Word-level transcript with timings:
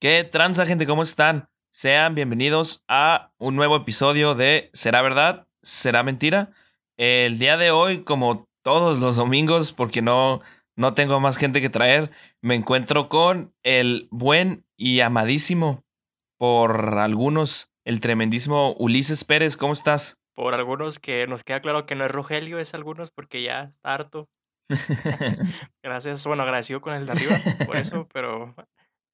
¿Qué 0.00 0.24
tranza, 0.24 0.64
gente? 0.64 0.86
¿Cómo 0.86 1.02
están? 1.02 1.50
Sean 1.74 2.14
bienvenidos 2.14 2.82
a 2.88 3.32
un 3.36 3.54
nuevo 3.54 3.76
episodio 3.76 4.34
de 4.34 4.70
¿Será 4.72 5.02
verdad? 5.02 5.46
¿Será 5.60 6.02
mentira? 6.02 6.52
El 6.96 7.38
día 7.38 7.58
de 7.58 7.70
hoy, 7.70 8.02
como 8.02 8.48
todos 8.62 8.98
los 8.98 9.16
domingos, 9.16 9.74
porque 9.74 10.00
no, 10.00 10.40
no 10.74 10.94
tengo 10.94 11.20
más 11.20 11.36
gente 11.36 11.60
que 11.60 11.68
traer, 11.68 12.10
me 12.40 12.54
encuentro 12.54 13.10
con 13.10 13.52
el 13.62 14.08
buen 14.10 14.64
y 14.78 15.00
amadísimo 15.00 15.84
por 16.38 16.96
algunos, 16.98 17.70
el 17.84 18.00
tremendísimo 18.00 18.74
Ulises 18.78 19.24
Pérez. 19.24 19.58
¿Cómo 19.58 19.74
estás? 19.74 20.18
Por 20.34 20.54
algunos 20.54 20.98
que 20.98 21.26
nos 21.26 21.44
queda 21.44 21.60
claro 21.60 21.84
que 21.84 21.94
no 21.94 22.06
es 22.06 22.10
Rogelio, 22.10 22.58
es 22.58 22.72
algunos 22.72 23.10
porque 23.10 23.42
ya 23.42 23.64
está 23.64 23.92
harto. 23.92 24.30
Gracias, 25.82 26.26
bueno, 26.26 26.42
agradecido 26.42 26.80
con 26.80 26.94
el 26.94 27.04
de 27.04 27.12
arriba 27.12 27.36
por 27.66 27.76
eso, 27.76 28.08
pero 28.14 28.54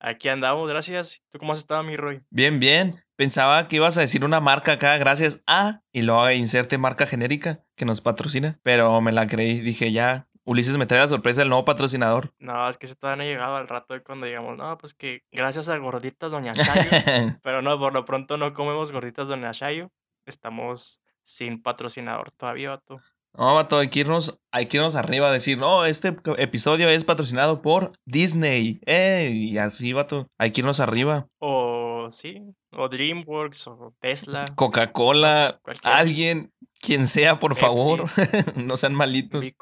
aquí 0.06 0.28
andamos, 0.28 0.68
gracias. 0.68 1.22
¿Tú 1.30 1.38
cómo 1.38 1.52
has 1.52 1.58
estado, 1.58 1.82
mi 1.82 1.96
Roy? 1.96 2.22
Bien, 2.30 2.60
bien. 2.60 3.04
Pensaba 3.16 3.66
que 3.66 3.76
ibas 3.76 3.98
a 3.98 4.02
decir 4.02 4.24
una 4.24 4.40
marca 4.40 4.72
acá, 4.72 4.96
gracias 4.98 5.42
a, 5.46 5.82
y 5.92 6.02
luego 6.02 6.30
inserte 6.30 6.78
marca 6.78 7.06
genérica 7.06 7.64
que 7.74 7.84
nos 7.84 8.00
patrocina, 8.00 8.60
pero 8.62 9.00
me 9.00 9.12
la 9.12 9.26
creí. 9.26 9.60
Dije, 9.60 9.90
ya, 9.90 10.28
Ulises 10.44 10.76
me 10.76 10.86
trae 10.86 11.00
la 11.00 11.08
sorpresa 11.08 11.40
del 11.40 11.48
nuevo 11.48 11.64
patrocinador. 11.64 12.32
No, 12.38 12.68
es 12.68 12.78
que 12.78 12.86
se 12.86 12.94
todavía 12.94 13.24
no 13.24 13.30
llegado 13.30 13.56
al 13.56 13.68
rato 13.68 13.94
de 13.94 14.02
cuando 14.02 14.26
digamos, 14.26 14.56
no, 14.56 14.78
pues 14.78 14.94
que 14.94 15.24
gracias 15.32 15.68
a 15.68 15.76
gorditas 15.78 16.30
Doña 16.30 16.52
Shayo, 16.52 16.90
pero 17.42 17.62
no, 17.62 17.78
por 17.78 17.92
lo 17.92 18.04
pronto 18.04 18.36
no 18.36 18.52
comemos 18.52 18.92
gorditas 18.92 19.28
Doña 19.28 19.50
Shayo. 19.52 19.90
Estamos 20.24 21.02
sin 21.22 21.62
patrocinador 21.62 22.30
todavía, 22.32 22.70
vato. 22.70 23.00
No, 23.38 23.54
vato, 23.54 23.78
hay 23.78 23.90
que 23.90 24.00
irnos, 24.00 24.40
hay 24.50 24.66
que 24.66 24.78
irnos 24.78 24.96
arriba 24.96 25.28
a 25.28 25.32
decir, 25.32 25.58
no, 25.58 25.84
este 25.84 26.16
episodio 26.38 26.88
es 26.88 27.04
patrocinado 27.04 27.60
por 27.60 27.92
Disney. 28.06 28.80
Eh, 28.86 29.30
y 29.34 29.58
así, 29.58 29.92
vato. 29.92 30.28
Hay 30.38 30.52
que 30.52 30.62
irnos 30.62 30.80
arriba. 30.80 31.28
O 31.38 32.06
sí, 32.08 32.42
o 32.72 32.88
DreamWorks, 32.88 33.68
o 33.68 33.94
Tesla. 34.00 34.46
Coca-Cola, 34.54 35.60
alguien, 35.82 36.52
quien 36.80 37.06
sea, 37.06 37.38
por 37.38 37.52
Pepsi. 37.52 37.60
favor. 37.66 38.06
no 38.56 38.76
sean 38.76 38.94
malitos. 38.94 39.44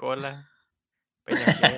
Peñafiel, 1.24 1.74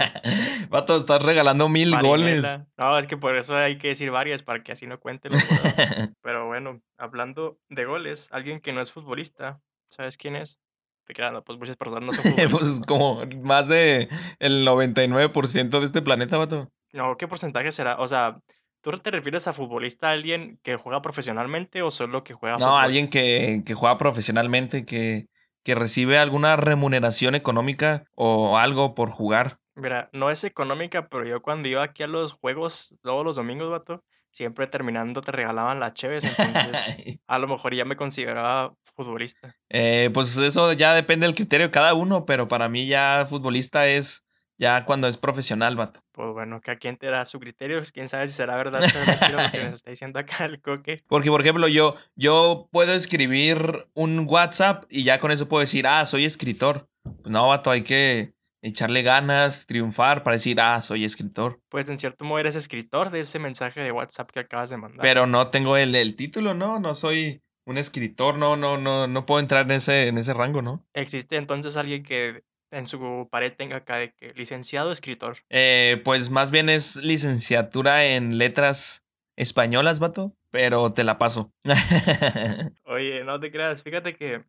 Vato, 0.70 0.97
estás 0.97 1.22
regalando 1.22 1.69
mil 1.69 1.97
goles. 2.00 2.58
No, 2.77 2.98
es 2.98 3.06
que 3.06 3.16
por 3.16 3.36
eso 3.36 3.56
hay 3.56 3.78
que 3.78 3.88
decir 3.88 4.10
varias 4.10 4.42
para 4.42 4.62
que 4.64 4.72
así 4.72 4.88
no 4.88 4.98
cuenten 4.98 5.33
los 5.33 5.48
goles. 5.48 5.75
Pero 6.20 6.47
bueno, 6.47 6.83
hablando 6.98 7.60
de 7.69 7.84
goles, 7.84 8.28
alguien 8.33 8.58
que 8.58 8.72
no 8.72 8.81
es 8.81 8.91
futbolista, 8.91 9.60
¿sabes 9.88 10.16
quién 10.16 10.34
es? 10.34 10.58
Te 11.06 11.14
quedan, 11.14 11.42
pues 11.44 11.58
muchas 11.58 11.76
personas 11.76 12.04
no 12.04 12.12
son 12.12 12.32
pues 12.50 12.80
como 12.86 13.22
más 13.42 13.68
de 13.68 14.08
el 14.38 14.64
99% 14.64 15.80
de 15.80 15.86
este 15.86 16.02
planeta, 16.02 16.36
vato. 16.36 16.70
No, 16.92 17.16
¿qué 17.16 17.28
porcentaje 17.28 17.70
será? 17.72 17.96
O 17.98 18.06
sea, 18.06 18.38
¿tú 18.80 18.90
te 18.92 19.10
refieres 19.10 19.46
a 19.46 19.52
futbolista 19.52 20.08
a 20.08 20.12
alguien 20.12 20.58
que 20.62 20.76
juega 20.76 21.02
profesionalmente 21.02 21.82
o 21.82 21.90
solo 21.90 22.24
que 22.24 22.34
juega 22.34 22.58
No, 22.58 22.66
fútbol? 22.66 22.78
alguien 22.78 23.08
que, 23.08 23.62
que 23.64 23.74
juega 23.74 23.98
profesionalmente, 23.98 24.84
que, 24.84 25.26
que 25.62 25.74
recibe 25.74 26.18
alguna 26.18 26.56
remuneración 26.56 27.34
económica 27.34 28.04
o 28.14 28.58
algo 28.58 28.94
por 28.94 29.10
jugar. 29.10 29.58
Mira, 29.74 30.08
no 30.12 30.30
es 30.30 30.42
económica, 30.44 31.08
pero 31.08 31.26
yo 31.26 31.42
cuando 31.42 31.68
iba 31.68 31.82
aquí 31.82 32.02
a 32.02 32.06
los 32.06 32.32
juegos, 32.32 32.96
todos 33.02 33.24
los 33.24 33.36
domingos, 33.36 33.70
vato, 33.70 34.02
siempre 34.36 34.66
terminando 34.66 35.22
te 35.22 35.32
regalaban 35.32 35.80
la 35.80 35.94
Cheves, 35.94 36.24
entonces 36.24 37.18
a 37.26 37.38
lo 37.38 37.48
mejor 37.48 37.74
ya 37.74 37.86
me 37.86 37.96
consideraba 37.96 38.74
futbolista. 38.94 39.56
Eh, 39.70 40.10
pues 40.12 40.36
eso 40.36 40.74
ya 40.74 40.92
depende 40.92 41.26
del 41.26 41.34
criterio 41.34 41.68
de 41.68 41.70
cada 41.70 41.94
uno, 41.94 42.26
pero 42.26 42.46
para 42.46 42.68
mí 42.68 42.86
ya 42.86 43.26
futbolista 43.30 43.88
es 43.88 44.26
ya 44.58 44.84
cuando 44.84 45.08
es 45.08 45.16
profesional, 45.16 45.76
vato. 45.76 46.00
Pues 46.12 46.28
bueno, 46.34 46.60
que 46.60 46.70
aquí 46.70 46.88
enterará 46.88 47.25
su 47.25 47.41
criterio, 47.41 47.82
quién 47.94 48.10
sabe 48.10 48.28
si 48.28 48.34
será 48.34 48.56
verdad 48.56 48.82
lo 48.82 49.50
que 49.50 49.64
nos 49.64 49.75
está 49.76 49.91
diciendo 49.91 50.19
acá 50.19 50.44
el 50.44 50.60
coque. 50.60 51.02
Porque, 51.08 51.30
por 51.30 51.41
ejemplo, 51.41 51.66
yo, 51.66 51.96
yo 52.14 52.69
puedo 52.70 52.92
escribir 52.92 53.88
un 53.94 54.26
WhatsApp 54.28 54.84
y 54.91 55.04
ya 55.04 55.19
con 55.19 55.30
eso 55.30 55.48
puedo 55.48 55.62
decir, 55.62 55.86
ah, 55.86 56.04
soy 56.04 56.26
escritor. 56.26 56.88
Pues 57.02 57.30
no, 57.30 57.48
vato, 57.48 57.70
hay 57.70 57.82
que 57.82 58.34
echarle 58.66 59.03
ganas, 59.03 59.66
triunfar 59.66 60.22
para 60.22 60.37
decir, 60.37 60.60
ah, 60.60 60.81
soy 60.81 61.04
escritor. 61.04 61.60
Pues 61.69 61.88
en 61.88 61.99
cierto 61.99 62.25
modo 62.25 62.38
eres 62.38 62.56
escritor 62.56 63.10
de 63.10 63.21
ese 63.21 63.38
mensaje 63.38 63.81
de 63.81 63.93
WhatsApp 63.93 64.31
que 64.31 64.41
acabas 64.41 64.71
de 64.71 64.77
mandar. 64.77 65.00
Pero 65.03 65.27
no 65.27 65.50
tengo 65.50 65.77
el, 65.77 65.94
el 65.94 66.16
título, 66.16 66.54
¿no? 66.54 66.81
No 66.81 66.94
soy 66.94 67.43
un 67.65 67.78
escritor, 67.78 68.38
no, 68.38 68.56
no, 68.56 68.78
no, 68.78 69.06
no 69.06 69.26
puedo 69.26 69.41
entrar 69.41 69.66
en 69.66 69.72
ese, 69.72 70.09
en 70.09 70.19
ese 70.19 70.34
rango, 70.34 70.62
¿no? 70.62 70.87
¿Existe 70.94 71.37
entonces 71.37 71.76
alguien 71.76 72.03
que 72.03 72.44
en 72.71 72.87
su 72.87 73.28
pared 73.31 73.53
tenga 73.53 73.78
acá 73.78 73.97
de 73.97 74.12
que 74.12 74.32
licenciado 74.34 74.91
escritor? 74.91 75.38
Eh, 75.50 76.00
pues 76.05 76.31
más 76.31 76.50
bien 76.50 76.69
es 76.69 76.97
licenciatura 76.97 78.05
en 78.06 78.38
letras 78.38 79.05
españolas, 79.37 80.00
vato, 80.00 80.37
pero 80.50 80.93
te 80.93 81.05
la 81.05 81.19
paso. 81.19 81.53
Oye, 82.84 83.25
no 83.25 83.38
te 83.41 83.50
creas, 83.50 83.82
fíjate 83.82 84.15
que 84.15 84.44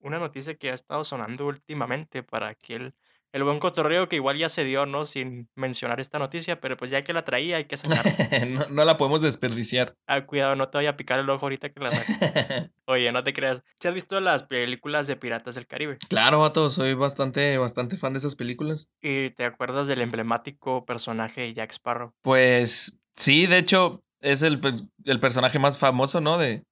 una 0.00 0.18
noticia 0.18 0.54
que 0.56 0.70
ha 0.70 0.74
estado 0.74 1.04
sonando 1.04 1.46
últimamente 1.46 2.22
para 2.22 2.54
que 2.54 2.92
el, 3.36 3.44
buen 3.44 3.58
cotorreo 3.58 4.08
que 4.08 4.16
igual 4.16 4.36
ya 4.38 4.48
se 4.48 4.64
dio, 4.64 4.86
¿no? 4.86 5.04
Sin 5.04 5.48
mencionar 5.54 6.00
esta 6.00 6.18
noticia, 6.18 6.60
pero 6.60 6.76
pues 6.76 6.90
ya 6.90 7.02
que 7.02 7.12
la 7.12 7.24
traía 7.24 7.56
hay 7.56 7.64
que 7.66 7.76
sacarla. 7.76 8.12
no, 8.46 8.68
no 8.68 8.84
la 8.84 8.96
podemos 8.96 9.20
desperdiciar. 9.22 9.94
Ah, 10.06 10.26
cuidado, 10.26 10.56
no 10.56 10.68
te 10.68 10.78
vaya 10.78 10.90
a 10.90 10.96
picar 10.96 11.20
el 11.20 11.30
ojo 11.30 11.46
ahorita 11.46 11.70
que 11.70 11.80
la 11.80 11.92
saques. 11.92 12.70
Oye, 12.86 13.12
no 13.12 13.22
te 13.22 13.32
creas. 13.32 13.62
¿Si 13.80 13.88
has 13.88 13.94
visto 13.94 14.20
las 14.20 14.44
películas 14.44 15.06
de 15.06 15.16
Piratas 15.16 15.54
del 15.54 15.66
Caribe? 15.66 15.98
claro, 16.08 16.40
vato, 16.40 16.70
soy 16.70 16.94
bastante, 16.94 17.58
bastante 17.58 17.96
fan 17.96 18.12
de 18.12 18.18
esas 18.20 18.34
películas. 18.34 18.88
¿Y 19.00 19.30
te 19.30 19.44
acuerdas 19.44 19.88
del 19.88 20.00
emblemático 20.00 20.84
personaje 20.84 21.42
de 21.42 21.54
Jack 21.54 21.72
Sparrow? 21.72 22.12
Pues 22.22 22.98
sí, 23.16 23.46
de 23.46 23.58
hecho, 23.58 24.02
es 24.20 24.42
el, 24.42 24.60
per- 24.60 24.74
el 25.04 25.20
personaje 25.20 25.58
más 25.58 25.78
famoso, 25.78 26.20
¿no? 26.20 26.38
De, 26.38 26.64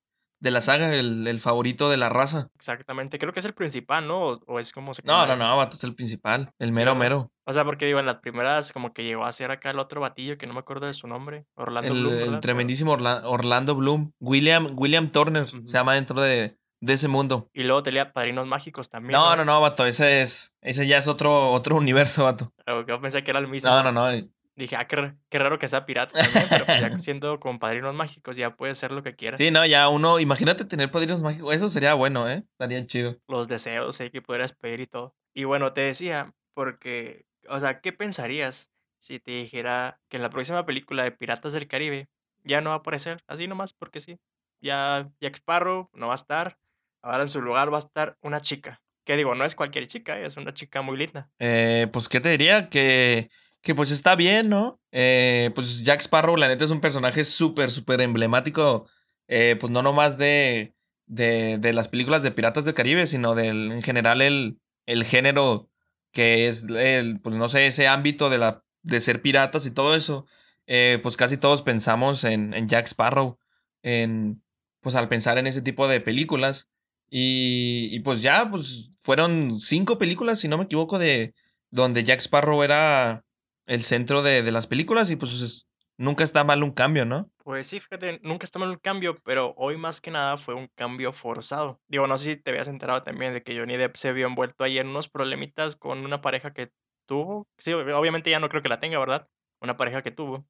de 0.45 0.51
la 0.53 0.61
saga, 0.61 0.95
el, 0.95 1.27
el 1.27 1.41
favorito 1.41 1.89
de 1.91 1.97
la 1.97 2.09
raza. 2.11 2.49
Exactamente, 2.55 3.19
creo 3.19 3.33
que 3.33 3.41
es 3.41 3.47
el 3.47 3.55
principal, 3.55 4.07
¿no? 4.07 4.21
O, 4.23 4.41
o 4.47 4.59
es 4.61 4.71
como 4.73 4.87
No, 4.87 4.89
no, 4.91 4.95
secundario. 4.95 5.37
no, 5.37 5.57
vato, 5.57 5.75
es 5.75 5.83
el 5.85 5.95
principal, 5.95 6.53
el 6.59 6.69
Sí, 6.69 6.75
mero 6.75 6.95
mero. 6.95 7.33
O 7.47 7.53
sea, 7.53 7.65
porque 7.65 7.87
digo, 7.87 7.99
en 7.99 8.07
las 8.07 8.17
primeras 8.21 8.73
como 8.73 8.93
que 8.93 9.05
llegó 9.05 9.25
a 9.25 9.33
ser 9.33 9.51
acá 9.51 9.71
el 9.71 9.79
otro 9.79 10.01
batillo 10.01 10.39
que 10.39 10.47
no 10.47 10.53
me 10.55 10.61
acuerdo 10.61 10.87
de 10.87 10.93
su 10.93 11.09
nombre, 11.09 11.47
Orlando 11.57 11.93
El, 11.93 12.01
Bloom, 12.01 12.35
el 12.35 12.41
tremendísimo 12.41 12.93
Orla- 12.93 13.23
Orlando 13.25 13.75
Bloom. 13.75 14.13
William, 14.21 14.69
William 14.77 15.09
Turner 15.09 15.49
se 15.49 15.61
llama 15.67 15.95
dentro 15.95 16.21
de, 16.21 16.57
de 16.81 16.93
ese 16.93 17.09
mundo. 17.09 17.49
Y 17.55 17.63
luego 17.65 17.83
tenía 17.83 18.13
Padrinos 18.13 18.47
Mágicos 18.47 18.91
también. 18.91 19.13
No, 19.19 19.35
no, 19.37 19.45
no, 19.45 19.61
vato, 19.61 19.87
ese 19.87 20.23
es, 20.23 20.55
ese 20.61 20.87
ya 20.87 20.99
es 20.99 21.09
otro, 21.09 21.53
otro 21.53 21.77
universo, 21.77 22.25
vato. 22.25 22.53
Pero 22.65 22.87
Yo 22.87 23.01
pensé 23.01 23.25
que 23.25 23.31
era 23.31 23.41
el 23.41 23.49
mismo. 23.49 23.71
No, 23.71 23.83
no, 23.83 23.93
no. 23.93 24.29
Dije, 24.57 24.77
ah, 24.77 24.87
qué, 24.87 25.39
raro 25.39 25.59
que 25.59 25.67
sea 25.67 25.85
pirata 25.85 26.13
también, 26.13 26.47
pero 26.49 26.65
pues 26.65 26.81
ya 26.81 26.99
siendo 27.01 27.41
con 27.41 27.59
Padrinos 27.59 27.93
Mágicos 27.95 28.37
ya 28.37 28.55
puede 28.57 28.75
ser 28.75 28.93
lo 28.93 29.03
que 29.03 29.17
quiera. 29.17 29.37
Sí, 29.37 29.51
no, 29.51 29.67
ya 29.67 29.89
uno, 29.89 30.21
imagínate 30.21 30.65
tener 30.65 30.93
padrinos 30.93 31.23
mágicos, 31.23 31.55
eso 31.55 31.69
sería 31.69 31.95
bueno, 31.95 32.29
¿eh? 32.31 32.45
Estaría 32.53 32.87
chido. 32.87 33.19
Los 33.27 33.49
deseos 33.49 34.01
eh, 34.01 34.13
que 34.13 34.23
pudieras 34.23 34.53
pedir 34.53 34.81
y 34.81 34.87
todo. 34.87 35.17
Y 35.35 35.43
bueno, 35.43 35.73
te 35.73 35.81
decía, 35.81 36.35
porque, 36.55 37.27
o 37.49 37.59
sea, 37.59 37.81
¿qué 37.81 37.93
pensarías 37.93 38.71
si 38.99 39.19
te 39.19 39.33
dijera 39.33 40.01
que 40.09 40.19
en 40.19 40.23
la 40.23 40.31
próxima 40.31 40.65
película 40.65 41.03
de 41.03 41.11
Piratas 41.11 41.53
del 41.53 41.67
Caribe 41.67 42.09
ya 42.45 42.61
no 42.61 42.71
va 42.71 42.77
a 42.77 42.79
aparecer? 42.79 43.25
Así 43.27 43.49
nomás, 43.49 43.73
porque 43.73 43.99
sí. 43.99 44.21
Ya 44.61 45.11
Jack 45.21 45.35
Sparrow 45.35 45.91
no 45.93 46.07
va 46.07 46.15
a 46.15 46.15
estar. 46.15 46.59
Ahora 47.03 47.23
en 47.23 47.29
su 47.29 47.43
lugar 47.43 47.73
va 47.73 47.79
a 47.79 47.79
estar 47.79 48.17
una 48.23 48.41
chica. 48.41 48.83
Que 49.05 49.17
digo, 49.17 49.35
no 49.35 49.45
es 49.45 49.55
cualquier 49.55 49.87
chica, 49.89 50.19
eh, 50.19 50.27
es 50.27 50.37
una 50.37 50.55
chica 50.55 50.81
muy 50.81 50.97
linda. 50.97 51.29
Eh, 51.39 51.89
pues, 51.93 52.09
¿qué 52.09 52.21
te 52.21 52.31
diría? 52.31 52.71
Que, 52.71 53.31
que 53.65 53.75
pues 53.75 53.91
está 53.91 54.15
bien, 54.15 54.51
¿no? 54.51 54.79
Eh, 54.93 55.51
pues 55.55 55.83
Jack 55.83 56.03
Sparrow, 56.03 56.37
la 56.37 56.49
neta, 56.49 56.67
es 56.67 56.71
un 56.71 56.83
personaje 56.83 57.25
súper, 57.25 57.71
súper 57.71 58.03
emblemático, 58.03 58.87
eh, 59.27 59.57
pues 59.59 59.73
no 59.73 59.83
nomás 59.83 60.19
de, 60.19 60.75
de, 61.07 61.57
de 61.59 61.73
las 61.73 61.89
películas 61.89 62.23
de 62.23 62.31
Piratas 62.31 62.67
del 62.67 62.75
Caribe, 62.75 63.07
sino 63.07 63.35
del, 63.35 63.73
en 63.73 63.83
general 63.83 64.21
el, 64.21 64.59
el 64.85 65.05
género 65.05 65.71
que 66.13 66.47
es, 66.47 66.65
el, 66.69 67.21
pues 67.21 67.35
no 67.37 67.49
sé, 67.49 67.67
ese 67.67 67.89
ámbito 67.89 68.29
de, 68.29 68.37
la, 68.37 68.63
de 68.83 69.01
ser 69.01 69.23
piratas 69.23 69.65
y 69.65 69.73
todo 69.73 69.97
eso. 69.97 70.27
Eh, 70.67 71.01
pues 71.03 71.17
casi 71.17 71.39
todos 71.39 71.63
pensamos 71.63 72.23
en, 72.25 72.53
en 72.53 72.69
Jack 72.69 72.87
Sparrow, 72.87 73.39
en, 73.83 74.43
pues 74.83 74.95
al 74.95 75.09
pensar 75.09 75.39
en 75.39 75.47
ese 75.47 75.63
tipo 75.63 75.89
de 75.89 76.01
películas. 76.03 76.69
Y, 77.09 77.89
y 77.91 78.01
pues 78.01 78.21
ya, 78.21 78.51
pues 78.51 78.91
fueron 79.03 79.59
cinco 79.59 79.99
películas, 79.99 80.39
si 80.41 80.49
no 80.49 80.59
me 80.59 80.65
equivoco, 80.65 80.99
de 80.99 81.35
donde 81.71 82.05
Jack 82.05 82.21
Sparrow 82.21 82.63
era 82.63 83.25
el 83.67 83.83
centro 83.85 84.23
de, 84.23 84.43
de 84.43 84.53
las 84.53 84.67
películas 84.67 85.11
y 85.11 85.17
pues 85.17 85.33
es- 85.41 85.69
nunca 85.97 86.25
está 86.25 86.45
mal 86.45 86.63
un 86.63 86.73
cambio, 86.73 87.05
¿no? 87.05 87.31
Pues 87.45 87.67
sí, 87.67 87.79
fíjate, 87.79 88.21
nunca 88.23 88.45
está 88.45 88.59
mal 88.59 88.71
el 88.71 88.81
cambio, 88.81 89.15
pero 89.23 89.53
hoy 89.59 89.77
más 89.77 90.01
que 90.01 90.11
nada 90.11 90.39
fue 90.39 90.55
un 90.55 90.69
cambio 90.75 91.13
forzado. 91.13 91.81
Digo, 91.89 92.07
no 92.07 92.17
sé 92.17 92.25
si 92.25 92.37
te 92.37 92.51
habías 92.51 92.69
enterado 92.69 93.03
también 93.03 93.35
de 93.35 93.43
que 93.43 93.57
Johnny 93.59 93.77
Depp 93.77 93.97
se 93.97 94.13
vio 94.13 94.27
envuelto 94.27 94.65
ahí 94.65 94.79
en 94.79 94.89
unos 94.89 95.11
problemitas 95.11 95.77
con 95.77 96.05
una 96.07 96.23
pareja 96.23 96.55
que 96.55 96.73
tuvo. 97.07 97.47
Sí, 97.59 97.73
ob- 97.73 97.93
obviamente 97.95 98.31
ya 98.31 98.41
no 98.41 98.49
creo 98.49 98.63
que 98.63 98.71
la 98.71 98.81
tenga, 98.81 98.99
¿verdad? 98.99 99.29
Una 99.61 99.77
pareja 99.77 100.01
que 100.01 100.11
tuvo. 100.11 100.47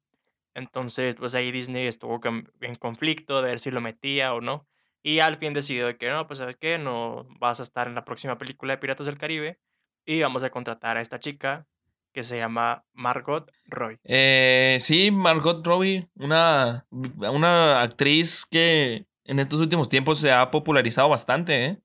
Entonces, 0.53 1.15
pues 1.15 1.35
ahí 1.35 1.51
Disney 1.51 1.87
estuvo 1.87 2.19
en 2.61 2.75
conflicto 2.75 3.41
de 3.41 3.49
ver 3.49 3.59
si 3.59 3.71
lo 3.71 3.81
metía 3.81 4.33
o 4.33 4.41
no. 4.41 4.67
Y 5.03 5.19
al 5.19 5.37
fin 5.37 5.53
decidió 5.53 5.87
de 5.87 5.97
que 5.97 6.09
no, 6.09 6.27
pues 6.27 6.39
sabes 6.39 6.55
qué, 6.57 6.77
no 6.77 7.27
vas 7.39 7.59
a 7.59 7.63
estar 7.63 7.87
en 7.87 7.95
la 7.95 8.05
próxima 8.05 8.37
película 8.37 8.73
de 8.73 8.77
Piratas 8.79 9.07
del 9.07 9.17
Caribe 9.17 9.59
y 10.05 10.21
vamos 10.21 10.43
a 10.43 10.49
contratar 10.49 10.97
a 10.97 11.01
esta 11.01 11.19
chica 11.19 11.67
que 12.15 12.23
se 12.23 12.37
llama 12.37 12.85
Margot 12.93 13.51
Roy. 13.65 13.99
Eh, 14.05 14.77
sí, 14.79 15.11
Margot 15.11 15.63
Robbie, 15.67 16.07
una, 16.15 16.87
una 16.89 17.81
actriz 17.81 18.45
que 18.49 19.05
en 19.25 19.39
estos 19.39 19.59
últimos 19.59 19.89
tiempos 19.89 20.19
se 20.19 20.31
ha 20.31 20.49
popularizado 20.49 21.09
bastante, 21.09 21.65
¿eh? 21.65 21.79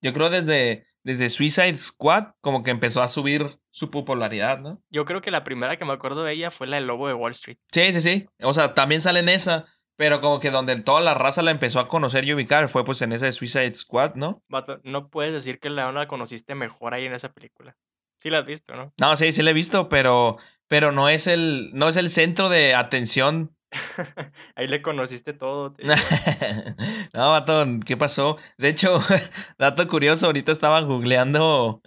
Yo 0.00 0.14
creo 0.14 0.30
desde, 0.30 0.86
desde 1.02 1.28
Suicide 1.28 1.76
Squad 1.76 2.28
como 2.40 2.62
que 2.62 2.70
empezó 2.70 3.02
a 3.02 3.08
subir 3.08 3.58
su 3.70 3.90
popularidad, 3.90 4.58
¿no? 4.58 4.82
Yo 4.88 5.04
creo 5.04 5.20
que 5.20 5.30
la 5.30 5.44
primera 5.44 5.76
que 5.76 5.84
me 5.84 5.92
acuerdo 5.92 6.24
de 6.24 6.32
ella 6.32 6.50
fue 6.50 6.66
la 6.66 6.76
del 6.76 6.86
Lobo 6.86 7.06
de 7.06 7.14
Wall 7.14 7.32
Street. 7.32 7.58
Sí, 7.70 7.92
sí, 7.92 8.00
sí. 8.00 8.26
O 8.40 8.54
sea, 8.54 8.72
también 8.72 9.02
sale 9.02 9.20
en 9.20 9.28
esa, 9.28 9.66
pero 9.96 10.22
como 10.22 10.40
que 10.40 10.50
donde 10.50 10.80
toda 10.80 11.02
la 11.02 11.12
raza 11.12 11.42
la 11.42 11.50
empezó 11.50 11.78
a 11.78 11.88
conocer 11.88 12.24
y 12.24 12.32
ubicar 12.32 12.70
fue 12.70 12.86
pues 12.86 13.02
en 13.02 13.12
esa 13.12 13.26
de 13.26 13.32
Suicide 13.32 13.74
Squad, 13.74 14.14
¿no? 14.14 14.42
No 14.82 15.08
puedes 15.10 15.34
decir 15.34 15.60
que 15.60 15.68
la, 15.68 15.92
la 15.92 16.08
conociste 16.08 16.54
mejor 16.54 16.94
ahí 16.94 17.04
en 17.04 17.12
esa 17.12 17.34
película. 17.34 17.76
Sí 18.24 18.30
la 18.30 18.38
has 18.38 18.46
visto, 18.46 18.74
¿no? 18.74 18.90
No, 18.98 19.16
sí, 19.16 19.32
sí 19.32 19.42
la 19.42 19.50
he 19.50 19.52
visto, 19.52 19.90
pero, 19.90 20.38
pero 20.66 20.92
no 20.92 21.10
es 21.10 21.26
el, 21.26 21.72
no 21.74 21.90
es 21.90 21.96
el 21.98 22.08
centro 22.08 22.48
de 22.48 22.74
atención. 22.74 23.54
Ahí 24.56 24.66
le 24.66 24.80
conociste 24.80 25.34
todo. 25.34 25.74
no, 27.12 27.30
vato, 27.32 27.66
¿qué 27.84 27.98
pasó? 27.98 28.38
De 28.56 28.70
hecho, 28.70 28.98
dato 29.58 29.86
curioso, 29.88 30.24
ahorita 30.24 30.52
estaba 30.52 30.80
googleando, 30.80 31.82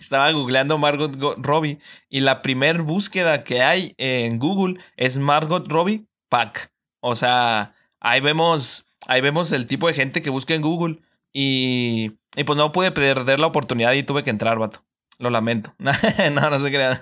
estaba 0.00 0.30
googleando 0.30 0.78
Margot 0.78 1.16
Go- 1.16 1.34
Robbie 1.38 1.80
y 2.08 2.20
la 2.20 2.40
primer 2.40 2.82
búsqueda 2.82 3.42
que 3.42 3.62
hay 3.62 3.96
en 3.98 4.38
Google 4.38 4.78
es 4.96 5.18
Margot 5.18 5.66
Robbie 5.68 6.06
Pack. 6.28 6.72
O 7.00 7.16
sea, 7.16 7.74
ahí 7.98 8.20
vemos, 8.20 8.86
ahí 9.08 9.20
vemos 9.20 9.50
el 9.50 9.66
tipo 9.66 9.88
de 9.88 9.94
gente 9.94 10.22
que 10.22 10.30
busca 10.30 10.54
en 10.54 10.62
Google 10.62 11.00
y, 11.32 12.12
y 12.36 12.44
pues 12.44 12.56
no 12.56 12.70
pude 12.70 12.92
perder 12.92 13.40
la 13.40 13.48
oportunidad 13.48 13.92
y 13.94 14.04
tuve 14.04 14.22
que 14.22 14.30
entrar, 14.30 14.56
vato. 14.60 14.84
Lo 15.22 15.30
lamento. 15.30 15.72
no, 15.78 16.50
no 16.50 16.58
se 16.58 16.68
crean. 16.68 17.00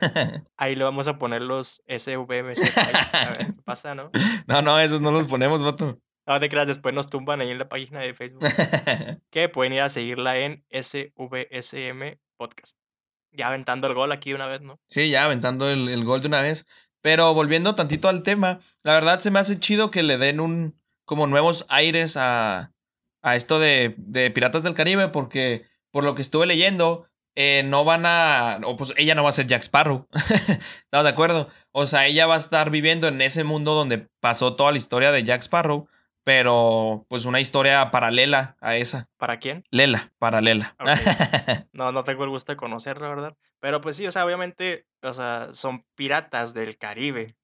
Ahí 0.58 0.76
le 0.76 0.84
vamos 0.84 1.08
a 1.08 1.18
poner 1.18 1.40
los 1.40 1.82
SVMC 1.88 2.58
A 3.14 3.30
ver 3.30 3.46
qué 3.46 3.62
pasa, 3.64 3.94
¿no? 3.94 4.10
no, 4.46 4.60
no, 4.60 4.78
esos 4.78 5.00
no 5.00 5.10
los 5.10 5.26
ponemos, 5.26 5.62
vato. 5.62 5.98
No 6.26 6.38
te 6.38 6.50
creas, 6.50 6.66
después 6.66 6.94
nos 6.94 7.08
tumban 7.08 7.40
ahí 7.40 7.48
en 7.48 7.58
la 7.58 7.70
página 7.70 8.00
de 8.00 8.12
Facebook. 8.12 8.44
Que 9.30 9.48
pueden 9.48 9.72
ir 9.72 9.80
a 9.80 9.88
seguirla 9.88 10.36
en 10.36 10.66
SVSM 10.70 12.18
Podcast. 12.36 12.76
Ya 13.32 13.46
aventando 13.46 13.86
el 13.86 13.94
gol 13.94 14.12
aquí 14.12 14.34
una 14.34 14.44
vez, 14.44 14.60
¿no? 14.60 14.78
Sí, 14.86 15.08
ya 15.08 15.24
aventando 15.24 15.70
el, 15.70 15.88
el 15.88 16.04
gol 16.04 16.20
de 16.20 16.26
una 16.28 16.42
vez. 16.42 16.68
Pero 17.00 17.32
volviendo 17.32 17.74
tantito 17.74 18.10
al 18.10 18.22
tema, 18.22 18.60
la 18.82 18.92
verdad 18.92 19.20
se 19.20 19.30
me 19.30 19.38
hace 19.38 19.58
chido 19.58 19.90
que 19.90 20.02
le 20.02 20.18
den 20.18 20.40
un 20.40 20.78
como 21.06 21.26
nuevos 21.26 21.64
aires 21.70 22.18
a, 22.18 22.74
a 23.22 23.34
esto 23.34 23.58
de, 23.58 23.94
de 23.96 24.30
Piratas 24.30 24.62
del 24.62 24.74
Caribe, 24.74 25.08
porque 25.08 25.64
por 25.90 26.04
lo 26.04 26.14
que 26.14 26.22
estuve 26.22 26.44
leyendo, 26.44 27.08
eh, 27.36 27.62
no 27.64 27.84
van 27.84 28.06
a. 28.06 28.60
O 28.64 28.76
pues 28.76 28.92
ella 28.96 29.14
no 29.14 29.22
va 29.22 29.30
a 29.30 29.32
ser 29.32 29.46
Jack 29.46 29.62
Sparrow. 29.62 30.08
¿Estás 30.12 31.02
de 31.04 31.08
acuerdo? 31.08 31.48
O 31.72 31.86
sea, 31.86 32.06
ella 32.06 32.26
va 32.26 32.34
a 32.34 32.38
estar 32.38 32.70
viviendo 32.70 33.08
en 33.08 33.20
ese 33.20 33.44
mundo 33.44 33.74
donde 33.74 34.08
pasó 34.20 34.56
toda 34.56 34.72
la 34.72 34.78
historia 34.78 35.12
de 35.12 35.24
Jack 35.24 35.42
Sparrow, 35.42 35.88
pero 36.24 37.06
pues 37.08 37.24
una 37.24 37.40
historia 37.40 37.90
paralela 37.90 38.56
a 38.60 38.76
esa. 38.76 39.08
¿Para 39.16 39.38
quién? 39.38 39.64
Lela, 39.70 40.12
paralela. 40.18 40.76
No, 41.72 41.92
no 41.92 42.02
tengo 42.02 42.24
el 42.24 42.30
gusto 42.30 42.52
de 42.52 42.56
conocerla, 42.56 43.08
¿verdad? 43.08 43.36
Pero 43.60 43.80
pues 43.80 43.96
sí, 43.96 44.06
o 44.06 44.10
sea, 44.10 44.24
obviamente, 44.24 44.86
o 45.02 45.12
sea, 45.12 45.48
son 45.52 45.86
piratas 45.94 46.52
del 46.52 46.76
Caribe. 46.76 47.36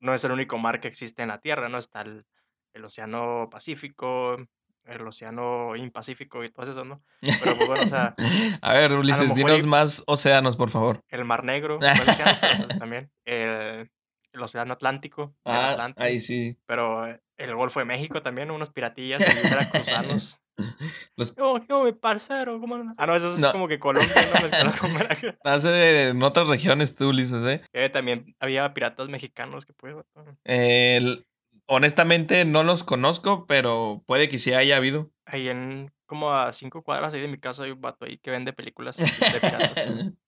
No 0.00 0.12
es 0.12 0.22
el 0.24 0.32
único 0.32 0.58
mar 0.58 0.80
que 0.80 0.88
existe 0.88 1.22
en 1.22 1.28
la 1.28 1.40
Tierra, 1.40 1.68
¿no? 1.68 1.78
Está 1.78 2.02
el, 2.02 2.26
el 2.74 2.84
Océano 2.84 3.48
Pacífico, 3.50 4.36
el 4.84 5.06
Océano 5.06 5.76
Impacífico 5.76 6.42
y 6.44 6.48
todo 6.48 6.70
eso, 6.70 6.84
¿no? 6.84 7.02
Pero 7.20 7.54
pues 7.56 7.66
bueno, 7.68 7.84
o 7.84 7.86
sea, 7.86 8.14
a 8.62 8.72
ver, 8.74 8.92
Ulises, 8.92 9.34
dinos 9.34 9.66
más 9.66 10.02
océanos, 10.06 10.56
por 10.56 10.70
favor. 10.70 11.00
el 11.08 11.24
Mar 11.24 11.44
Negro, 11.44 11.78
es 11.80 12.08
océano, 12.08 12.38
pues, 12.66 12.78
también, 12.78 13.10
el, 13.24 13.90
el 14.32 14.42
Océano 14.42 14.72
Atlántico, 14.72 15.34
el 15.44 15.52
Ah, 15.52 15.70
Atlántico, 15.72 16.02
ahí 16.04 16.20
sí. 16.20 16.56
pero 16.66 17.06
eh, 17.06 17.20
el 17.36 17.54
Golfo 17.54 17.80
de 17.80 17.86
México 17.86 18.20
también, 18.20 18.50
unos 18.50 18.70
piratillas 18.70 19.22
veracruzanos. 19.50 20.38
Los- 21.16 21.34
Oh, 21.38 21.58
oh, 21.70 21.84
mi 21.84 21.92
parcero, 21.92 22.60
¿cómo 22.60 22.76
no? 22.76 22.94
Ah, 22.98 23.06
no, 23.06 23.14
eso 23.16 23.32
es 23.32 23.40
No. 23.40 23.50
como 23.50 23.66
que 23.66 23.78
Colombia, 23.78 24.12
¿no? 24.34 24.40
Mezclado 24.42 24.72
con 24.78 24.92
Veracruz. 24.94 25.34
Hace 25.42 26.08
en 26.10 26.22
otras 26.22 26.48
regiones 26.48 26.94
tú, 26.94 27.08
Ulises, 27.08 27.42
¿eh? 27.46 27.62
Eh, 27.72 27.88
también 27.88 28.36
había 28.40 28.72
piratas 28.74 29.08
mexicanos 29.08 29.64
que 29.64 29.72
pues. 29.72 29.96
El- 30.44 31.26
honestamente 31.70 32.44
no 32.44 32.64
los 32.64 32.82
conozco, 32.82 33.46
pero 33.46 34.02
puede 34.06 34.28
que 34.28 34.38
sí 34.38 34.52
haya 34.52 34.76
habido. 34.76 35.10
Ahí 35.24 35.48
en 35.48 35.92
como 36.04 36.32
a 36.32 36.52
cinco 36.52 36.82
cuadras 36.82 37.14
ahí 37.14 37.20
de 37.20 37.28
mi 37.28 37.38
casa 37.38 37.62
hay 37.62 37.70
un 37.70 37.80
vato 37.80 38.04
ahí 38.04 38.18
que 38.18 38.32
vende 38.32 38.52
películas 38.52 38.96
de 38.96 39.40
piratas. 39.40 39.84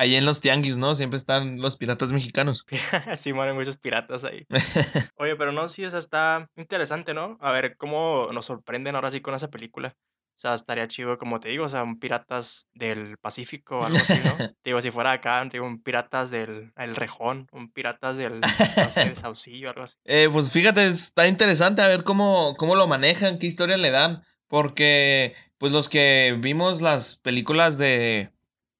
Ahí 0.00 0.14
en 0.14 0.24
los 0.24 0.40
tianguis, 0.40 0.76
¿no? 0.76 0.94
Siempre 0.94 1.16
están 1.16 1.60
los 1.60 1.76
piratas 1.76 2.12
mexicanos. 2.12 2.64
sí, 3.16 3.32
mueren 3.32 3.56
muchos 3.56 3.78
piratas 3.78 4.24
ahí. 4.24 4.46
Oye, 5.16 5.34
pero 5.34 5.50
no, 5.50 5.66
sí, 5.66 5.84
o 5.84 5.90
sea, 5.90 5.98
está 5.98 6.48
interesante, 6.54 7.14
¿no? 7.14 7.36
A 7.40 7.50
ver 7.50 7.76
cómo 7.76 8.28
nos 8.32 8.46
sorprenden 8.46 8.94
ahora 8.94 9.10
sí 9.10 9.20
con 9.20 9.34
esa 9.34 9.50
película. 9.50 9.96
O 10.38 10.40
sea, 10.40 10.54
estaría 10.54 10.86
chido, 10.86 11.18
como 11.18 11.40
te 11.40 11.48
digo, 11.48 11.64
o 11.64 11.68
sea, 11.68 11.82
un 11.82 11.98
piratas 11.98 12.68
del 12.72 13.18
Pacífico 13.18 13.80
o 13.80 13.84
algo 13.84 13.98
así, 13.98 14.20
¿no? 14.24 14.36
Te 14.36 14.54
digo, 14.66 14.80
si 14.80 14.92
fuera 14.92 15.10
acá, 15.10 15.42
te 15.50 15.56
digo, 15.56 15.66
un 15.66 15.82
piratas 15.82 16.30
del 16.30 16.72
el 16.76 16.94
Rejón, 16.94 17.48
un 17.50 17.72
piratas 17.72 18.18
del, 18.18 18.38
no 18.38 18.90
sé, 18.92 19.06
de 19.06 19.14
Saucillo, 19.16 19.70
algo 19.70 19.82
así. 19.82 19.96
Eh, 20.04 20.28
pues 20.32 20.52
fíjate, 20.52 20.86
está 20.86 21.26
interesante 21.26 21.82
a 21.82 21.88
ver 21.88 22.04
cómo, 22.04 22.54
cómo 22.56 22.76
lo 22.76 22.86
manejan, 22.86 23.40
qué 23.40 23.48
historia 23.48 23.76
le 23.78 23.90
dan. 23.90 24.22
Porque, 24.46 25.34
pues 25.58 25.72
los 25.72 25.88
que 25.88 26.36
vimos 26.38 26.80
las 26.80 27.16
películas 27.16 27.76
de, 27.76 28.30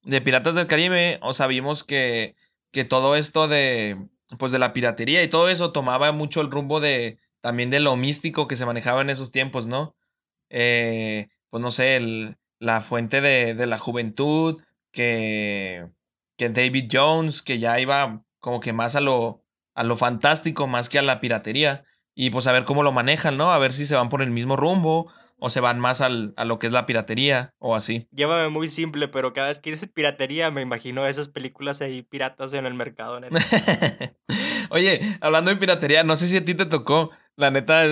de 0.04 0.20
Piratas 0.20 0.54
del 0.54 0.68
Caribe, 0.68 1.18
o 1.22 1.32
sea, 1.32 1.48
vimos 1.48 1.82
que, 1.82 2.36
que 2.70 2.84
todo 2.84 3.16
esto 3.16 3.48
de, 3.48 3.98
pues 4.38 4.52
de 4.52 4.60
la 4.60 4.72
piratería 4.72 5.24
y 5.24 5.28
todo 5.28 5.48
eso 5.48 5.72
tomaba 5.72 6.12
mucho 6.12 6.40
el 6.40 6.52
rumbo 6.52 6.78
de, 6.78 7.18
también 7.40 7.70
de 7.70 7.80
lo 7.80 7.96
místico 7.96 8.46
que 8.46 8.54
se 8.54 8.64
manejaba 8.64 9.02
en 9.02 9.10
esos 9.10 9.32
tiempos, 9.32 9.66
¿no? 9.66 9.96
Eh, 10.50 11.28
pues 11.50 11.62
no 11.62 11.70
sé, 11.70 11.96
el, 11.96 12.36
la 12.58 12.80
fuente 12.80 13.20
de, 13.20 13.54
de 13.54 13.66
la 13.66 13.78
juventud, 13.78 14.62
que, 14.92 15.86
que 16.36 16.48
David 16.48 16.88
Jones, 16.92 17.42
que 17.42 17.58
ya 17.58 17.78
iba 17.80 18.24
como 18.40 18.60
que 18.60 18.72
más 18.72 18.96
a 18.96 19.00
lo, 19.00 19.44
a 19.74 19.84
lo 19.84 19.96
fantástico 19.96 20.66
más 20.66 20.88
que 20.88 20.98
a 20.98 21.02
la 21.02 21.20
piratería. 21.20 21.84
Y 22.14 22.30
pues 22.30 22.48
a 22.48 22.52
ver 22.52 22.64
cómo 22.64 22.82
lo 22.82 22.90
manejan, 22.90 23.36
¿no? 23.36 23.52
A 23.52 23.58
ver 23.58 23.72
si 23.72 23.86
se 23.86 23.94
van 23.94 24.08
por 24.08 24.22
el 24.22 24.30
mismo 24.30 24.56
rumbo 24.56 25.12
o 25.38 25.50
se 25.50 25.60
van 25.60 25.78
más 25.78 26.00
al, 26.00 26.34
a 26.36 26.44
lo 26.44 26.58
que 26.58 26.66
es 26.66 26.72
la 26.72 26.84
piratería 26.84 27.54
o 27.58 27.76
así. 27.76 28.08
Llévame 28.10 28.48
muy 28.48 28.68
simple, 28.68 29.08
pero 29.08 29.32
cada 29.32 29.48
vez 29.48 29.60
que 29.60 29.70
dice 29.70 29.86
piratería 29.86 30.50
me 30.50 30.62
imagino 30.62 31.06
esas 31.06 31.28
películas 31.28 31.80
ahí 31.80 32.02
piratas 32.02 32.54
en 32.54 32.66
el 32.66 32.74
mercado, 32.74 33.20
neta. 33.20 33.38
Oye, 34.70 35.16
hablando 35.20 35.50
de 35.50 35.56
piratería, 35.56 36.02
no 36.02 36.16
sé 36.16 36.26
si 36.26 36.36
a 36.36 36.44
ti 36.44 36.54
te 36.54 36.66
tocó, 36.66 37.10
la 37.36 37.50
neta, 37.50 37.84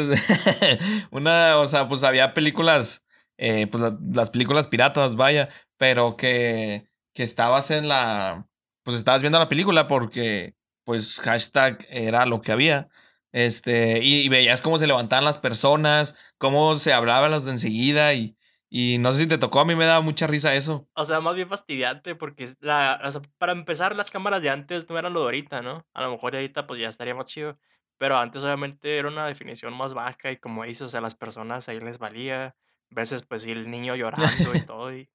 una, 1.10 1.58
o 1.58 1.66
sea, 1.66 1.88
pues 1.88 2.02
había 2.02 2.34
películas, 2.34 3.05
eh, 3.38 3.66
pues 3.68 3.82
la- 3.82 3.98
las 4.12 4.30
películas 4.30 4.68
piratas, 4.68 5.16
vaya, 5.16 5.48
pero 5.76 6.16
que, 6.16 6.88
que 7.14 7.22
estabas 7.22 7.70
en 7.70 7.88
la, 7.88 8.48
pues 8.82 8.96
estabas 8.96 9.22
viendo 9.22 9.38
la 9.38 9.48
película 9.48 9.86
porque, 9.88 10.54
pues, 10.84 11.20
hashtag 11.20 11.86
era 11.90 12.26
lo 12.26 12.40
que 12.40 12.52
había. 12.52 12.88
Este, 13.32 14.02
y, 14.02 14.20
y 14.24 14.28
veías 14.28 14.62
cómo 14.62 14.78
se 14.78 14.86
levantaban 14.86 15.24
las 15.24 15.38
personas, 15.38 16.16
cómo 16.38 16.76
se 16.76 16.92
hablaban 16.92 17.30
los 17.30 17.44
de 17.44 17.50
enseguida 17.52 18.14
y, 18.14 18.36
y 18.70 18.98
no 18.98 19.12
sé 19.12 19.20
si 19.20 19.26
te 19.28 19.38
tocó, 19.38 19.60
a 19.60 19.64
mí 19.64 19.74
me 19.76 19.84
daba 19.84 20.00
mucha 20.00 20.26
risa 20.26 20.54
eso. 20.54 20.88
O 20.94 21.04
sea, 21.04 21.20
más 21.20 21.34
bien 21.34 21.48
fastidiante 21.48 22.14
porque 22.14 22.48
la, 22.60 23.00
o 23.04 23.10
sea, 23.10 23.20
para 23.38 23.52
empezar 23.52 23.94
las 23.94 24.10
cámaras 24.10 24.42
de 24.42 24.48
antes 24.50 24.88
no 24.88 24.98
eran 24.98 25.12
lo 25.12 25.20
de 25.20 25.24
ahorita, 25.26 25.60
¿no? 25.60 25.86
A 25.92 26.02
lo 26.02 26.10
mejor 26.10 26.34
ahorita 26.34 26.66
pues 26.66 26.80
ya 26.80 26.88
estaría 26.88 27.14
más 27.14 27.26
chido, 27.26 27.58
pero 27.98 28.16
antes 28.16 28.42
obviamente 28.44 28.98
era 28.98 29.08
una 29.08 29.26
definición 29.26 29.74
más 29.74 29.92
baja 29.92 30.30
y 30.32 30.38
como 30.38 30.64
dices, 30.64 30.82
o 30.82 30.88
sea, 30.88 31.02
las 31.02 31.14
personas 31.14 31.68
ahí 31.68 31.80
les 31.80 31.98
valía, 31.98 32.56
veces 32.96 33.22
pues 33.22 33.42
sí 33.42 33.52
el 33.52 33.70
niño 33.70 33.94
llorando 33.94 34.54
y 34.54 34.60
todo 34.66 34.92
y, 34.92 35.08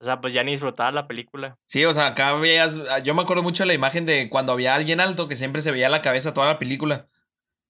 o 0.00 0.04
sea, 0.04 0.20
pues 0.20 0.32
ya 0.32 0.42
ni 0.44 0.52
disfrutaba 0.52 0.90
la 0.90 1.06
película. 1.06 1.58
Sí, 1.66 1.84
o 1.84 1.94
sea, 1.94 2.08
acá 2.08 2.34
veías, 2.34 2.80
ah, 2.90 2.98
yo 2.98 3.14
me 3.14 3.22
acuerdo 3.22 3.42
mucho 3.42 3.62
de 3.62 3.68
la 3.68 3.74
imagen 3.74 4.06
de 4.06 4.28
cuando 4.30 4.52
había 4.52 4.74
alguien 4.74 5.00
alto 5.00 5.28
que 5.28 5.36
siempre 5.36 5.62
se 5.62 5.70
veía 5.70 5.88
la 5.88 6.02
cabeza 6.02 6.34
toda 6.34 6.46
la 6.46 6.58
película. 6.58 7.08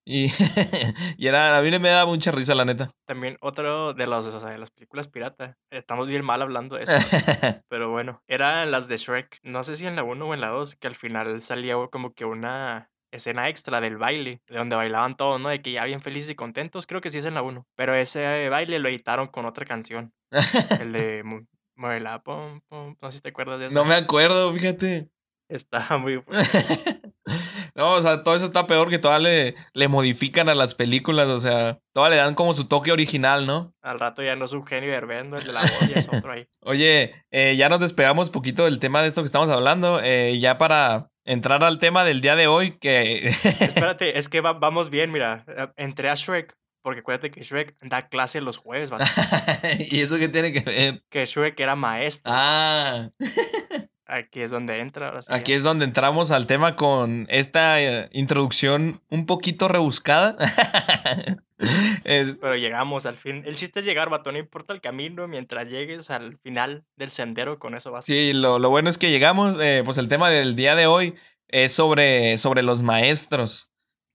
Y, 0.04 0.26
y 1.18 1.26
era, 1.26 1.56
a 1.56 1.62
mí 1.62 1.70
me 1.78 1.90
da 1.90 2.06
mucha 2.06 2.32
risa, 2.32 2.54
la 2.54 2.64
neta. 2.64 2.90
También 3.06 3.36
otro 3.40 3.94
de 3.94 4.06
los, 4.06 4.26
o 4.26 4.40
sea, 4.40 4.50
de 4.50 4.58
las 4.58 4.70
películas 4.70 5.08
pirata, 5.08 5.58
estamos 5.70 6.08
bien 6.08 6.24
mal 6.24 6.42
hablando 6.42 6.76
de 6.76 6.84
esto. 6.84 6.96
Pero 7.68 7.90
bueno, 7.90 8.22
eran 8.26 8.70
las 8.70 8.88
de 8.88 8.96
Shrek. 8.96 9.38
No 9.42 9.62
sé 9.62 9.76
si 9.76 9.86
en 9.86 9.96
la 9.96 10.02
1 10.02 10.26
o 10.26 10.34
en 10.34 10.40
la 10.40 10.48
2, 10.48 10.76
que 10.76 10.88
al 10.88 10.94
final 10.94 11.40
salía 11.42 11.74
como 11.90 12.14
que 12.14 12.24
una 12.24 12.90
escena 13.12 13.48
extra 13.48 13.80
del 13.80 13.96
baile, 13.98 14.40
de 14.48 14.58
donde 14.58 14.74
bailaban 14.74 15.12
todos, 15.12 15.40
¿no? 15.40 15.48
De 15.50 15.62
que 15.62 15.70
ya 15.72 15.84
bien 15.84 16.02
felices 16.02 16.30
y 16.30 16.34
contentos. 16.34 16.86
Creo 16.88 17.00
que 17.00 17.10
sí 17.10 17.18
es 17.18 17.24
en 17.26 17.34
la 17.34 17.42
1. 17.42 17.66
Pero 17.76 17.94
ese 17.94 18.48
baile 18.48 18.78
lo 18.80 18.88
editaron 18.88 19.26
con 19.28 19.46
otra 19.46 19.64
canción. 19.64 20.12
El 20.80 20.92
de 20.92 21.22
Mu- 21.22 21.46
Muévela, 21.76 22.22
pum, 22.22 22.60
pum. 22.68 22.96
No 23.00 23.10
sé 23.12 23.18
si 23.18 23.22
te 23.22 23.28
acuerdas 23.28 23.60
de 23.60 23.66
eso. 23.66 23.74
No 23.74 23.84
me 23.84 23.94
acuerdo, 23.94 24.52
fíjate. 24.52 25.08
Está 25.48 25.98
muy 25.98 26.18
no, 27.74 27.90
o 27.92 28.02
sea, 28.02 28.22
todo 28.22 28.34
eso 28.34 28.46
está 28.46 28.66
peor 28.66 28.88
que 28.90 28.98
todavía 28.98 29.28
le, 29.28 29.54
le 29.74 29.88
modifican 29.88 30.48
a 30.48 30.54
las 30.54 30.74
películas, 30.74 31.28
o 31.28 31.38
sea, 31.40 31.78
todavía 31.92 32.16
le 32.16 32.22
dan 32.22 32.34
como 32.34 32.54
su 32.54 32.66
toque 32.68 32.90
original, 32.92 33.46
¿no? 33.46 33.74
Al 33.82 33.98
rato 33.98 34.22
ya 34.22 34.34
no 34.34 34.46
es 34.46 34.52
un 34.54 34.64
genio 34.66 34.94
Herbendo, 34.94 35.36
el 35.36 35.44
de 35.46 35.52
la 35.52 35.60
voz 35.60 35.88
ya 35.92 35.98
es 35.98 36.08
otro 36.08 36.32
ahí. 36.32 36.46
Oye, 36.62 37.12
eh, 37.30 37.54
ya 37.56 37.68
nos 37.68 37.80
despegamos 37.80 38.30
poquito 38.30 38.64
del 38.64 38.78
tema 38.78 39.02
de 39.02 39.08
esto 39.08 39.20
que 39.22 39.26
estamos 39.26 39.50
hablando, 39.50 40.00
eh, 40.02 40.38
ya 40.40 40.56
para 40.56 41.10
entrar 41.24 41.62
al 41.64 41.78
tema 41.78 42.04
del 42.04 42.20
día 42.20 42.36
de 42.36 42.46
hoy, 42.46 42.72
que... 42.78 43.28
Espérate, 43.28 44.18
es 44.18 44.28
que 44.28 44.40
va- 44.40 44.54
vamos 44.54 44.90
bien, 44.90 45.10
mira, 45.12 45.44
eh, 45.48 45.68
entré 45.76 46.08
a 46.10 46.14
Shrek, 46.14 46.56
porque 46.82 47.00
acuérdate 47.00 47.30
que 47.30 47.42
Shrek 47.42 47.76
da 47.82 48.08
clase 48.08 48.40
los 48.40 48.56
jueves, 48.58 48.90
vato, 48.90 49.04
¿Y 49.78 50.00
eso 50.00 50.18
qué 50.18 50.28
tiene 50.28 50.52
que 50.52 50.60
ver? 50.60 51.02
que 51.10 51.24
Shrek 51.24 51.58
era 51.60 51.76
maestro. 51.76 52.32
Ah, 52.34 53.10
Aquí 54.04 54.42
es 54.42 54.50
donde 54.50 54.78
entra. 54.80 55.18
ya. 55.20 55.34
aquí 55.34 55.54
es 55.54 55.62
donde 55.62 55.86
entramos 55.86 56.32
al 56.32 56.46
tema 56.46 56.76
con 56.76 57.24
esta 57.30 57.80
eh, 57.80 58.10
introducción 58.12 59.00
un 59.08 59.24
poquito 59.24 59.68
rebuscada. 59.68 60.36
Es- 62.04 62.34
Pero 62.40 62.56
llegamos 62.56 63.06
al 63.06 63.16
fin. 63.16 63.42
El 63.46 63.56
chiste 63.56 63.80
es 63.80 63.86
llegar, 63.86 64.10
vato, 64.10 64.32
no 64.32 64.38
importa 64.38 64.72
el 64.72 64.80
camino, 64.80 65.28
mientras 65.28 65.68
llegues 65.68 66.10
al 66.10 66.38
final 66.38 66.84
del 66.96 67.10
sendero, 67.10 67.58
con 67.58 67.74
eso 67.74 67.90
vas. 67.90 68.04
Sí, 68.04 68.32
lo, 68.32 68.58
lo 68.58 68.70
bueno 68.70 68.90
es 68.90 68.98
que 68.98 69.10
llegamos. 69.10 69.56
eh, 69.60 69.82
pues 69.84 69.98
el 69.98 70.08
tema 70.08 70.30
del 70.30 70.56
día 70.56 70.74
de 70.74 70.86
hoy 70.86 71.14
es 71.48 71.72
sobre, 71.72 72.36
sobre 72.38 72.62
los 72.62 72.82
maestros. 72.82 73.70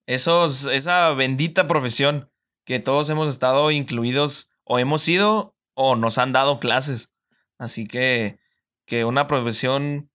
Esos, 0.05 0.65
esa 0.67 1.11
bendita 1.13 1.67
profesión 1.67 2.29
que 2.65 2.79
todos 2.79 3.09
hemos 3.09 3.29
estado 3.29 3.71
incluidos 3.71 4.49
o 4.63 4.79
hemos 4.79 5.01
sido 5.01 5.55
o 5.73 5.95
nos 5.95 6.17
han 6.17 6.31
dado 6.31 6.59
clases. 6.59 7.11
Así 7.57 7.87
que, 7.87 8.39
que 8.85 9.05
una 9.05 9.27
profesión 9.27 10.09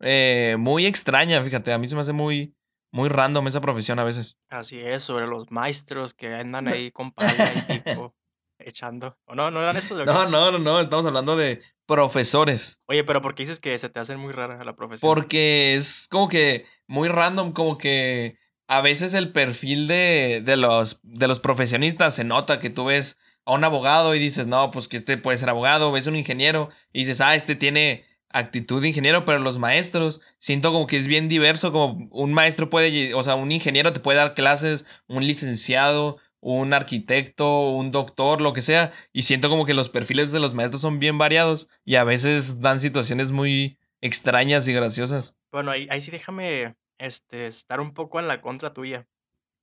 eh, 0.00 0.56
muy 0.58 0.86
extraña, 0.86 1.42
fíjate, 1.42 1.72
a 1.72 1.78
mí 1.78 1.86
se 1.88 1.94
me 1.94 2.02
hace 2.02 2.12
muy, 2.12 2.54
muy 2.90 3.08
random 3.08 3.46
esa 3.46 3.60
profesión 3.60 3.98
a 3.98 4.04
veces. 4.04 4.38
Así 4.48 4.78
es, 4.78 5.02
sobre 5.02 5.26
los 5.26 5.50
maestros 5.50 6.14
que 6.14 6.34
andan 6.34 6.68
ahí 6.68 6.90
con 6.90 7.12
pala 7.12 7.32
y 7.68 7.78
pico 7.78 8.14
echando. 8.58 9.16
¿O 9.26 9.34
no? 9.34 9.50
¿No 9.50 9.60
eran 9.60 9.76
esos? 9.76 9.92
o 9.92 10.04
qué? 10.04 10.06
No, 10.06 10.28
no, 10.28 10.50
no, 10.52 10.58
no, 10.58 10.80
estamos 10.80 11.06
hablando 11.06 11.36
de 11.36 11.62
profesores. 11.86 12.80
Oye, 12.86 13.04
pero 13.04 13.22
¿por 13.22 13.34
qué 13.34 13.42
dices 13.42 13.60
que 13.60 13.76
se 13.78 13.88
te 13.88 14.00
hacen 14.00 14.18
muy 14.18 14.32
rara 14.32 14.62
la 14.64 14.76
profesión? 14.76 15.08
Porque 15.08 15.74
es 15.74 16.08
como 16.10 16.28
que 16.28 16.66
muy 16.86 17.08
random, 17.08 17.52
como 17.52 17.78
que 17.78 18.38
a 18.66 18.80
veces 18.80 19.14
el 19.14 19.32
perfil 19.32 19.88
de, 19.88 20.42
de, 20.44 20.56
los, 20.56 21.00
de 21.02 21.28
los 21.28 21.40
profesionistas 21.40 22.14
se 22.14 22.24
nota 22.24 22.58
que 22.58 22.70
tú 22.70 22.86
ves 22.86 23.18
a 23.46 23.54
un 23.54 23.64
abogado 23.64 24.14
y 24.14 24.18
dices, 24.18 24.46
no, 24.46 24.70
pues 24.70 24.88
que 24.88 24.98
este 24.98 25.16
puede 25.16 25.38
ser 25.38 25.48
abogado, 25.48 25.90
ves 25.90 26.06
un 26.06 26.16
ingeniero 26.16 26.68
y 26.92 27.00
dices, 27.00 27.22
ah, 27.22 27.34
este 27.34 27.54
tiene 27.54 28.04
actitud 28.30 28.82
de 28.82 28.88
ingeniero, 28.88 29.24
pero 29.24 29.38
los 29.38 29.58
maestros 29.58 30.20
siento 30.38 30.72
como 30.72 30.86
que 30.86 30.96
es 30.96 31.08
bien 31.08 31.28
diverso, 31.28 31.72
como 31.72 32.08
un 32.10 32.32
maestro 32.32 32.70
puede, 32.70 33.14
o 33.14 33.22
sea, 33.22 33.34
un 33.34 33.52
ingeniero 33.52 33.92
te 33.92 34.00
puede 34.00 34.18
dar 34.18 34.34
clases, 34.34 34.86
un 35.06 35.26
licenciado, 35.26 36.18
un 36.40 36.72
arquitecto, 36.74 37.70
un 37.70 37.90
doctor, 37.90 38.40
lo 38.40 38.52
que 38.52 38.62
sea, 38.62 38.92
y 39.12 39.22
siento 39.22 39.48
como 39.48 39.64
que 39.64 39.74
los 39.74 39.88
perfiles 39.88 40.30
de 40.32 40.40
los 40.40 40.54
maestros 40.54 40.82
son 40.82 40.98
bien 40.98 41.18
variados 41.18 41.68
y 41.84 41.96
a 41.96 42.04
veces 42.04 42.60
dan 42.60 42.80
situaciones 42.80 43.32
muy 43.32 43.78
extrañas 44.00 44.68
y 44.68 44.72
graciosas. 44.72 45.36
Bueno, 45.50 45.70
ahí, 45.70 45.88
ahí 45.90 46.00
sí 46.00 46.10
déjame 46.10 46.76
este, 46.98 47.46
estar 47.46 47.80
un 47.80 47.94
poco 47.94 48.20
en 48.20 48.28
la 48.28 48.40
contra 48.40 48.72
tuya. 48.72 49.08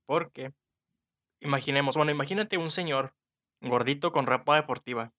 Porque, 0.06 0.52
imaginemos, 1.40 1.96
bueno, 1.96 2.12
imagínate 2.12 2.58
un 2.58 2.70
señor 2.70 3.14
gordito 3.60 4.12
con 4.12 4.26
ropa 4.26 4.56
deportiva. 4.56 5.12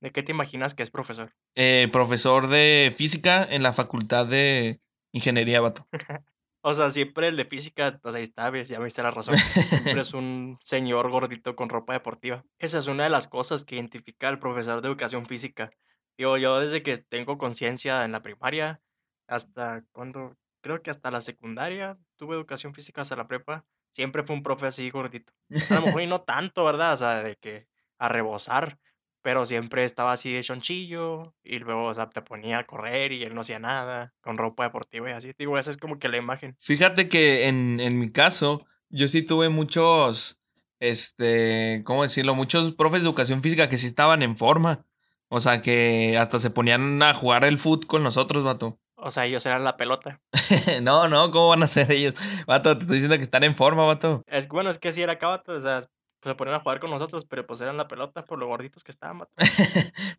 ¿De 0.00 0.10
qué 0.10 0.22
te 0.22 0.32
imaginas 0.32 0.74
que 0.74 0.82
es 0.82 0.90
profesor? 0.90 1.32
Eh, 1.54 1.88
profesor 1.92 2.48
de 2.48 2.94
física 2.96 3.44
en 3.44 3.62
la 3.62 3.72
facultad 3.72 4.26
de 4.26 4.80
ingeniería, 5.12 5.60
vato. 5.60 5.86
O 6.64 6.74
sea, 6.74 6.90
siempre 6.90 7.26
el 7.26 7.36
de 7.36 7.44
física, 7.44 7.98
pues 8.00 8.14
ahí 8.14 8.22
está, 8.22 8.48
ves, 8.48 8.68
ya 8.68 8.78
me 8.78 8.84
diste 8.84 9.02
la 9.02 9.10
razón. 9.10 9.36
Siempre 9.36 10.00
es 10.00 10.14
un 10.14 10.58
señor 10.62 11.10
gordito 11.10 11.56
con 11.56 11.68
ropa 11.68 11.92
deportiva. 11.92 12.44
Esa 12.60 12.78
es 12.78 12.86
una 12.86 13.02
de 13.02 13.10
las 13.10 13.26
cosas 13.26 13.64
que 13.64 13.74
identifica 13.74 14.28
al 14.28 14.38
profesor 14.38 14.80
de 14.80 14.86
educación 14.86 15.26
física. 15.26 15.72
Digo, 16.16 16.36
yo 16.38 16.60
desde 16.60 16.84
que 16.84 16.96
tengo 16.98 17.36
conciencia 17.36 18.04
en 18.04 18.12
la 18.12 18.22
primaria 18.22 18.80
hasta 19.26 19.84
cuando, 19.90 20.36
creo 20.60 20.82
que 20.82 20.90
hasta 20.90 21.10
la 21.10 21.20
secundaria 21.20 21.98
tuve 22.14 22.36
educación 22.36 22.74
física 22.74 23.00
hasta 23.00 23.16
la 23.16 23.26
prepa, 23.26 23.64
siempre 23.90 24.22
fue 24.22 24.36
un 24.36 24.44
profe 24.44 24.66
así 24.66 24.88
gordito. 24.88 25.32
A 25.68 25.74
lo 25.74 25.86
mejor 25.86 26.02
y 26.02 26.06
no 26.06 26.22
tanto, 26.22 26.64
¿verdad? 26.64 26.92
O 26.92 26.96
sea, 26.96 27.24
de 27.24 27.34
que 27.34 27.66
a 27.98 28.08
rebosar, 28.08 28.78
pero 29.22 29.44
siempre 29.44 29.84
estaba 29.84 30.12
así 30.12 30.32
de 30.32 30.42
chonchillo 30.42 31.34
y 31.42 31.58
luego, 31.58 31.86
o 31.86 31.94
sea, 31.94 32.10
te 32.10 32.22
ponía 32.22 32.58
a 32.58 32.64
correr 32.64 33.12
y 33.12 33.22
él 33.22 33.34
no 33.34 33.42
hacía 33.42 33.58
nada, 33.58 34.12
con 34.20 34.36
ropa 34.36 34.64
deportiva 34.64 35.10
y 35.10 35.12
así. 35.12 35.32
Digo, 35.38 35.58
esa 35.58 35.70
es 35.70 35.76
como 35.76 35.98
que 35.98 36.08
la 36.08 36.18
imagen. 36.18 36.56
Fíjate 36.60 37.08
que 37.08 37.48
en, 37.48 37.80
en 37.80 37.98
mi 37.98 38.10
caso, 38.10 38.64
yo 38.90 39.08
sí 39.08 39.22
tuve 39.22 39.48
muchos, 39.48 40.40
este, 40.80 41.82
¿cómo 41.84 42.02
decirlo? 42.02 42.34
Muchos 42.34 42.72
profes 42.74 43.02
de 43.02 43.08
educación 43.08 43.42
física 43.42 43.68
que 43.68 43.78
sí 43.78 43.86
estaban 43.86 44.22
en 44.22 44.36
forma. 44.36 44.84
O 45.28 45.40
sea, 45.40 45.62
que 45.62 46.18
hasta 46.18 46.38
se 46.38 46.50
ponían 46.50 47.02
a 47.02 47.14
jugar 47.14 47.44
el 47.44 47.56
foot 47.56 47.86
con 47.86 48.02
nosotros, 48.02 48.44
vato. 48.44 48.78
O 48.96 49.10
sea, 49.10 49.24
ellos 49.24 49.44
eran 49.46 49.64
la 49.64 49.76
pelota. 49.76 50.20
no, 50.82 51.08
no, 51.08 51.30
¿cómo 51.30 51.48
van 51.48 51.62
a 51.62 51.66
ser 51.66 51.90
ellos? 51.90 52.14
Vato, 52.46 52.76
te 52.76 52.82
estoy 52.82 52.96
diciendo 52.96 53.16
que 53.16 53.24
están 53.24 53.42
en 53.42 53.56
forma, 53.56 53.86
vato. 53.86 54.22
Es 54.26 54.46
bueno, 54.46 54.68
es 54.68 54.78
que 54.78 54.92
sí 54.92 55.00
era 55.00 55.16
cabato, 55.18 55.52
o 55.52 55.60
sea, 55.60 55.80
se 56.22 56.34
ponían 56.34 56.56
a 56.56 56.60
jugar 56.60 56.80
con 56.80 56.90
nosotros, 56.90 57.24
pero 57.24 57.46
pues 57.46 57.60
eran 57.60 57.76
la 57.76 57.88
pelota 57.88 58.24
por 58.24 58.38
lo 58.38 58.46
gorditos 58.46 58.84
que 58.84 58.92
estaban, 58.92 59.18
vato. 59.18 59.32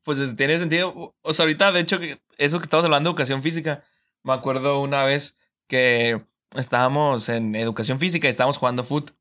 pues 0.04 0.18
es- 0.20 0.36
tiene 0.36 0.58
sentido. 0.60 1.16
O 1.22 1.34
sea, 1.34 1.44
ahorita, 1.44 1.72
de 1.72 1.80
hecho, 1.82 2.00
eso 2.38 2.60
que 2.60 2.64
estamos 2.64 2.86
hablando 2.86 3.10
de 3.10 3.12
educación 3.12 3.44
física, 3.44 3.84
me 4.24 4.34
acuerdo 4.34 4.82
una 4.82 5.04
vez 5.06 5.38
que 5.68 6.22
estábamos 6.56 7.30
en 7.30 7.56
educación 7.56 8.00
física 8.00 8.28
y 8.28 8.32
estábamos 8.32 8.58
jugando 8.58 8.84
foot. 8.84 9.12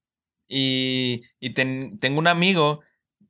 Y, 0.48 1.24
y 1.40 1.54
ten- 1.54 1.98
tengo 1.98 2.18
un 2.18 2.26
amigo 2.26 2.80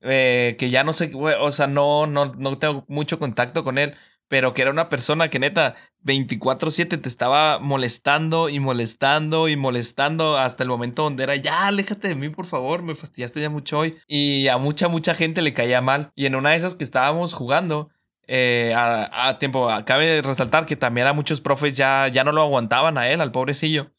eh, 0.01 0.57
que 0.59 0.71
ya 0.71 0.85
no 0.85 0.93
sé, 0.93 1.13
o 1.15 1.53
sea, 1.53 1.67
no, 1.69 2.07
no, 2.07 2.27
no 2.35 2.59
tengo 2.59 2.85
mucho 2.89 3.19
contacto 3.19 3.63
con 3.65 3.79
él, 3.79 3.95
pero 4.33 4.55
que 4.55 4.63
era 4.63 4.71
una 4.71 4.89
persona 4.89 5.29
que 5.29 5.39
neta 5.39 5.75
24/7 6.07 6.97
te 6.97 7.07
estaba 7.07 7.59
molestando 7.59 8.49
y 8.49 8.61
molestando 8.61 9.47
y 9.47 9.59
molestando 9.59 10.39
hasta 10.39 10.63
el 10.63 10.71
momento 10.71 11.03
donde 11.03 11.25
era, 11.25 11.37
ya, 11.37 11.67
aléjate 11.67 12.09
de 12.09 12.15
mí, 12.15 12.31
por 12.31 12.47
favor, 12.47 12.83
me 12.83 12.95
fastidiaste 12.95 13.43
ya 13.43 13.51
mucho 13.51 13.81
hoy. 13.81 13.99
Y 14.09 14.49
a 14.49 14.57
mucha, 14.57 14.89
mucha 14.89 15.15
gente 15.15 15.43
le 15.43 15.53
caía 15.53 15.83
mal. 15.83 16.13
Y 16.15 16.25
en 16.25 16.35
una 16.35 16.53
de 16.53 16.57
esas 16.57 16.75
que 16.75 16.83
estábamos 16.83 17.35
jugando, 17.35 17.91
eh, 18.27 18.73
a, 18.75 19.29
a 19.29 19.39
tiempo, 19.39 19.69
cabe 19.85 20.23
resaltar 20.23 20.65
que 20.65 20.77
también 20.77 21.09
a 21.09 21.13
muchos 21.13 21.43
profes 21.43 21.77
ya, 21.77 22.09
ya 22.09 22.25
no 22.25 22.33
lo 22.33 22.41
aguantaban 22.41 22.97
a 22.97 23.11
él, 23.11 23.21
al 23.21 23.33
pobrecillo. 23.33 23.93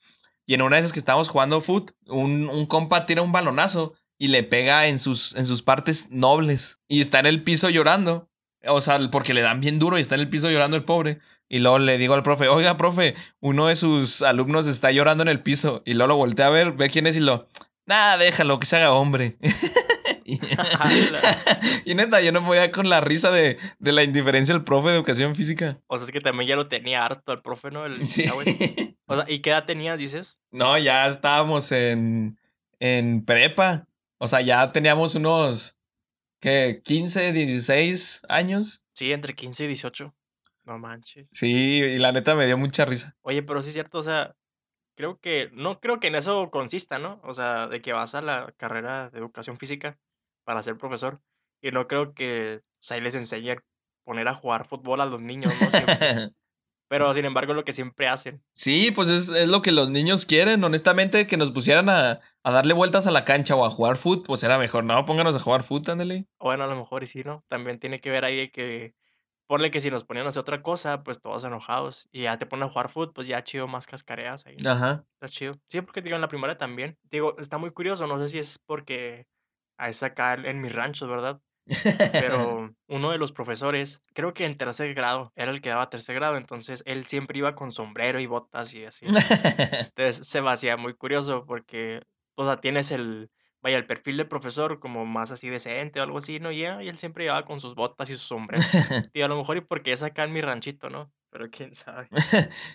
Y 0.47 0.55
en 0.55 0.63
una 0.63 0.77
de 0.77 0.79
esas 0.79 0.93
que 0.93 0.99
estábamos 0.99 1.29
jugando 1.29 1.61
foot, 1.61 1.91
un, 2.07 2.49
un 2.49 2.65
compa 2.65 3.05
tira 3.05 3.21
un 3.21 3.31
balonazo 3.31 3.93
y 4.17 4.29
le 4.29 4.41
pega 4.41 4.87
en 4.87 4.97
sus, 4.97 5.35
en 5.35 5.45
sus 5.45 5.61
partes 5.61 6.09
nobles. 6.09 6.79
Y 6.87 7.01
está 7.01 7.19
en 7.19 7.27
el 7.27 7.43
piso 7.43 7.69
llorando. 7.69 8.31
O 8.65 8.81
sea, 8.81 8.99
porque 9.11 9.33
le 9.33 9.41
dan 9.41 9.59
bien 9.61 9.79
duro 9.79 9.97
y 9.97 10.01
está 10.01 10.15
en 10.15 10.21
el 10.21 10.29
piso 10.29 10.49
llorando 10.49 10.77
el 10.77 10.85
pobre. 10.85 11.19
Y 11.49 11.59
luego 11.59 11.79
le 11.79 11.97
digo 11.97 12.13
al 12.13 12.23
profe, 12.23 12.47
oiga, 12.47 12.77
profe, 12.77 13.15
uno 13.39 13.67
de 13.67 13.75
sus 13.75 14.21
alumnos 14.21 14.67
está 14.67 14.91
llorando 14.91 15.23
en 15.23 15.29
el 15.29 15.41
piso. 15.41 15.83
Y 15.85 15.93
luego 15.93 16.07
lo 16.09 16.15
volteé 16.17 16.45
a 16.45 16.49
ver, 16.49 16.71
ve 16.71 16.89
quién 16.89 17.05
es 17.07 17.17
y 17.17 17.19
lo, 17.19 17.47
nada, 17.85 18.17
déjalo, 18.17 18.59
que 18.59 18.65
se 18.65 18.77
haga 18.77 18.93
hombre. 18.93 19.37
y, 21.85 21.95
neta, 21.95 22.21
yo 22.21 22.31
no 22.31 22.45
podía 22.45 22.71
con 22.71 22.89
la 22.89 23.01
risa 23.01 23.31
de, 23.31 23.57
de 23.79 23.91
la 23.91 24.03
indiferencia 24.03 24.53
del 24.53 24.63
profe 24.63 24.89
de 24.89 24.95
educación 24.95 25.35
física. 25.35 25.79
O 25.87 25.97
sea, 25.97 26.05
es 26.05 26.11
que 26.11 26.21
también 26.21 26.47
ya 26.49 26.55
lo 26.55 26.67
tenía 26.67 27.05
harto 27.05 27.33
el 27.33 27.41
profe, 27.41 27.71
¿no? 27.71 27.85
El 27.85 28.05
Sí. 28.05 28.23
ese. 28.23 28.95
O 29.05 29.15
sea, 29.15 29.25
¿y 29.27 29.41
qué 29.41 29.49
edad 29.51 29.65
tenías, 29.65 29.99
dices? 29.99 30.39
No, 30.51 30.77
ya 30.77 31.07
estábamos 31.07 31.71
en, 31.71 32.37
en 32.79 33.25
prepa. 33.25 33.87
O 34.17 34.27
sea, 34.27 34.41
ya 34.41 34.71
teníamos 34.71 35.15
unos, 35.15 35.77
¿qué? 36.43 36.81
15, 36.83 37.31
16 37.31 38.23
años. 38.27 38.83
Sí, 38.93 39.13
entre 39.13 39.33
15 39.33 39.63
y 39.63 39.67
18. 39.67 40.13
No 40.65 40.77
manches. 40.77 41.27
Sí, 41.31 41.53
y 41.53 41.97
la 41.97 42.11
neta 42.11 42.35
me 42.35 42.45
dio 42.45 42.57
mucha 42.57 42.83
risa. 42.83 43.15
Oye, 43.21 43.43
pero 43.43 43.61
sí 43.61 43.69
es 43.69 43.73
cierto, 43.73 43.99
o 43.99 44.03
sea, 44.03 44.35
creo 44.95 45.19
que, 45.19 45.49
no 45.53 45.79
creo 45.79 46.01
que 46.01 46.07
en 46.07 46.15
eso 46.15 46.49
consista, 46.51 46.99
¿no? 46.99 47.21
O 47.23 47.33
sea, 47.33 47.67
de 47.67 47.81
que 47.81 47.93
vas 47.93 48.13
a 48.13 48.21
la 48.21 48.53
carrera 48.57 49.09
de 49.09 49.19
educación 49.19 49.57
física 49.57 49.97
para 50.43 50.61
ser 50.61 50.77
profesor. 50.77 51.21
Y 51.61 51.71
no 51.71 51.87
creo 51.87 52.13
que, 52.13 52.57
o 52.57 52.61
sea, 52.81 52.95
ahí 52.95 53.01
les 53.01 53.15
enseñen 53.15 53.59
poner 54.03 54.27
a 54.27 54.35
jugar 54.35 54.65
fútbol 54.65 54.99
a 54.99 55.05
los 55.05 55.21
niños, 55.21 55.53
¿no? 55.61 55.67
Pero 56.87 57.13
sin 57.13 57.25
embargo, 57.25 57.53
lo 57.53 57.63
que 57.63 57.73
siempre 57.73 58.07
hacen. 58.07 58.43
Sí, 58.53 58.91
pues 58.91 59.09
es, 59.09 59.29
es 59.29 59.47
lo 59.47 59.61
que 59.61 59.71
los 59.71 59.89
niños 59.89 60.25
quieren. 60.25 60.63
Honestamente, 60.63 61.25
que 61.25 61.37
nos 61.37 61.51
pusieran 61.51 61.89
a, 61.89 62.19
a 62.43 62.51
darle 62.51 62.73
vueltas 62.73 63.07
a 63.07 63.11
la 63.11 63.25
cancha 63.25 63.55
o 63.55 63.65
a 63.65 63.71
jugar 63.71 63.97
fútbol, 63.97 64.23
pues 64.25 64.43
era 64.43 64.57
mejor. 64.57 64.83
No, 64.83 65.05
pónganos 65.05 65.35
a 65.35 65.39
jugar 65.39 65.63
fútbol, 65.63 65.93
ándale. 65.93 66.27
O 66.37 66.45
Bueno, 66.45 66.65
a 66.65 66.67
lo 66.67 66.75
mejor 66.75 67.03
y 67.03 67.07
sí, 67.07 67.23
¿no? 67.23 67.43
También 67.47 67.79
tiene 67.79 67.99
que 67.99 68.11
ver 68.11 68.25
ahí 68.25 68.49
que, 68.51 68.93
ponle 69.47 69.71
que 69.71 69.79
si 69.79 69.91
nos 69.91 70.03
ponían 70.03 70.25
a 70.25 70.29
hacer 70.29 70.41
otra 70.41 70.61
cosa, 70.61 71.03
pues 71.03 71.21
todos 71.21 71.43
enojados. 71.43 72.07
Y 72.11 72.23
ya 72.23 72.37
te 72.37 72.45
ponen 72.45 72.67
a 72.67 72.69
jugar 72.69 72.89
fútbol, 72.89 73.13
pues 73.13 73.27
ya 73.27 73.43
chido, 73.43 73.67
más 73.67 73.87
cascareas 73.87 74.45
ahí. 74.45 74.57
¿no? 74.57 74.71
Ajá. 74.71 75.05
Está 75.13 75.29
chido. 75.29 75.59
Sí, 75.67 75.81
porque 75.81 76.01
digo, 76.01 76.15
en 76.15 76.21
la 76.21 76.27
primaria 76.27 76.57
también. 76.57 76.97
Digo, 77.09 77.35
está 77.37 77.57
muy 77.57 77.71
curioso, 77.71 78.07
no 78.07 78.19
sé 78.19 78.29
si 78.29 78.39
es 78.39 78.59
porque 78.65 79.27
a 79.77 79.89
esa 79.89 80.07
acá 80.07 80.33
en 80.35 80.61
mis 80.61 80.73
ranchos, 80.73 81.09
¿verdad? 81.09 81.41
Pero 82.11 82.73
uno 82.87 83.11
de 83.11 83.17
los 83.17 83.31
profesores, 83.31 84.01
creo 84.13 84.33
que 84.33 84.45
en 84.45 84.57
tercer 84.57 84.93
grado, 84.93 85.31
era 85.35 85.51
el 85.51 85.61
que 85.61 85.69
daba 85.69 85.89
tercer 85.89 86.15
grado, 86.15 86.37
entonces 86.37 86.83
él 86.85 87.05
siempre 87.05 87.39
iba 87.39 87.55
con 87.55 87.71
sombrero 87.71 88.19
y 88.19 88.25
botas 88.25 88.73
y 88.73 88.85
así. 88.85 89.05
Entonces 89.95 90.27
se 90.27 90.41
me 90.41 90.51
hacía 90.51 90.77
muy 90.77 90.93
curioso 90.93 91.45
porque, 91.45 92.01
o 92.35 92.45
sea, 92.45 92.57
tienes 92.57 92.91
el, 92.91 93.31
vaya, 93.61 93.77
el 93.77 93.85
perfil 93.85 94.17
del 94.17 94.27
profesor 94.27 94.79
como 94.79 95.05
más 95.05 95.31
así 95.31 95.49
decente 95.49 95.99
o 95.99 96.03
algo 96.03 96.17
así, 96.17 96.39
¿no? 96.39 96.51
Y, 96.51 96.63
él 96.65 96.97
siempre 96.97 97.25
iba 97.25 97.43
con 97.45 97.59
sus 97.61 97.75
botas 97.75 98.09
y 98.09 98.17
su 98.17 98.25
sombrero. 98.25 98.61
y 99.13 99.21
a 99.21 99.27
lo 99.27 99.37
mejor 99.37 99.57
y 99.57 99.61
porque 99.61 99.93
es 99.93 100.03
acá 100.03 100.25
en 100.25 100.33
mi 100.33 100.41
ranchito, 100.41 100.89
¿no? 100.89 101.11
Pero 101.29 101.49
quién 101.49 101.73
sabe. 101.73 102.07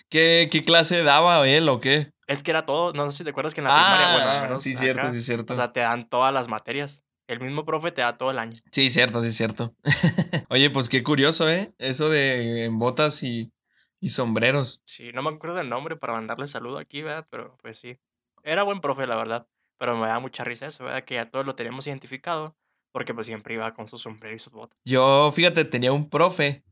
¿Qué, 0.09 0.49
¿Qué 0.51 0.61
clase 0.61 1.03
daba 1.03 1.47
él 1.47 1.69
o 1.69 1.79
qué? 1.79 2.11
Es 2.27 2.43
que 2.43 2.51
era 2.51 2.65
todo, 2.65 2.91
no 2.93 3.09
sé 3.09 3.19
si 3.19 3.23
te 3.23 3.29
acuerdas 3.29 3.53
que 3.53 3.61
en 3.61 3.65
la 3.65 3.73
primaria, 3.73 4.13
bueno, 4.13 4.29
al 4.29 4.37
Ah, 4.37 4.41
menos 4.41 4.61
sí, 4.61 4.75
cierto, 4.75 5.09
sí, 5.09 5.21
cierto. 5.21 5.53
o 5.53 5.55
sea, 5.55 5.71
te 5.71 5.79
dan 5.79 6.07
todas 6.07 6.33
las 6.33 6.47
materias. 6.47 7.03
El 7.29 7.41
mismo 7.41 7.63
profe 7.63 7.91
te 7.91 8.01
da 8.01 8.17
todo 8.17 8.31
el 8.31 8.39
año. 8.39 8.57
Sí, 8.71 8.89
cierto, 8.89 9.21
sí, 9.21 9.31
cierto. 9.31 9.75
Oye, 10.49 10.71
pues 10.71 10.89
qué 10.89 11.03
curioso, 11.03 11.47
¿eh? 11.47 11.71
Eso 11.77 12.09
de 12.09 12.69
botas 12.71 13.21
y, 13.21 13.51
y 13.99 14.09
sombreros. 14.09 14.81
Sí, 14.85 15.11
no 15.13 15.21
me 15.21 15.29
acuerdo 15.29 15.57
del 15.57 15.69
nombre 15.69 15.95
para 15.95 16.13
mandarle 16.13 16.47
saludo 16.47 16.79
aquí, 16.79 17.03
¿verdad? 17.03 17.27
Pero 17.29 17.55
pues 17.61 17.77
sí. 17.77 17.99
Era 18.43 18.63
buen 18.63 18.81
profe, 18.81 19.05
la 19.05 19.15
verdad. 19.15 19.47
Pero 19.77 19.95
me 19.95 20.07
da 20.07 20.17
mucha 20.17 20.43
risa 20.43 20.65
eso, 20.65 20.85
¿verdad? 20.85 21.03
Que 21.03 21.15
ya 21.15 21.29
todos 21.29 21.45
lo 21.45 21.53
teníamos 21.53 21.85
identificado. 21.85 22.57
Porque 22.91 23.13
pues 23.13 23.27
siempre 23.27 23.53
iba 23.53 23.71
con 23.75 23.87
su 23.87 23.99
sombrero 23.99 24.35
y 24.35 24.39
sus 24.39 24.51
botas. 24.51 24.79
Yo, 24.83 25.31
fíjate, 25.31 25.65
tenía 25.65 25.91
un 25.91 26.09
profe 26.09 26.63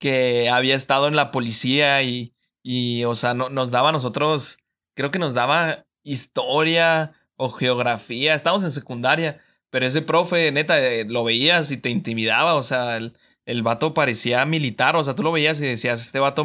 que 0.00 0.50
había 0.50 0.74
estado 0.74 1.06
en 1.06 1.14
la 1.14 1.30
policía 1.30 2.02
y, 2.02 2.34
y 2.60 3.04
o 3.04 3.14
sea, 3.14 3.34
no, 3.34 3.50
nos 3.50 3.70
daba 3.70 3.90
a 3.90 3.92
nosotros, 3.92 4.58
creo 4.94 5.12
que 5.12 5.20
nos 5.20 5.32
daba 5.32 5.86
historia 6.02 7.12
o 7.36 7.50
geografía. 7.50 8.34
Estábamos 8.34 8.64
en 8.64 8.72
secundaria, 8.72 9.40
pero 9.72 9.86
ese 9.86 10.02
profe, 10.02 10.52
neta, 10.52 10.78
eh, 10.78 11.06
lo 11.08 11.24
veías 11.24 11.70
y 11.70 11.78
te 11.78 11.88
intimidaba, 11.88 12.56
o 12.56 12.62
sea, 12.62 12.98
el, 12.98 13.16
el 13.46 13.62
vato 13.62 13.94
parecía 13.94 14.44
militar, 14.44 14.96
o 14.96 15.02
sea, 15.02 15.14
tú 15.14 15.22
lo 15.22 15.32
veías 15.32 15.62
y 15.62 15.66
decías, 15.66 16.02
este 16.02 16.18
vato 16.18 16.44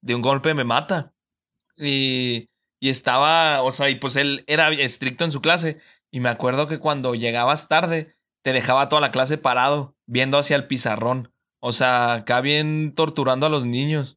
de 0.00 0.14
un 0.16 0.22
golpe 0.22 0.54
me 0.54 0.64
mata. 0.64 1.14
Y, 1.76 2.50
y 2.80 2.88
estaba, 2.88 3.62
o 3.62 3.70
sea, 3.70 3.90
y 3.90 3.94
pues 3.94 4.16
él 4.16 4.42
era 4.48 4.70
estricto 4.72 5.22
en 5.22 5.30
su 5.30 5.40
clase. 5.40 5.78
Y 6.10 6.18
me 6.18 6.30
acuerdo 6.30 6.66
que 6.66 6.80
cuando 6.80 7.14
llegabas 7.14 7.68
tarde, 7.68 8.12
te 8.42 8.52
dejaba 8.52 8.88
toda 8.88 9.00
la 9.00 9.12
clase 9.12 9.38
parado, 9.38 9.96
viendo 10.06 10.36
hacia 10.36 10.56
el 10.56 10.66
pizarrón. 10.66 11.32
O 11.60 11.70
sea, 11.70 12.14
acá 12.14 12.40
bien 12.40 12.92
torturando 12.96 13.46
a 13.46 13.50
los 13.50 13.66
niños. 13.66 14.16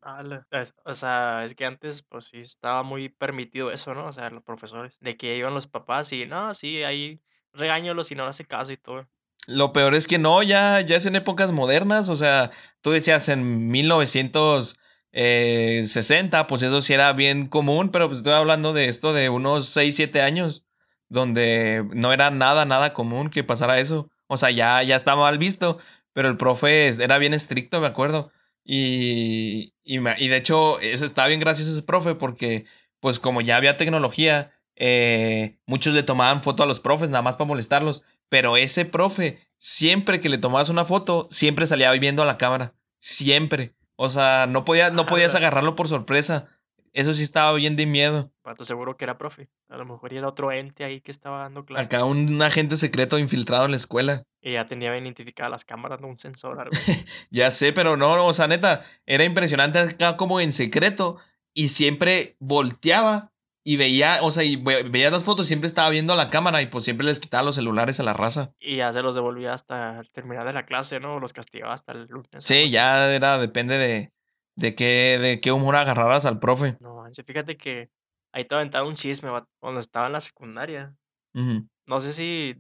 O 0.84 0.94
sea, 0.96 1.44
es 1.44 1.54
que 1.54 1.66
antes 1.66 2.02
pues 2.02 2.26
sí 2.26 2.40
estaba 2.40 2.82
muy 2.82 3.10
permitido 3.10 3.70
eso, 3.70 3.94
¿no? 3.94 4.08
O 4.08 4.12
sea, 4.12 4.32
los 4.32 4.42
profesores. 4.42 4.98
De 5.00 5.16
que 5.16 5.38
iban 5.38 5.54
los 5.54 5.68
papás 5.68 6.12
y, 6.12 6.26
no, 6.26 6.56
sí, 6.56 6.82
ahí 6.82 7.22
regáñalos 7.58 8.12
y 8.12 8.16
no 8.16 8.26
hace 8.26 8.46
caso 8.46 8.74
y 8.74 8.78
todo. 8.78 9.08
Lo 9.48 9.72
peor 9.72 9.96
es 9.96 10.08
que 10.08 10.18
no, 10.18 10.44
ya, 10.44 10.82
ya 10.82 10.98
es 10.98 11.06
en 11.06 11.16
épocas 11.16 11.52
modernas. 11.52 12.10
O 12.10 12.16
sea, 12.16 12.52
tú 12.82 12.92
decías 12.92 13.30
en 13.30 13.70
1960, 13.70 16.48
pues 16.48 16.64
eso 16.64 16.82
sí 16.82 16.94
era 16.94 17.14
bien 17.14 17.48
común, 17.48 17.90
pero 17.92 18.08
pues 18.08 18.18
estoy 18.20 18.34
hablando 18.34 18.74
de 18.74 18.90
esto 18.90 19.14
de 19.14 19.30
unos 19.30 19.68
6, 19.70 19.96
7 19.96 20.22
años, 20.22 20.66
donde 21.10 21.86
no 21.94 22.12
era 22.14 22.30
nada, 22.30 22.66
nada 22.66 22.94
común 22.94 23.30
que 23.30 23.44
pasara 23.44 23.80
eso. 23.80 24.10
O 24.28 24.38
sea, 24.38 24.52
ya, 24.52 24.84
ya 24.84 24.96
estaba 24.98 25.24
mal 25.24 25.38
visto, 25.38 25.80
pero 26.14 26.28
el 26.30 26.38
profe 26.38 26.88
era 26.90 27.18
bien 27.18 27.34
estricto, 27.34 27.80
me 27.80 27.88
acuerdo. 27.88 28.32
Y, 28.66 29.74
y, 29.84 30.00
y 30.00 30.28
de 30.28 30.38
hecho, 30.38 30.80
eso 30.82 31.06
estaba 31.06 31.30
bien 31.30 31.40
gracioso 31.40 31.72
ese 31.72 31.84
profe, 31.84 32.16
porque 32.16 32.66
pues 33.00 33.20
como 33.20 33.42
ya 33.42 33.58
había 33.58 33.78
tecnología, 33.78 34.52
eh, 34.80 35.58
muchos 35.66 35.94
le 35.94 36.04
tomaban 36.04 36.44
foto 36.44 36.64
a 36.64 36.68
los 36.68 36.80
profes 36.80 37.10
nada 37.10 37.24
más 37.24 37.36
para 37.36 37.48
molestarlos. 37.48 38.04
Pero 38.30 38.58
ese 38.58 38.86
profe, 38.86 39.40
siempre 39.58 40.20
que 40.20 40.30
le 40.30 40.38
tomabas 40.38 40.70
una 40.70 40.86
foto, 40.86 41.28
siempre 41.30 41.68
salía 41.68 41.92
viendo 41.92 42.22
a 42.22 42.26
la 42.26 42.38
cámara. 42.38 42.74
Siempre. 43.00 43.74
O 43.96 44.10
sea, 44.10 44.46
no, 44.48 44.64
podía, 44.64 44.92
no 44.92 45.06
podías 45.06 45.36
Ala. 45.36 45.48
agarrarlo 45.48 45.76
por 45.76 45.88
sorpresa. 45.88 46.48
Eso 46.94 47.14
sí 47.14 47.24
estaba 47.24 47.54
bien 47.54 47.76
de 47.76 47.86
miedo. 47.86 48.32
Pato 48.42 48.64
seguro 48.64 48.98
que 48.98 49.06
era 49.06 49.18
profe. 49.18 49.50
A 49.70 49.78
lo 49.78 49.86
mejor 49.86 50.14
era 50.14 50.28
otro 50.28 50.52
ente 50.52 50.84
ahí 50.84 51.02
que 51.02 51.12
estaba 51.12 51.40
dando 51.40 51.66
clases. 51.66 51.86
Acá 51.86 52.06
un 52.06 52.42
agente 52.42 52.76
secreto 52.76 53.20
infiltrado 53.20 53.66
en 53.66 53.72
la 53.72 53.78
escuela. 53.78 54.24
Y 54.42 54.54
ya 54.54 54.68
tenía 54.68 54.98
identificadas 54.98 55.52
las 55.52 55.66
cámaras, 55.66 56.02
¿no? 56.02 56.08
Un 56.08 56.18
sensor, 56.18 56.60
algo. 56.60 56.72
Ya 57.30 57.52
sé, 57.52 57.74
pero 57.74 57.98
no, 57.98 58.16
no, 58.16 58.26
o 58.26 58.34
sea, 58.34 58.48
neta, 58.48 58.86
era 59.06 59.24
impresionante 59.26 59.80
acá 59.80 60.18
como 60.18 60.40
en 60.40 60.52
secreto. 60.52 61.18
Y 61.54 61.70
siempre 61.70 62.36
volteaba 62.40 63.32
y 63.70 63.76
veía, 63.76 64.20
o 64.24 64.32
sea, 64.32 64.46
y 64.46 64.56
ve- 64.56 64.84
veía 64.84 65.10
las 65.12 65.26
fotos, 65.26 65.46
siempre 65.48 65.68
estaba 65.68 65.90
viendo 65.90 66.14
a 66.14 66.16
la 66.16 66.30
cámara 66.30 66.62
y 66.62 66.68
pues 66.68 66.86
siempre 66.86 67.06
les 67.06 67.20
quitaba 67.20 67.44
los 67.44 67.56
celulares 67.56 68.00
a 68.00 68.04
la 68.04 68.14
raza. 68.14 68.54
y 68.60 68.78
ya 68.78 68.94
se 68.94 69.02
los 69.02 69.14
devolvía 69.16 69.52
hasta 69.52 70.02
terminar 70.14 70.48
de 70.48 70.54
la 70.54 70.66
clase, 70.66 71.02
¿no? 71.02 71.20
Los 71.20 71.34
castigaba 71.34 71.74
hasta 71.74 71.92
el 71.92 72.06
lunes. 72.08 72.44
Sí, 72.46 72.70
ya 72.70 73.14
era, 73.14 73.38
depende 73.38 73.78
de, 73.78 74.14
de 74.56 74.74
qué, 74.74 75.20
de 75.22 75.42
qué 75.42 75.52
humor 75.52 75.76
agarraras 75.76 76.26
al 76.26 76.40
profe. 76.40 76.78
No 76.80 76.96
manches, 76.96 77.26
fíjate 77.26 77.58
que 77.58 77.90
ahí 78.32 78.46
te 78.46 78.56
aventaron 78.56 78.88
un 78.88 78.96
chisme, 78.96 79.32
cuando 79.60 79.80
estaba 79.82 80.08
en 80.08 80.14
la 80.14 80.22
secundaria. 80.22 80.96
No 81.34 82.00
sé 82.00 82.14
si 82.14 82.56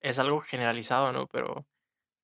es 0.00 0.18
algo 0.18 0.40
generalizado, 0.40 1.12
¿no? 1.12 1.26
Pero, 1.26 1.66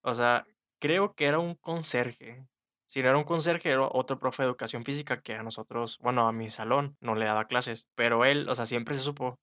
o 0.02 0.14
sea, 0.14 0.46
creo 0.80 1.12
que 1.14 1.26
era 1.26 1.38
un 1.40 1.54
conserje. 1.56 2.46
Si 2.88 3.02
no 3.02 3.10
era 3.10 3.18
un 3.18 3.24
conserje, 3.24 3.70
era 3.70 3.86
otro 3.86 4.18
profe 4.18 4.42
de 4.42 4.48
educación 4.48 4.82
física 4.82 5.20
que 5.20 5.34
a 5.34 5.42
nosotros, 5.42 5.98
bueno, 6.00 6.26
a 6.26 6.32
mi 6.32 6.48
salón 6.48 6.96
no 7.00 7.14
le 7.14 7.26
daba 7.26 7.46
clases. 7.46 7.86
Pero 7.94 8.24
él, 8.24 8.48
o 8.48 8.54
sea, 8.54 8.64
siempre 8.64 8.94
se 8.94 9.02
supo 9.02 9.38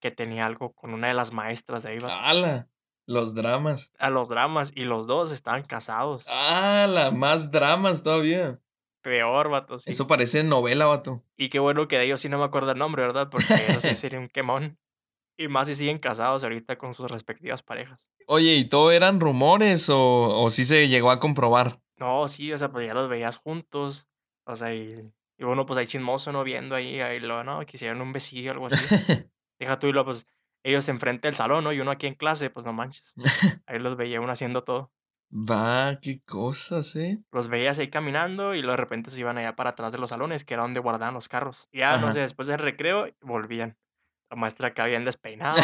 que 0.00 0.10
tenía 0.10 0.44
algo 0.46 0.72
con 0.74 0.92
una 0.92 1.06
de 1.08 1.14
las 1.14 1.32
maestras 1.32 1.84
de 1.84 1.90
ahí, 1.90 1.98
vato, 2.00 2.12
¡Hala! 2.14 2.68
Los 3.06 3.34
dramas. 3.34 3.92
a 3.98 4.10
los 4.10 4.28
dramas, 4.28 4.72
y 4.74 4.84
los 4.84 5.06
dos 5.06 5.32
estaban 5.32 5.62
casados. 5.62 6.26
¡Hala! 6.28 7.10
Más 7.10 7.50
dramas 7.50 8.02
todavía. 8.02 8.58
Peor, 9.00 9.48
vato, 9.48 9.78
sí. 9.78 9.90
Eso 9.90 10.06
parece 10.08 10.42
novela, 10.42 10.86
vato. 10.86 11.24
Y 11.36 11.48
qué 11.50 11.60
bueno 11.60 11.86
que 11.88 11.96
de 11.98 12.04
ellos 12.04 12.20
sí 12.20 12.28
no 12.28 12.38
me 12.38 12.44
acuerdo 12.44 12.72
el 12.72 12.78
nombre, 12.78 13.02
¿verdad? 13.02 13.28
Porque 13.30 13.54
eso 13.68 13.80
sí 13.80 13.94
sería 13.94 14.18
un 14.18 14.28
quemón. 14.28 14.76
Y 15.36 15.46
más 15.46 15.68
si 15.68 15.76
siguen 15.76 15.98
casados 15.98 16.42
ahorita 16.42 16.76
con 16.78 16.94
sus 16.94 17.08
respectivas 17.10 17.62
parejas. 17.62 18.08
Oye, 18.26 18.56
¿y 18.56 18.68
todo 18.68 18.90
eran 18.90 19.20
rumores 19.20 19.88
o, 19.88 20.42
o 20.42 20.50
sí 20.50 20.64
se 20.64 20.88
llegó 20.88 21.12
a 21.12 21.20
comprobar? 21.20 21.80
No, 21.98 22.28
sí, 22.28 22.52
o 22.52 22.58
sea, 22.58 22.70
pues 22.70 22.86
ya 22.86 22.94
los 22.94 23.08
veías 23.08 23.36
juntos. 23.36 24.08
O 24.44 24.54
sea, 24.54 24.74
y, 24.74 25.12
y 25.36 25.44
uno 25.44 25.66
pues 25.66 25.78
ahí 25.78 25.86
chismoso, 25.86 26.32
¿no? 26.32 26.44
Viendo 26.44 26.74
ahí, 26.74 27.00
ahí 27.00 27.20
lo, 27.20 27.44
no, 27.44 27.64
quisieran 27.66 28.00
un 28.00 28.12
besillo 28.12 28.50
o 28.50 28.54
algo 28.54 28.66
así. 28.66 28.76
Deja 29.58 29.78
tú 29.78 29.88
y 29.88 29.92
luego, 29.92 30.06
pues, 30.06 30.26
ellos 30.64 30.88
enfrente 30.88 31.28
del 31.28 31.34
salón, 31.34 31.64
¿no? 31.64 31.72
Y 31.72 31.80
uno 31.80 31.90
aquí 31.90 32.06
en 32.06 32.14
clase, 32.14 32.50
pues 32.50 32.66
no 32.66 32.72
manches. 32.72 33.14
Ahí 33.66 33.78
los 33.78 33.96
veía 33.96 34.20
uno 34.20 34.32
haciendo 34.32 34.64
todo. 34.64 34.92
Va, 35.30 35.98
qué 36.00 36.22
cosas, 36.24 36.96
¿eh? 36.96 37.22
Los 37.32 37.48
veías 37.48 37.78
ahí 37.78 37.90
caminando 37.90 38.54
y 38.54 38.62
luego 38.62 38.72
de 38.72 38.76
repente 38.78 39.10
se 39.10 39.20
iban 39.20 39.36
allá 39.36 39.56
para 39.56 39.70
atrás 39.70 39.92
de 39.92 39.98
los 39.98 40.08
salones, 40.08 40.42
que 40.42 40.54
era 40.54 40.62
donde 40.62 40.80
guardaban 40.80 41.12
los 41.12 41.28
carros. 41.28 41.68
Y 41.70 41.80
ya, 41.80 41.98
no 41.98 42.10
sé, 42.10 42.20
después 42.20 42.48
del 42.48 42.58
recreo, 42.58 43.06
volvían. 43.20 43.76
La 44.30 44.38
maestra 44.38 44.68
acá 44.68 44.86
bien 44.86 45.04
despeinada, 45.04 45.62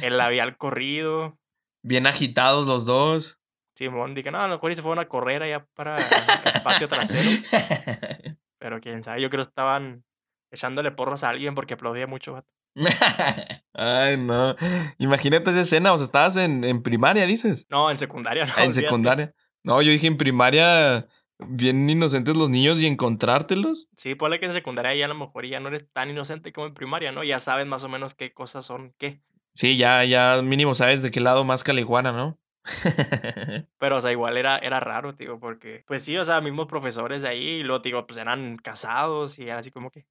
el 0.00 0.16
labial 0.16 0.56
corrido. 0.56 1.38
Bien 1.82 2.06
agitados 2.06 2.66
los 2.66 2.86
dos. 2.86 3.41
Simón, 3.74 4.14
dije, 4.14 4.30
no, 4.30 4.40
a 4.40 4.48
lo 4.48 4.54
mejor 4.54 4.74
se 4.74 4.82
fueron 4.82 4.98
a 5.02 5.08
correr 5.08 5.42
allá 5.42 5.66
para 5.74 5.96
el 5.96 6.62
patio 6.62 6.88
trasero. 6.88 7.28
Pero 8.58 8.80
quién 8.80 9.02
sabe, 9.02 9.20
yo 9.22 9.30
creo 9.30 9.42
que 9.44 9.48
estaban 9.48 10.04
echándole 10.50 10.90
porras 10.92 11.24
a 11.24 11.30
alguien 11.30 11.54
porque 11.54 11.74
aplaudía 11.74 12.06
mucho, 12.06 12.34
vato. 12.34 12.48
Ay, 13.74 14.16
no. 14.18 14.54
Imagínate 14.98 15.50
esa 15.50 15.60
escena, 15.60 15.92
o 15.92 15.98
sea, 15.98 16.06
estabas 16.06 16.36
en, 16.36 16.64
en 16.64 16.82
primaria, 16.82 17.26
dices. 17.26 17.66
No, 17.70 17.90
en 17.90 17.98
secundaria, 17.98 18.46
no. 18.46 18.52
Ah, 18.56 18.62
en 18.64 18.68
olvídate. 18.68 18.82
secundaria. 18.86 19.34
No, 19.64 19.80
yo 19.80 19.90
dije 19.90 20.06
en 20.06 20.16
primaria, 20.16 21.06
bien 21.38 21.88
inocentes 21.88 22.36
los 22.36 22.50
niños 22.50 22.78
y 22.80 22.86
encontrártelos. 22.86 23.88
Sí, 23.96 24.14
ponle 24.14 24.38
que 24.40 24.46
en 24.46 24.52
secundaria 24.52 24.94
ya 24.94 25.04
a 25.06 25.08
lo 25.08 25.14
mejor 25.14 25.46
ya 25.46 25.60
no 25.60 25.68
eres 25.68 25.90
tan 25.92 26.10
inocente 26.10 26.52
como 26.52 26.66
en 26.66 26.74
primaria, 26.74 27.12
¿no? 27.12 27.24
Ya 27.24 27.38
sabes 27.38 27.66
más 27.66 27.84
o 27.84 27.88
menos 27.88 28.14
qué 28.14 28.32
cosas 28.32 28.64
son 28.64 28.94
qué. 28.98 29.20
Sí, 29.54 29.76
ya, 29.76 30.04
ya 30.04 30.40
mínimo 30.42 30.74
sabes 30.74 31.02
de 31.02 31.10
qué 31.10 31.20
lado 31.20 31.44
más 31.44 31.62
caliguana, 31.62 32.12
¿no? 32.12 32.38
Pero, 33.78 33.96
o 33.96 34.00
sea, 34.00 34.12
igual 34.12 34.36
era, 34.36 34.58
era 34.58 34.80
raro, 34.80 35.12
digo, 35.12 35.40
porque, 35.40 35.84
pues 35.86 36.04
sí, 36.04 36.16
o 36.16 36.24
sea, 36.24 36.40
mismos 36.40 36.66
profesores 36.66 37.22
de 37.22 37.28
ahí, 37.28 37.44
y 37.44 37.62
luego, 37.62 37.82
digo, 37.82 38.06
pues 38.06 38.18
eran 38.18 38.56
casados 38.56 39.38
y 39.38 39.44
era 39.44 39.58
así 39.58 39.70
como 39.70 39.90
que, 39.90 40.06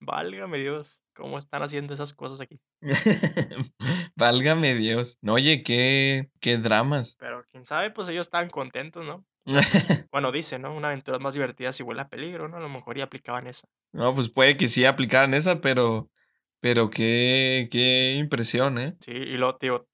válgame 0.00 0.58
Dios, 0.58 1.02
¿cómo 1.14 1.38
están 1.38 1.62
haciendo 1.62 1.94
esas 1.94 2.14
cosas 2.14 2.40
aquí? 2.40 2.60
Válgame 4.16 4.74
Dios. 4.74 5.18
No, 5.20 5.34
oye, 5.34 5.62
qué, 5.62 6.30
qué 6.40 6.58
dramas. 6.58 7.16
Pero 7.18 7.44
quién 7.50 7.64
sabe, 7.64 7.90
pues 7.90 8.08
ellos 8.08 8.26
estaban 8.26 8.50
contentos, 8.50 9.04
¿no? 9.04 9.24
Bueno, 10.10 10.32
dicen, 10.32 10.62
¿no? 10.62 10.74
Una 10.74 10.88
aventura 10.88 11.18
más 11.18 11.34
divertida 11.34 11.72
si 11.72 11.82
huele 11.82 12.00
a 12.00 12.08
peligro, 12.08 12.48
¿no? 12.48 12.56
A 12.56 12.60
lo 12.60 12.68
mejor 12.68 12.96
ya 12.96 13.04
aplicaban 13.04 13.46
esa. 13.46 13.68
No, 13.92 14.14
pues 14.14 14.30
puede 14.30 14.56
que 14.56 14.68
sí 14.68 14.84
aplicaran 14.84 15.34
esa, 15.34 15.60
pero, 15.60 16.10
pero 16.60 16.90
qué, 16.90 17.68
qué 17.70 18.14
impresión, 18.14 18.78
¿eh? 18.78 18.96
Sí, 19.00 19.12
y 19.12 19.36
luego, 19.36 19.58
digo, 19.60 19.88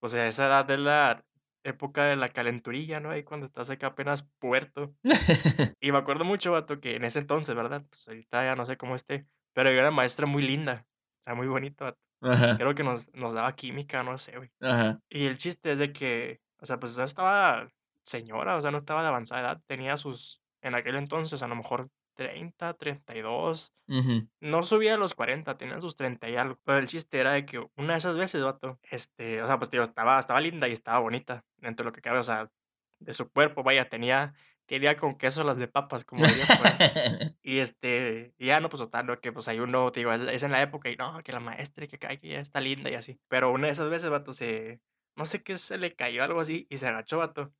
pues 0.00 0.14
a 0.14 0.26
esa 0.26 0.46
edad 0.46 0.64
de 0.64 0.78
la 0.78 1.24
época 1.64 2.04
de 2.06 2.16
la 2.16 2.28
calenturilla, 2.30 3.00
¿no? 3.00 3.10
Ahí 3.10 3.22
cuando 3.24 3.46
estás 3.46 3.70
acá 3.70 3.88
apenas 3.88 4.28
puerto. 4.38 4.94
Y 5.80 5.92
me 5.92 5.98
acuerdo 5.98 6.24
mucho, 6.24 6.52
vato, 6.52 6.80
que 6.80 6.96
en 6.96 7.04
ese 7.04 7.20
entonces, 7.20 7.54
¿verdad? 7.54 7.84
Pues 7.88 8.06
ahorita 8.08 8.44
ya 8.44 8.56
no 8.56 8.64
sé 8.66 8.76
cómo 8.76 8.94
esté, 8.94 9.26
pero 9.54 9.70
yo 9.70 9.78
era 9.78 9.90
maestra 9.90 10.26
muy 10.26 10.42
linda, 10.42 10.86
o 11.20 11.22
sea, 11.24 11.34
muy 11.34 11.48
bonita, 11.48 11.84
vato. 11.84 11.98
Ajá, 12.22 12.56
Creo 12.58 12.74
que 12.74 12.84
nos, 12.84 13.12
nos 13.14 13.32
daba 13.32 13.54
química, 13.56 14.02
no 14.02 14.18
sé, 14.18 14.36
güey. 14.36 14.50
ajá. 14.60 15.00
Y 15.08 15.26
el 15.26 15.36
chiste 15.36 15.72
es 15.72 15.78
de 15.78 15.92
que, 15.92 16.40
o 16.60 16.66
sea, 16.66 16.78
pues 16.78 16.98
estaba 16.98 17.68
señora, 18.04 18.56
o 18.56 18.60
sea, 18.60 18.70
no 18.70 18.76
estaba 18.76 19.02
de 19.02 19.08
avanzada 19.08 19.40
edad, 19.40 19.62
tenía 19.66 19.96
sus, 19.96 20.42
en 20.62 20.74
aquel 20.74 20.96
entonces, 20.96 21.42
a 21.42 21.48
lo 21.48 21.56
mejor 21.56 21.90
30, 22.20 22.74
32. 22.74 23.74
Ujú. 23.88 24.28
No 24.40 24.62
subía 24.62 24.94
a 24.94 24.98
los 24.98 25.14
40, 25.14 25.56
tenía 25.56 25.80
sus 25.80 25.96
30 25.96 26.28
y 26.28 26.36
algo. 26.36 26.60
Pero 26.64 26.78
el 26.78 26.86
chiste 26.86 27.18
era 27.18 27.32
de 27.32 27.46
que 27.46 27.66
una 27.76 27.94
de 27.94 27.98
esas 27.98 28.14
veces, 28.14 28.42
vato, 28.44 28.78
este, 28.90 29.42
o 29.42 29.46
sea, 29.46 29.56
pues, 29.56 29.70
digo, 29.70 29.82
estaba 29.82 30.18
estaba 30.18 30.38
linda 30.42 30.68
y 30.68 30.72
estaba 30.72 30.98
bonita, 30.98 31.46
dentro 31.56 31.82
de 31.82 31.88
lo 31.88 31.92
que 31.94 32.02
cabe, 32.02 32.18
o 32.18 32.22
sea, 32.22 32.50
de 32.98 33.14
su 33.14 33.30
cuerpo, 33.30 33.62
vaya, 33.62 33.88
tenía 33.88 34.34
quería 34.66 34.96
con 34.96 35.16
queso 35.16 35.42
las 35.42 35.56
de 35.56 35.66
papas, 35.66 36.04
como 36.04 36.24
ahí. 36.24 36.30
Y, 37.42 37.58
este, 37.58 38.34
y 38.38 38.46
ya, 38.46 38.60
no, 38.60 38.68
pues, 38.68 38.80
total. 38.82 39.18
Que, 39.20 39.32
pues, 39.32 39.48
hay 39.48 39.60
uno, 39.60 39.90
te 39.90 40.00
digo, 40.00 40.12
es 40.12 40.42
en 40.42 40.52
la 40.52 40.60
época 40.60 40.90
y 40.90 40.96
no, 40.96 41.22
que 41.24 41.32
la 41.32 41.40
maestra 41.40 41.86
que 41.86 41.98
ay, 42.06 42.18
que 42.18 42.28
ya 42.28 42.40
está 42.40 42.60
linda 42.60 42.90
y 42.90 42.94
así. 42.94 43.18
Pero 43.28 43.50
una 43.50 43.68
de 43.68 43.72
esas 43.72 43.88
veces, 43.88 44.10
vato, 44.10 44.34
se 44.34 44.82
no 45.16 45.24
sé 45.26 45.42
qué 45.42 45.56
se 45.56 45.78
le 45.78 45.96
cayó, 45.96 46.22
algo 46.22 46.40
así, 46.40 46.66
y 46.70 46.76
se 46.76 46.86
agachó, 46.86 47.18
vato, 47.18 47.52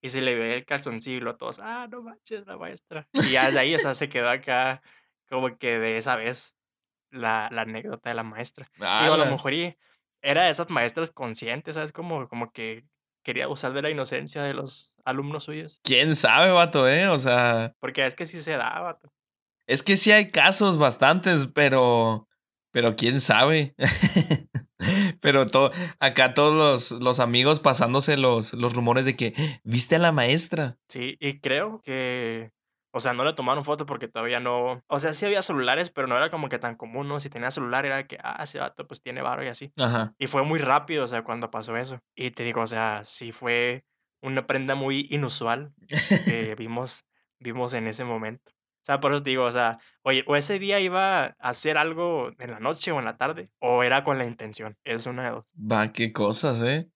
y 0.00 0.08
se 0.10 0.20
le 0.20 0.34
ve 0.34 0.54
el 0.54 0.64
calzoncillo 0.64 1.20
luego 1.20 1.38
todos, 1.38 1.58
ah, 1.60 1.86
no 1.90 2.02
manches, 2.02 2.46
la 2.46 2.56
maestra. 2.56 3.08
Y 3.12 3.32
ya 3.32 3.46
desde 3.46 3.58
ahí, 3.60 3.74
o 3.74 3.78
sea, 3.78 3.94
se 3.94 4.08
quedó 4.08 4.28
acá 4.30 4.82
como 5.28 5.56
que 5.58 5.78
de 5.78 5.96
esa 5.96 6.16
vez 6.16 6.56
la 7.10 7.48
la 7.50 7.62
anécdota 7.62 8.10
de 8.10 8.14
la 8.14 8.22
maestra. 8.22 8.70
Digo, 8.76 9.14
a 9.14 9.16
lo 9.18 9.26
mejor 9.26 9.54
y 9.54 9.76
era 10.22 10.44
de 10.44 10.50
esas 10.50 10.70
maestras 10.70 11.10
conscientes, 11.10 11.74
¿sabes? 11.74 11.92
Como 11.92 12.28
como 12.28 12.52
que 12.52 12.84
quería 13.24 13.44
abusar 13.44 13.72
de 13.72 13.82
la 13.82 13.90
inocencia 13.90 14.42
de 14.42 14.54
los 14.54 14.94
alumnos 15.04 15.44
suyos. 15.44 15.80
Quién 15.82 16.14
sabe, 16.14 16.50
vato, 16.52 16.88
¿eh? 16.88 17.08
O 17.08 17.18
sea, 17.18 17.74
Porque 17.80 18.04
es 18.06 18.14
que 18.14 18.24
sí 18.26 18.38
se 18.38 18.52
da, 18.52 18.80
vato. 18.80 19.12
es 19.66 19.82
que 19.82 19.96
sí 19.96 20.12
hay 20.12 20.30
casos 20.30 20.78
bastantes, 20.78 21.46
pero 21.48 22.27
pero 22.78 22.94
quién 22.94 23.20
sabe. 23.20 23.74
Pero 25.20 25.48
to 25.48 25.72
acá 25.98 26.32
todos 26.32 26.54
los 26.54 27.00
los 27.00 27.18
amigos 27.18 27.58
pasándose 27.58 28.16
los 28.16 28.54
los 28.54 28.74
rumores 28.74 29.04
de 29.04 29.16
que: 29.16 29.34
"¿Viste 29.64 29.96
a 29.96 29.98
la 29.98 30.12
maestra?". 30.12 30.78
Sí, 30.88 31.16
y 31.18 31.40
creo 31.40 31.82
que, 31.82 32.52
o 32.92 33.00
sea, 33.00 33.14
no 33.14 33.24
le 33.24 33.32
tomaron 33.32 33.64
foto 33.64 33.84
porque 33.84 34.06
todavía 34.06 34.38
no 34.38 34.84
o 34.86 34.98
sea, 35.00 35.12
sí 35.12 35.26
había 35.26 35.42
celulares, 35.42 35.90
pero 35.90 36.06
no 36.06 36.16
era 36.16 36.30
como 36.30 36.48
que 36.48 36.60
tan 36.60 36.76
común, 36.76 37.08
¿no? 37.08 37.18
Si 37.18 37.28
tenía 37.30 37.50
celular 37.50 37.84
era 37.84 38.06
que, 38.06 38.18
ah, 38.22 38.40
ese 38.40 38.60
vato, 38.60 38.86
pues, 38.86 39.02
tiene 39.02 39.22
varo 39.22 39.42
y 39.42 39.48
así. 39.48 39.72
Ajá. 39.76 40.14
Y 40.16 40.28
fue 40.28 40.44
muy 40.44 40.60
rápido, 40.60 41.02
o 41.02 41.08
sea, 41.08 41.24
cuando 41.24 41.50
pasó 41.50 41.76
eso. 41.76 41.98
Y 42.14 42.30
te 42.30 42.44
digo, 42.44 42.60
o 42.60 42.66
sea, 42.66 43.00
sí 43.02 43.32
fue 43.32 43.84
una 44.22 44.46
prenda 44.46 44.76
muy 44.76 45.08
inusual 45.10 45.72
que 46.24 46.54
vimos 46.56 47.08
vimos 47.40 47.74
en 47.74 47.88
ese 47.88 48.04
momento. 48.04 48.52
O 48.88 48.90
sea, 48.90 49.00
por 49.00 49.12
eso 49.12 49.22
te 49.22 49.28
digo, 49.28 49.44
o 49.44 49.50
sea, 49.50 49.78
oye, 50.00 50.24
o 50.26 50.34
ese 50.34 50.58
día 50.58 50.80
iba 50.80 51.24
a 51.24 51.36
hacer 51.40 51.76
algo 51.76 52.30
en 52.38 52.50
la 52.52 52.58
noche 52.58 52.90
o 52.90 52.98
en 52.98 53.04
la 53.04 53.18
tarde, 53.18 53.50
o 53.58 53.82
era 53.82 54.02
con 54.02 54.16
la 54.16 54.24
intención, 54.24 54.78
es 54.82 55.04
una 55.04 55.24
de 55.24 55.30
2. 55.32 55.44
Va, 55.58 55.92
qué 55.92 56.10
cosas, 56.10 56.62
¿eh? 56.62 56.88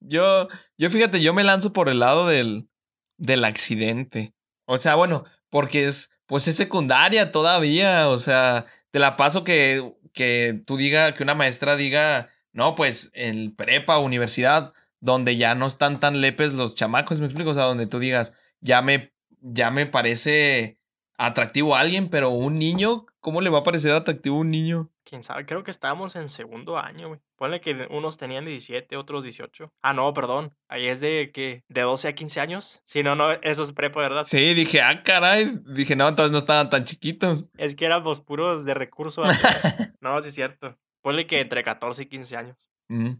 Yo 0.00 0.48
yo 0.76 0.90
fíjate, 0.90 1.22
yo 1.22 1.32
me 1.32 1.42
lanzo 1.42 1.72
por 1.72 1.88
el 1.88 2.00
lado 2.00 2.26
del 2.26 2.68
del 3.16 3.44
accidente. 3.46 4.34
O 4.66 4.76
sea, 4.76 4.96
bueno, 4.96 5.24
porque 5.48 5.86
es, 5.86 6.10
pues, 6.26 6.46
es 6.46 6.56
secundaria 6.56 7.32
todavía, 7.32 8.08
o 8.10 8.18
sea, 8.18 8.66
te 8.90 8.98
la 8.98 9.16
paso 9.16 9.42
que 9.42 9.94
que 10.12 10.60
tú 10.66 10.76
diga 10.76 11.14
que 11.14 11.22
una 11.22 11.34
maestra 11.34 11.76
diga: 11.76 12.28
"No, 12.52 12.74
pues, 12.74 13.12
en 13.14 13.56
prepa, 13.56 13.98
universidad", 13.98 14.74
donde 15.00 15.38
ya 15.38 15.54
no 15.54 15.66
están 15.66 16.00
tan 16.00 16.20
lepes 16.20 16.52
los 16.52 16.74
chamacos, 16.74 17.18
¿me 17.20 17.24
explico? 17.26 17.50
O 17.52 17.54
sea, 17.54 17.64
donde 17.64 17.86
tú 17.86 17.98
digas: 17.98 18.34
"Ya 18.60 18.82
me 18.82 19.14
ya 19.40 19.70
me 19.70 19.86
parece 19.86 20.79
atractivo 21.26 21.76
a 21.76 21.80
alguien", 21.80 22.08
pero 22.08 22.30
un 22.30 22.58
niño, 22.58 23.06
¿cómo 23.20 23.40
le 23.40 23.50
va 23.50 23.60
a 23.60 23.62
parecer 23.62 23.92
atractivo 23.92 24.36
a 24.36 24.40
un 24.40 24.50
niño? 24.50 24.90
Quién 25.04 25.22
sabe, 25.22 25.44
creo 25.44 25.64
que 25.64 25.70
estábamos 25.72 26.14
en 26.14 26.28
segundo 26.28 26.78
año, 26.78 27.08
güey. 27.08 27.20
Ponle 27.36 27.60
que 27.60 27.86
unos 27.90 28.16
tenían 28.16 28.44
17, 28.44 28.96
otros 28.96 29.22
18. 29.24 29.72
Ah, 29.82 29.92
no, 29.92 30.12
perdón, 30.14 30.54
ahí 30.68 30.86
es 30.86 31.00
de, 31.00 31.30
¿qué? 31.34 31.64
¿De 31.68 31.80
12 31.80 32.08
a 32.08 32.14
15 32.14 32.40
años? 32.40 32.80
Sí, 32.84 33.02
no, 33.02 33.16
no, 33.16 33.32
eso 33.32 33.62
es 33.62 33.72
prepa, 33.72 34.00
¿verdad? 34.00 34.24
Sí, 34.24 34.54
dije: 34.54 34.80
"Ah, 34.82 35.02
caray", 35.02 35.58
dije: 35.74 35.96
"No, 35.96 36.06
entonces 36.08 36.30
no 36.32 36.38
estaban 36.38 36.70
tan 36.70 36.84
chiquitos". 36.84 37.50
Es 37.56 37.74
que 37.74 37.86
éramos 37.86 38.20
puros 38.20 38.64
de 38.64 38.74
recurso, 38.74 39.22
vato. 39.22 39.32
No, 40.00 40.20
sí 40.22 40.28
es 40.28 40.34
cierto. 40.34 40.78
Ponle 41.02 41.26
que 41.26 41.40
entre 41.40 41.62
14 41.62 42.04
y 42.04 42.06
15 42.06 42.36
años. 42.36 42.56
Mm, 42.88 43.14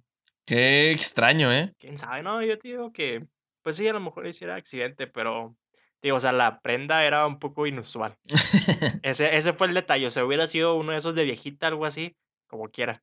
qué 0.46 0.90
extraño, 0.92 1.52
¿eh? 1.52 1.74
Quién 1.78 1.96
sabe, 1.98 2.22
no, 2.22 2.42
yo 2.42 2.58
te 2.58 2.68
digo 2.68 2.92
que, 2.92 3.26
pues 3.62 3.76
sí, 3.76 3.88
a 3.88 3.92
lo 3.92 4.00
mejor 4.00 4.32
sí 4.32 4.44
era 4.44 4.54
accidente, 4.56 5.06
pero, 5.06 5.56
digo, 6.02 6.16
o 6.16 6.20
sea, 6.20 6.32
la 6.32 6.60
prenda 6.60 7.04
era 7.04 7.26
un 7.26 7.38
poco 7.38 7.66
inusual. 7.66 8.16
Ese 9.02 9.36
ese 9.36 9.52
fue 9.52 9.66
el 9.68 9.74
detalle, 9.74 10.06
o 10.06 10.10
sea, 10.10 10.24
hubiera 10.24 10.46
sido 10.46 10.74
uno 10.74 10.92
de 10.92 10.98
esos 10.98 11.14
de 11.14 11.24
viejita, 11.24 11.66
algo 11.66 11.86
así, 11.86 12.16
como 12.46 12.68
quiera. 12.68 13.02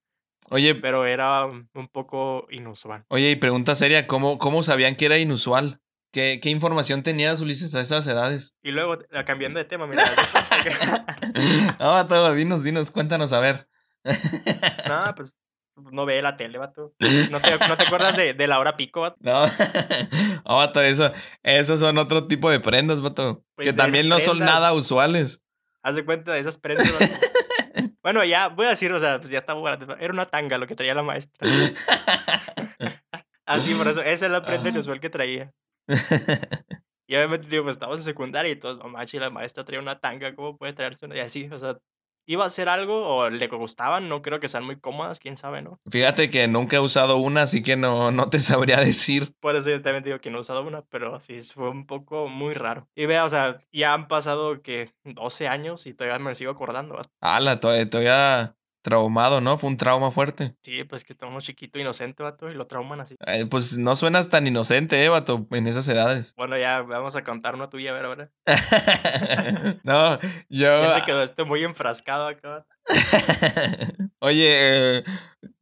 Oye 0.50 0.76
Pero 0.76 1.06
era 1.06 1.46
un 1.46 1.88
poco 1.92 2.48
inusual. 2.52 3.04
oye, 3.10 3.32
y 3.32 3.36
pregunta 3.36 3.76
seria, 3.76 4.08
¿cómo 4.08 4.38
cómo 4.38 4.64
sabían 4.64 4.96
que 4.96 5.06
era 5.06 5.18
inusual? 5.18 5.82
¿Qué 6.14 6.40
qué 6.42 6.50
información 6.50 7.04
tenías, 7.04 7.42
Ulises, 7.42 7.76
a 7.76 7.82
esas 7.82 8.08
edades? 8.08 8.56
Y 8.64 8.72
luego, 8.72 8.98
ah, 9.12 9.26
cambiando 9.26 9.60
de 9.60 9.66
tema, 9.66 9.88
mira, 9.88 10.04
No, 11.80 11.92
vato, 11.92 12.34
dinos, 12.34 12.64
dinos, 12.64 12.92
cuéntanos, 12.92 13.34
a 13.34 13.40
ver. 13.40 13.68
No, 14.06 14.14
pues, 15.16 15.34
no 15.92 16.06
ve 16.06 16.22
la 16.22 16.38
tele, 16.38 16.58
vato. 16.58 16.94
¿No 17.32 17.40
te 17.40 17.52
no 17.68 17.78
te 17.78 17.84
acuerdas 17.84 18.16
de 18.16 18.34
de 18.34 18.48
la 18.48 18.60
hora 18.60 18.78
pico, 18.78 19.02
vato? 19.02 19.18
No, 19.20 19.46
no, 20.46 20.56
vato, 20.56 20.82
eso 20.82 21.12
esos 21.44 21.80
son 21.80 21.98
otro 21.98 22.28
tipo 22.28 22.50
de 22.50 22.60
prendas, 22.60 23.02
vato, 23.02 23.44
Pues, 23.56 23.70
que 23.70 23.74
también 23.74 24.10
no 24.10 24.20
son 24.20 24.40
nada 24.40 24.74
usuales. 24.74 25.44
Haz 25.82 25.96
de 25.96 26.06
cuenta 26.06 26.34
de 26.34 26.40
esas 26.40 26.58
prendas, 26.58 26.92
vato. 26.92 27.06
Bueno, 28.02 28.24
ya 28.24 28.48
voy 28.48 28.68
a 28.68 28.70
decir, 28.70 28.94
o 28.94 29.00
sea, 29.00 29.20
pues 29.20 29.32
ya 29.32 29.40
estaba 29.40 29.62
grande, 29.62 29.86
era 30.00 30.14
una 30.14 30.28
tanga 30.28 30.58
lo 30.58 30.66
que 30.66 30.76
traía 30.76 30.94
la 30.94 31.04
maestra. 31.04 31.46
Así, 33.46 33.76
por 33.76 33.86
eso, 33.90 34.02
esa 34.02 34.26
es 34.28 34.32
la 34.32 34.46
prenda 34.46 34.70
inusual 34.70 35.02
que 35.02 35.10
traía. 35.10 35.52
Y 37.08 37.16
obviamente, 37.16 37.48
digo, 37.48 37.64
pues 37.64 37.76
estábamos 37.76 38.02
en 38.02 38.06
secundaria 38.06 38.52
y 38.52 38.58
todos, 38.58 38.78
no 38.80 38.90
manches, 38.90 39.20
la 39.22 39.30
maestra 39.30 39.64
traía 39.64 39.82
una 39.82 40.00
tanga, 40.00 40.36
¿cómo 40.36 40.58
puede 40.58 40.74
traerse 40.74 41.06
una? 41.06 41.16
Y 41.16 41.20
así, 41.20 41.50
o 41.52 41.58
sea, 41.58 41.78
iba 42.28 42.44
a 42.44 42.48
hacer 42.48 42.70
algo 42.70 43.08
o 43.08 43.30
le 43.30 43.48
gustaban, 43.48 44.10
no 44.10 44.22
creo 44.22 44.40
que 44.40 44.48
sean 44.48 44.66
muy 44.66 44.78
cómodas, 44.80 45.20
quién 45.20 45.38
sabe, 45.38 45.62
¿no? 45.62 45.80
Fíjate 45.90 46.30
que 46.30 46.48
nunca 46.48 46.76
he 46.76 46.80
usado 46.80 47.18
una, 47.18 47.44
así 47.44 47.64
que 47.64 47.76
no 47.76 48.12
no 48.12 48.30
te 48.30 48.40
sabría 48.40 48.80
decir. 48.80 49.34
Por 49.40 49.56
eso 49.56 49.70
yo 49.70 49.82
también 49.82 50.04
digo 50.04 50.20
que 50.20 50.30
no 50.30 50.38
he 50.38 50.42
usado 50.42 50.62
una, 50.62 50.84
pero 50.84 51.20
sí 51.20 51.40
fue 51.40 51.70
un 51.70 51.88
poco 51.88 52.28
muy 52.28 52.54
raro. 52.54 52.88
Y 52.96 53.06
vea, 53.06 53.26
o 53.26 53.30
sea, 53.30 53.58
ya 53.72 53.94
han 53.94 54.08
pasado, 54.08 54.62
¿qué? 54.62 54.92
12 55.04 55.48
años 55.48 55.88
y 55.88 55.94
todavía 55.94 56.20
me 56.20 56.36
sigo 56.36 56.52
acordando. 56.52 57.00
Ala, 57.22 57.60
todavía 57.60 57.90
todavía 57.90 58.56
traumado, 58.82 59.42
¿no? 59.42 59.58
Fue 59.58 59.70
un 59.70 59.78
trauma 59.78 60.12
fuerte. 60.12 60.56
Sí, 60.62 60.84
pues 60.86 61.04
que 61.04 61.14
está 61.14 61.26
uno 61.28 61.40
chiquito, 61.42 61.78
inocente, 61.80 62.24
vato, 62.24 62.50
y 62.50 62.54
lo 62.54 62.68
trauman 62.68 63.02
así. 63.02 63.16
Eh, 63.26 63.46
pues 63.46 63.78
no 63.78 63.96
suenas 63.96 64.30
tan 64.30 64.48
inocente, 64.48 65.04
eh, 65.04 65.10
vato, 65.10 65.48
en 65.52 65.68
esas 65.68 65.88
edades. 65.90 66.34
Bueno, 66.38 66.58
ya 66.58 66.82
vamos 66.82 67.16
a 67.16 67.24
contar 67.24 67.56
una 67.56 67.70
tuya, 67.70 67.92
a 67.92 67.94
ver, 67.94 68.06
ahora. 68.06 68.32
No, 69.84 70.20
yo 70.50 70.82
Ya 70.84 70.90
se 70.92 71.02
quedó 71.04 71.22
este 71.22 71.44
muy 71.44 71.64
enfrascado 71.64 72.28
acá. 72.28 72.66
Oye, 74.20 74.98
eh, 75.00 75.04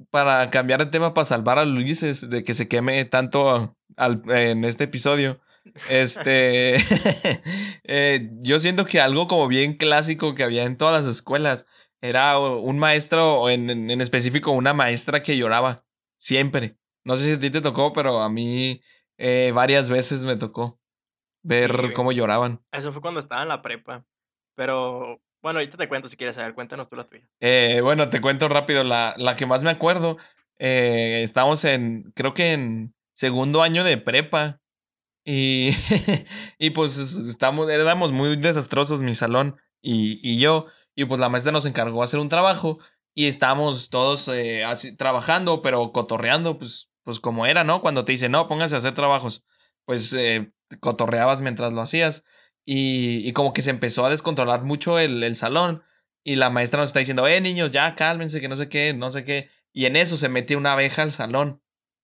para 0.09 0.49
cambiar 0.49 0.79
de 0.79 0.85
tema, 0.91 1.13
para 1.13 1.25
salvar 1.25 1.59
a 1.59 1.63
Ulises 1.63 2.29
de 2.29 2.43
que 2.43 2.53
se 2.53 2.67
queme 2.67 3.03
tanto 3.05 3.75
al- 3.97 4.21
en 4.29 4.63
este 4.65 4.85
episodio, 4.85 5.41
este, 5.89 6.75
eh, 7.83 8.29
yo 8.41 8.59
siento 8.59 8.85
que 8.85 9.01
algo 9.01 9.27
como 9.27 9.47
bien 9.47 9.77
clásico 9.77 10.35
que 10.35 10.43
había 10.43 10.63
en 10.63 10.77
todas 10.77 11.03
las 11.03 11.15
escuelas 11.15 11.65
era 12.07 12.37
un 12.39 12.77
maestro, 12.79 13.41
o 13.41 13.49
en, 13.49 13.69
en 13.69 13.91
en 13.91 14.01
específico 14.01 14.51
una 14.51 14.73
maestra 14.73 15.21
que 15.21 15.37
lloraba, 15.37 15.85
siempre. 16.17 16.77
No 17.03 17.15
sé 17.17 17.25
si 17.25 17.31
a 17.33 17.39
ti 17.39 17.49
te 17.51 17.61
tocó, 17.61 17.93
pero 17.93 18.21
a 18.21 18.29
mí 18.29 18.81
eh, 19.17 19.51
varias 19.53 19.89
veces 19.89 20.23
me 20.25 20.35
tocó 20.35 20.79
ver 21.43 21.93
cómo 21.93 22.11
lloraban. 22.11 22.61
Eso 22.71 22.91
fue 22.91 23.01
cuando 23.01 23.19
estaba 23.19 23.43
en 23.43 23.49
la 23.49 23.61
prepa. 23.61 24.05
Pero, 24.55 25.21
bueno, 25.41 25.59
ahorita 25.59 25.77
te 25.77 25.87
cuento 25.87 26.07
si 26.09 26.17
quieres 26.17 26.35
saber. 26.35 26.55
Cuéntanos 26.55 26.89
tú 26.89 26.95
la 26.95 27.03
tuya. 27.03 27.27
Eh, 27.39 27.79
bueno, 27.83 28.09
te 28.09 28.21
cuento 28.21 28.47
rápido, 28.47 28.83
la, 28.83 29.13
la 29.17 29.35
que 29.35 29.45
más 29.45 29.63
me 29.63 29.69
acuerdo, 29.69 30.17
eh, 30.57 31.21
estábamos 31.23 31.63
en, 31.65 32.11
creo 32.15 32.33
que 32.33 32.53
en 32.53 32.95
segundo 33.13 33.61
año 33.61 33.83
de 33.83 33.97
prepa 33.97 34.59
y, 35.23 35.69
y 36.57 36.69
pues 36.71 36.97
es- 36.97 37.17
estamos, 37.17 37.69
éramos 37.69 38.11
muy 38.11 38.35
desastrosos 38.37 39.01
mi 39.01 39.13
salón 39.15 39.57
y, 39.81 40.19
y 40.27 40.39
yo, 40.39 40.65
y 40.95 41.05
pues 41.05 41.19
la 41.19 41.29
maestra 41.29 41.51
nos 41.51 41.65
encargó 41.65 42.01
hacer 42.03 42.19
un 42.19 42.29
trabajo 42.29 42.79
y 43.13 43.27
estábamos 43.27 43.89
todos 43.89 44.27
eh, 44.27 44.63
así, 44.63 44.95
trabajando, 44.95 45.61
pero 45.61 45.91
cotorreando, 45.91 46.57
pues, 46.57 46.89
pues 47.03 47.19
como 47.19 47.45
era, 47.45 47.63
¿no? 47.63 47.81
Cuando 47.81 48.05
te 48.05 48.13
dicen, 48.13 48.31
no, 48.31 48.47
pónganse 48.47 48.75
a 48.75 48.79
hacer 48.79 48.95
trabajos, 48.95 49.43
pues 49.85 50.11
eh, 50.13 50.51
cotorreabas 50.79 51.41
mientras 51.41 51.71
lo 51.71 51.81
hacías 51.81 52.25
y, 52.65 53.27
y 53.27 53.33
como 53.33 53.53
que 53.53 53.61
se 53.61 53.69
empezó 53.69 54.05
a 54.05 54.09
descontrolar 54.09 54.63
mucho 54.63 54.99
el, 54.99 55.23
el 55.23 55.35
salón. 55.35 55.83
Y 56.23 56.37
la 56.37 56.49
maestra 56.49 56.79
nos 56.79 56.89
está 56.89 56.99
diciendo, 56.99 57.27
eh, 57.27 57.39
niños, 57.39 57.69
ya 57.71 57.93
cálmense, 57.93 58.41
que 58.41 58.47
no 58.47 58.55
sé 58.55 58.67
qué, 58.67 58.93
no 58.93 59.11
sé 59.11 59.23
qué. 59.23 59.49
Y 59.71 59.85
en 59.85 59.95
eso 59.95 60.17
se 60.17 60.27
mete 60.27 60.55
una 60.55 60.73
abeja 60.73 61.03
al 61.03 61.11
salón. 61.11 61.61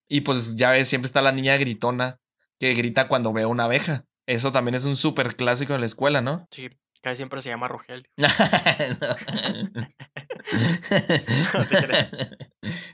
Y 0.07 0.21
pues 0.21 0.55
ya 0.55 0.71
ves, 0.71 0.87
siempre 0.87 1.07
está 1.07 1.23
la 1.23 1.31
niña 1.31 1.57
gritona 1.57 2.19
que 2.59 2.73
grita 2.75 3.07
cuando 3.07 3.33
ve 3.33 3.47
una 3.47 3.63
abeja. 3.63 4.05
Eso 4.27 4.51
también 4.51 4.75
es 4.75 4.85
un 4.85 4.95
súper 4.95 5.35
clásico 5.35 5.73
en 5.73 5.79
la 5.79 5.87
escuela, 5.87 6.21
¿no? 6.21 6.47
Sí, 6.51 6.69
casi 7.01 7.17
siempre 7.17 7.41
se 7.41 7.49
llama 7.49 7.67
Rogelio. 7.67 8.09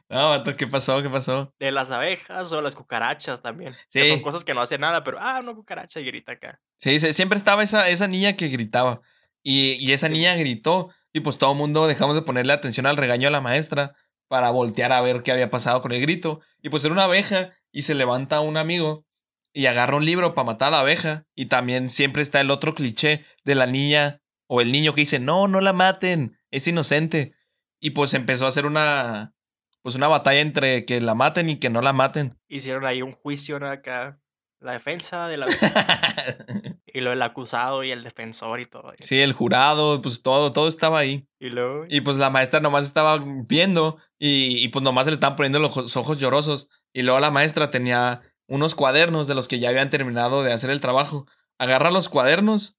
No. 0.09 0.43
¿qué 0.57 0.67
pasó? 0.67 1.01
¿Qué 1.01 1.09
pasó? 1.09 1.53
De 1.59 1.71
las 1.71 1.91
abejas 1.91 2.51
o 2.51 2.61
las 2.61 2.75
cucarachas 2.75 3.41
también. 3.41 3.75
Que 3.91 4.05
son 4.05 4.21
cosas 4.21 4.43
que 4.43 4.53
no 4.53 4.61
hacen 4.61 4.81
nada, 4.81 5.03
pero, 5.03 5.17
ah, 5.19 5.39
una 5.41 5.53
cucaracha 5.53 5.99
y 5.99 6.05
grita 6.05 6.33
acá. 6.33 6.59
Sí, 6.79 6.99
siempre 7.13 7.37
estaba 7.37 7.63
esa, 7.63 7.89
esa 7.89 8.07
niña 8.07 8.35
que 8.35 8.47
gritaba. 8.47 9.01
Y, 9.43 9.73
y 9.83 9.93
esa 9.93 10.09
niña 10.09 10.35
gritó. 10.35 10.89
Y 11.13 11.21
pues 11.21 11.37
todo 11.37 11.53
el 11.53 11.57
mundo 11.57 11.87
dejamos 11.87 12.15
de 12.15 12.21
ponerle 12.21 12.53
atención 12.53 12.85
al 12.85 12.97
regaño 12.97 13.27
a 13.27 13.31
la 13.31 13.41
maestra 13.41 13.95
para 14.27 14.51
voltear 14.51 14.91
a 14.91 15.01
ver 15.01 15.23
qué 15.23 15.31
había 15.31 15.49
pasado 15.49 15.81
con 15.81 15.91
el 15.91 16.01
grito. 16.01 16.41
Y 16.61 16.69
pues 16.69 16.83
era 16.83 16.93
una 16.93 17.05
abeja 17.05 17.53
y 17.71 17.83
se 17.83 17.95
levanta 17.95 18.41
un 18.41 18.57
amigo 18.57 19.06
y 19.53 19.65
agarra 19.65 19.97
un 19.97 20.05
libro 20.05 20.33
para 20.33 20.45
matar 20.45 20.69
a 20.69 20.77
la 20.77 20.79
abeja. 20.81 21.25
Y 21.35 21.47
también 21.47 21.89
siempre 21.89 22.21
está 22.21 22.41
el 22.41 22.51
otro 22.51 22.73
cliché 22.73 23.25
de 23.43 23.55
la 23.55 23.65
niña 23.65 24.21
o 24.47 24.61
el 24.61 24.71
niño 24.71 24.93
que 24.93 25.01
dice, 25.01 25.19
no, 25.19 25.47
no 25.47 25.61
la 25.61 25.73
maten, 25.73 26.37
es 26.51 26.67
inocente. 26.67 27.33
Y 27.79 27.91
pues 27.91 28.13
empezó 28.13 28.45
a 28.45 28.49
hacer 28.49 28.65
una, 28.65 29.33
pues 29.81 29.95
una 29.95 30.07
batalla 30.07 30.39
entre 30.39 30.85
que 30.85 31.01
la 31.01 31.15
maten 31.15 31.49
y 31.49 31.59
que 31.59 31.69
no 31.69 31.81
la 31.81 31.93
maten. 31.93 32.37
Hicieron 32.47 32.85
ahí 32.85 33.01
un 33.01 33.11
juicio 33.11 33.57
acá, 33.65 34.19
la 34.59 34.73
defensa 34.73 35.27
de 35.27 35.37
la 35.37 35.45
y 36.87 37.01
lo 37.01 37.13
el 37.13 37.21
acusado 37.21 37.83
y 37.83 37.91
el 37.91 38.03
defensor 38.03 38.59
y 38.59 38.65
todo. 38.65 38.91
Sí, 39.01 39.21
el 39.21 39.33
jurado, 39.33 40.01
pues 40.01 40.23
todo, 40.23 40.51
todo 40.51 40.67
estaba 40.67 40.99
ahí. 40.99 41.27
Y 41.39 41.51
luego. 41.51 41.85
Y 41.89 42.01
pues 42.01 42.17
la 42.17 42.29
maestra 42.29 42.59
nomás 42.59 42.85
estaba 42.85 43.19
viendo 43.47 43.97
y, 44.17 44.63
y 44.63 44.69
pues 44.69 44.81
nomás 44.81 45.05
se 45.05 45.11
le 45.11 45.15
estaban 45.15 45.35
poniendo 45.35 45.59
los 45.59 45.95
ojos 45.95 46.17
llorosos. 46.17 46.69
Y 46.91 47.03
luego 47.03 47.19
la 47.19 47.29
maestra 47.29 47.69
tenía 47.69 48.21
unos 48.47 48.75
cuadernos 48.75 49.27
de 49.27 49.35
los 49.35 49.47
que 49.47 49.59
ya 49.59 49.69
habían 49.69 49.89
terminado 49.89 50.43
de 50.43 50.53
hacer 50.53 50.69
el 50.69 50.81
trabajo. 50.81 51.25
Agarra 51.57 51.91
los 51.91 52.09
cuadernos 52.09 52.77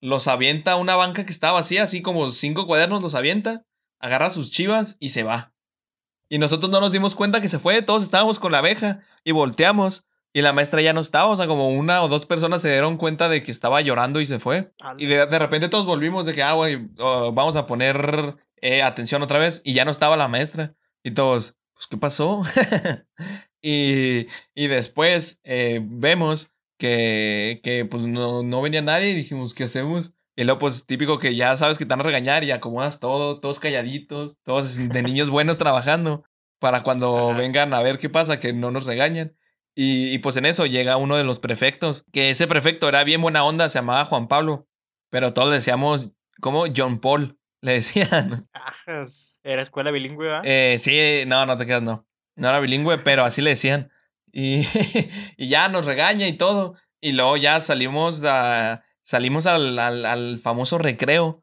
los 0.00 0.28
avienta 0.28 0.72
a 0.72 0.76
una 0.76 0.96
banca 0.96 1.24
que 1.24 1.32
estaba 1.32 1.54
vacía, 1.54 1.82
así 1.82 2.02
como 2.02 2.30
cinco 2.30 2.66
cuadernos 2.66 3.02
los 3.02 3.14
avienta, 3.14 3.64
agarra 3.98 4.30
sus 4.30 4.50
chivas 4.50 4.96
y 5.00 5.10
se 5.10 5.22
va. 5.22 5.52
Y 6.28 6.38
nosotros 6.38 6.70
no 6.70 6.80
nos 6.80 6.92
dimos 6.92 7.14
cuenta 7.14 7.40
que 7.40 7.48
se 7.48 7.58
fue, 7.58 7.82
todos 7.82 8.02
estábamos 8.02 8.38
con 8.38 8.52
la 8.52 8.58
abeja 8.58 9.00
y 9.24 9.32
volteamos 9.32 10.06
y 10.32 10.42
la 10.42 10.52
maestra 10.52 10.82
ya 10.82 10.92
no 10.92 11.00
estaba, 11.00 11.30
o 11.30 11.36
sea, 11.36 11.46
como 11.46 11.70
una 11.70 12.02
o 12.02 12.08
dos 12.08 12.26
personas 12.26 12.60
se 12.60 12.70
dieron 12.70 12.98
cuenta 12.98 13.28
de 13.28 13.42
que 13.42 13.50
estaba 13.50 13.80
llorando 13.80 14.20
y 14.20 14.26
se 14.26 14.38
fue. 14.38 14.72
Y 14.98 15.06
de, 15.06 15.38
repente 15.38 15.68
todos 15.68 15.86
volvimos 15.86 16.26
de 16.26 16.34
que, 16.34 16.42
ah, 16.42 16.52
güey, 16.52 16.90
oh, 16.98 17.32
vamos 17.32 17.56
a 17.56 17.66
poner 17.66 18.36
eh, 18.60 18.82
atención 18.82 19.22
otra 19.22 19.38
vez 19.38 19.62
y 19.64 19.72
ya 19.72 19.84
no 19.86 19.90
estaba 19.90 20.16
la 20.16 20.28
maestra. 20.28 20.74
Y 21.02 21.12
todos, 21.12 21.56
pues, 21.72 21.86
¿qué 21.86 21.96
pasó? 21.96 22.42
y, 23.68 24.28
y 24.54 24.68
después 24.68 25.40
eh, 25.42 25.80
vemos 25.82 26.52
que, 26.78 27.58
que 27.64 27.84
pues 27.84 28.04
no, 28.04 28.44
no 28.44 28.62
venía 28.62 28.80
nadie 28.80 29.10
y 29.10 29.14
dijimos, 29.14 29.54
¿qué 29.54 29.64
hacemos? 29.64 30.14
Y 30.36 30.44
luego, 30.44 30.60
pues 30.60 30.86
típico 30.86 31.18
que 31.18 31.34
ya 31.34 31.56
sabes 31.56 31.76
que 31.76 31.84
te 31.84 31.88
van 31.88 31.98
a 31.98 32.04
regañar 32.04 32.44
y 32.44 32.52
acomodas 32.52 33.00
todo, 33.00 33.40
todos 33.40 33.58
calladitos, 33.58 34.38
todos 34.44 34.88
de 34.88 35.02
niños 35.02 35.30
buenos 35.30 35.58
trabajando, 35.58 36.22
para 36.60 36.84
cuando 36.84 37.34
vengan 37.34 37.74
a 37.74 37.82
ver 37.82 37.98
qué 37.98 38.08
pasa, 38.08 38.38
que 38.38 38.52
no 38.52 38.70
nos 38.70 38.86
regañan. 38.86 39.36
Y, 39.74 40.14
y, 40.14 40.18
pues 40.18 40.36
en 40.36 40.46
eso 40.46 40.66
llega 40.66 40.96
uno 40.96 41.16
de 41.16 41.24
los 41.24 41.40
prefectos, 41.40 42.06
que 42.12 42.30
ese 42.30 42.46
prefecto 42.46 42.88
era 42.88 43.02
bien 43.02 43.20
buena 43.20 43.42
onda, 43.42 43.68
se 43.68 43.80
llamaba 43.80 44.04
Juan 44.04 44.28
Pablo, 44.28 44.68
pero 45.10 45.32
todos 45.32 45.48
le 45.48 45.56
decíamos, 45.56 46.12
como 46.40 46.66
John 46.74 47.00
Paul, 47.00 47.36
le 47.62 47.72
decían. 47.82 48.48
¿Era 49.42 49.62
escuela 49.62 49.90
bilingüe, 49.90 50.26
¿verdad? 50.26 50.42
Eh, 50.44 50.76
sí, 50.78 51.24
no, 51.26 51.46
no 51.46 51.58
te 51.58 51.66
quedas, 51.66 51.82
no. 51.82 52.06
No 52.36 52.48
era 52.48 52.60
bilingüe, 52.60 52.98
pero 52.98 53.24
así 53.24 53.42
le 53.42 53.50
decían. 53.50 53.90
Y, 54.32 54.66
y 55.36 55.48
ya 55.48 55.68
nos 55.68 55.86
regaña 55.86 56.28
y 56.28 56.34
todo. 56.34 56.74
Y 57.00 57.12
luego 57.12 57.36
ya 57.36 57.60
salimos 57.60 58.22
a, 58.24 58.84
salimos 59.02 59.46
al, 59.46 59.78
al, 59.78 60.40
famoso 60.40 60.78
recreo. 60.78 61.42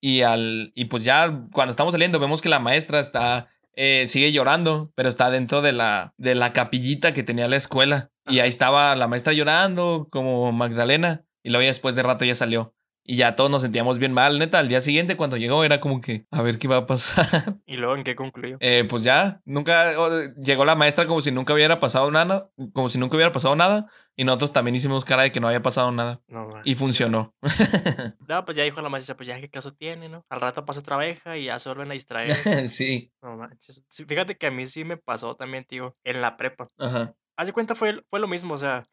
Y 0.00 0.22
al. 0.22 0.72
Y 0.74 0.86
pues 0.86 1.04
ya 1.04 1.46
cuando 1.52 1.70
estamos 1.70 1.92
saliendo, 1.92 2.20
vemos 2.20 2.42
que 2.42 2.48
la 2.48 2.60
maestra 2.60 3.00
está. 3.00 3.48
Eh, 3.76 4.04
sigue 4.06 4.30
llorando, 4.30 4.92
pero 4.94 5.08
está 5.08 5.30
dentro 5.30 5.60
de 5.60 5.72
la, 5.72 6.14
de 6.16 6.36
la 6.36 6.52
capillita 6.52 7.12
que 7.12 7.24
tenía 7.24 7.48
la 7.48 7.56
escuela. 7.56 8.12
Y 8.26 8.38
ahí 8.38 8.48
estaba 8.48 8.94
la 8.94 9.08
maestra 9.08 9.32
llorando, 9.32 10.08
como 10.10 10.52
Magdalena. 10.52 11.24
Y 11.42 11.50
luego 11.50 11.62
ya 11.62 11.68
después 11.68 11.96
de 11.96 12.02
rato 12.04 12.24
ya 12.24 12.34
salió. 12.34 12.74
Y 13.06 13.16
ya 13.16 13.36
todos 13.36 13.50
nos 13.50 13.60
sentíamos 13.60 13.98
bien 13.98 14.14
mal, 14.14 14.38
neta. 14.38 14.58
Al 14.58 14.68
día 14.68 14.80
siguiente, 14.80 15.18
cuando 15.18 15.36
llegó, 15.36 15.62
era 15.62 15.78
como 15.78 16.00
que, 16.00 16.26
a 16.30 16.40
ver 16.40 16.58
qué 16.58 16.68
va 16.68 16.78
a 16.78 16.86
pasar. 16.86 17.58
¿Y 17.66 17.76
luego 17.76 17.96
en 17.96 18.02
qué 18.02 18.16
concluyó? 18.16 18.56
Eh, 18.60 18.86
pues 18.88 19.04
ya, 19.04 19.42
nunca 19.44 19.92
llegó 20.38 20.64
la 20.64 20.74
maestra 20.74 21.06
como 21.06 21.20
si 21.20 21.30
nunca 21.30 21.52
hubiera 21.52 21.80
pasado 21.80 22.10
nada, 22.10 22.50
como 22.72 22.88
si 22.88 22.98
nunca 22.98 23.16
hubiera 23.16 23.30
pasado 23.30 23.56
nada. 23.56 23.90
Y 24.16 24.24
nosotros 24.24 24.54
también 24.54 24.74
hicimos 24.74 25.04
cara 25.04 25.24
de 25.24 25.32
que 25.32 25.40
no 25.40 25.48
había 25.48 25.60
pasado 25.60 25.92
nada. 25.92 26.22
No, 26.28 26.48
y 26.64 26.76
funcionó. 26.76 27.34
no, 28.26 28.44
pues 28.46 28.56
ya 28.56 28.64
dijo 28.64 28.80
la 28.80 28.88
maestra, 28.88 29.16
pues 29.16 29.28
ya 29.28 29.38
qué 29.38 29.50
caso 29.50 29.74
tiene, 29.74 30.08
¿no? 30.08 30.24
Al 30.30 30.40
rato 30.40 30.64
pasa 30.64 30.80
otra 30.80 30.96
abeja 30.96 31.36
y 31.36 31.46
ya 31.46 31.58
se 31.58 31.68
vuelven 31.68 31.90
a 31.90 31.94
distraer. 31.94 32.34
sí. 32.68 33.12
No 33.20 33.36
manches. 33.36 33.84
Fíjate 33.90 34.38
que 34.38 34.46
a 34.46 34.50
mí 34.50 34.66
sí 34.66 34.84
me 34.84 34.96
pasó 34.96 35.36
también, 35.36 35.64
tío, 35.64 35.94
en 36.04 36.22
la 36.22 36.38
prepa. 36.38 36.68
Ajá. 36.78 37.14
Haz 37.36 37.48
de 37.48 37.52
cuenta, 37.52 37.74
fue, 37.74 38.02
fue 38.08 38.20
lo 38.20 38.28
mismo, 38.28 38.54
o 38.54 38.58
sea, 38.58 38.86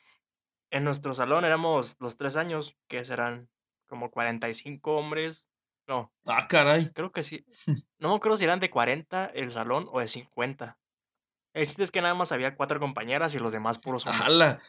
en 0.71 0.83
nuestro 0.83 1.13
salón 1.13 1.45
éramos 1.45 1.97
los 1.99 2.17
tres 2.17 2.35
años, 2.35 2.75
que 2.87 3.05
serán 3.05 3.49
como 3.91 4.09
45 4.09 4.95
hombres. 4.95 5.49
No. 5.85 6.13
Ah, 6.25 6.47
caray. 6.47 6.91
Creo 6.93 7.11
que 7.11 7.21
sí. 7.21 7.45
No 7.99 8.09
me 8.09 8.15
acuerdo 8.15 8.37
si 8.37 8.45
eran 8.45 8.59
de 8.59 8.71
40 8.71 9.27
el 9.35 9.51
salón 9.51 9.87
o 9.91 9.99
de 9.99 10.07
50. 10.07 10.79
El 11.53 11.65
chiste 11.67 11.83
es 11.83 11.91
que 11.91 12.01
nada 12.01 12.15
más 12.15 12.31
había 12.31 12.55
cuatro 12.55 12.79
compañeras 12.79 13.35
y 13.35 13.39
los 13.39 13.53
demás 13.53 13.77
puros 13.77 14.07
hombres. 14.07 14.23
¡Hala! 14.25 14.59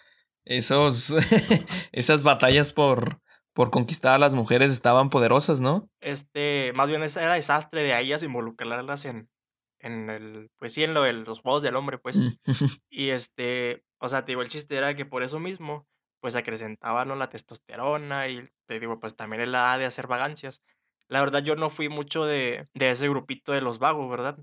Esos, 0.45 1.15
esas 1.93 2.25
batallas 2.25 2.75
por, 2.75 3.23
por 3.55 3.71
conquistar 3.71 4.17
a 4.17 4.19
las 4.19 4.35
mujeres 4.35 4.71
estaban 4.71 5.09
poderosas, 5.09 5.61
¿no? 5.61 5.89
Este, 6.01 6.75
más 6.75 6.89
bien 6.89 7.03
era 7.03 7.35
desastre 7.35 7.85
de 7.85 7.99
ellas 7.99 8.23
involucrarlas 8.23 9.07
en, 9.07 9.31
en 9.79 10.11
el, 10.11 10.51
pues 10.59 10.75
sí, 10.75 10.85
en 10.85 10.93
lo 10.93 11.03
de 11.03 11.15
los 11.15 11.41
juegos 11.41 11.63
del 11.63 11.77
hombre, 11.77 11.97
pues. 11.97 12.19
Mm. 12.19 12.37
y 12.91 13.11
este, 13.11 13.83
o 13.99 14.09
sea, 14.09 14.25
te 14.25 14.33
digo, 14.33 14.43
el 14.43 14.51
chiste 14.51 14.77
era 14.77 14.95
que 14.95 15.07
por 15.07 15.23
eso 15.23 15.39
mismo, 15.39 15.87
pues 16.23 16.37
acrecentaba 16.37 17.05
¿no? 17.05 17.17
la 17.17 17.29
testosterona 17.29 18.29
y 18.29 18.49
te 18.67 18.79
digo, 18.79 19.01
pues 19.01 19.17
también 19.17 19.51
la 19.51 19.59
edad 19.59 19.79
de 19.81 19.87
hacer 19.87 20.07
vagancias. 20.07 20.63
La 21.09 21.19
verdad, 21.19 21.43
yo 21.43 21.57
no 21.57 21.69
fui 21.69 21.89
mucho 21.89 22.25
de, 22.25 22.69
de 22.75 22.91
ese 22.91 23.09
grupito 23.09 23.51
de 23.51 23.61
los 23.61 23.81
vagos, 23.81 24.09
¿verdad? 24.09 24.39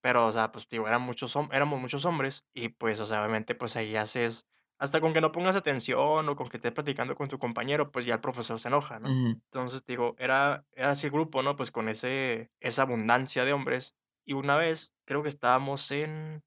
Pero, 0.00 0.26
o 0.26 0.32
sea, 0.32 0.50
pues 0.52 0.68
digo, 0.70 0.88
eran 0.88 1.02
muchos, 1.02 1.36
éramos 1.52 1.80
muchos 1.80 2.06
hombres 2.06 2.46
y 2.54 2.70
pues, 2.70 2.98
o 3.00 3.06
sea, 3.06 3.20
obviamente, 3.20 3.54
pues 3.54 3.76
ahí 3.76 3.94
haces, 3.94 4.48
hasta 4.78 5.02
con 5.02 5.12
que 5.12 5.20
no 5.20 5.30
pongas 5.30 5.54
atención 5.54 6.26
o 6.26 6.34
con 6.34 6.48
que 6.48 6.56
estés 6.56 6.72
platicando 6.72 7.14
con 7.14 7.28
tu 7.28 7.38
compañero, 7.38 7.92
pues 7.92 8.06
ya 8.06 8.14
el 8.14 8.20
profesor 8.20 8.58
se 8.58 8.68
enoja, 8.68 8.98
¿no? 8.98 9.08
Entonces, 9.08 9.84
digo, 9.84 10.16
era, 10.18 10.64
era 10.72 10.92
ese 10.92 11.10
grupo, 11.10 11.42
¿no? 11.42 11.56
Pues 11.56 11.70
con 11.70 11.90
ese, 11.90 12.50
esa 12.60 12.82
abundancia 12.82 13.44
de 13.44 13.52
hombres. 13.52 13.94
Y 14.24 14.32
una 14.32 14.56
vez, 14.56 14.94
creo 15.04 15.22
que 15.22 15.28
estábamos 15.28 15.90
en, 15.90 16.42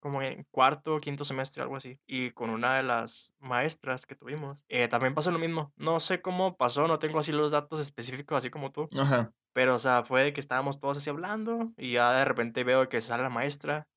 como 0.00 0.22
en 0.22 0.44
cuarto 0.50 0.96
o 0.96 0.98
quinto 0.98 1.24
semestre, 1.24 1.62
algo 1.62 1.76
así. 1.76 1.98
Y 2.06 2.30
con 2.30 2.50
una 2.50 2.76
de 2.76 2.82
las 2.82 3.34
maestras 3.38 4.06
que 4.06 4.16
tuvimos, 4.16 4.64
eh, 4.68 4.88
también 4.88 5.14
pasó 5.14 5.30
lo 5.30 5.38
mismo. 5.38 5.72
No 5.76 6.00
sé 6.00 6.20
cómo 6.20 6.56
pasó, 6.56 6.88
no 6.88 6.98
tengo 6.98 7.18
así 7.18 7.32
los 7.32 7.52
datos 7.52 7.80
específicos, 7.80 8.38
así 8.38 8.50
como 8.50 8.72
tú. 8.72 8.88
Ajá. 8.98 9.32
Pero, 9.52 9.74
o 9.74 9.78
sea, 9.78 10.02
fue 10.02 10.24
de 10.24 10.32
que 10.32 10.40
estábamos 10.40 10.80
todos 10.80 10.96
así 10.96 11.10
hablando 11.10 11.72
y 11.76 11.92
ya 11.92 12.12
de 12.12 12.24
repente 12.24 12.64
veo 12.64 12.88
que 12.88 13.00
sale 13.00 13.22
la 13.22 13.30
maestra. 13.30 13.88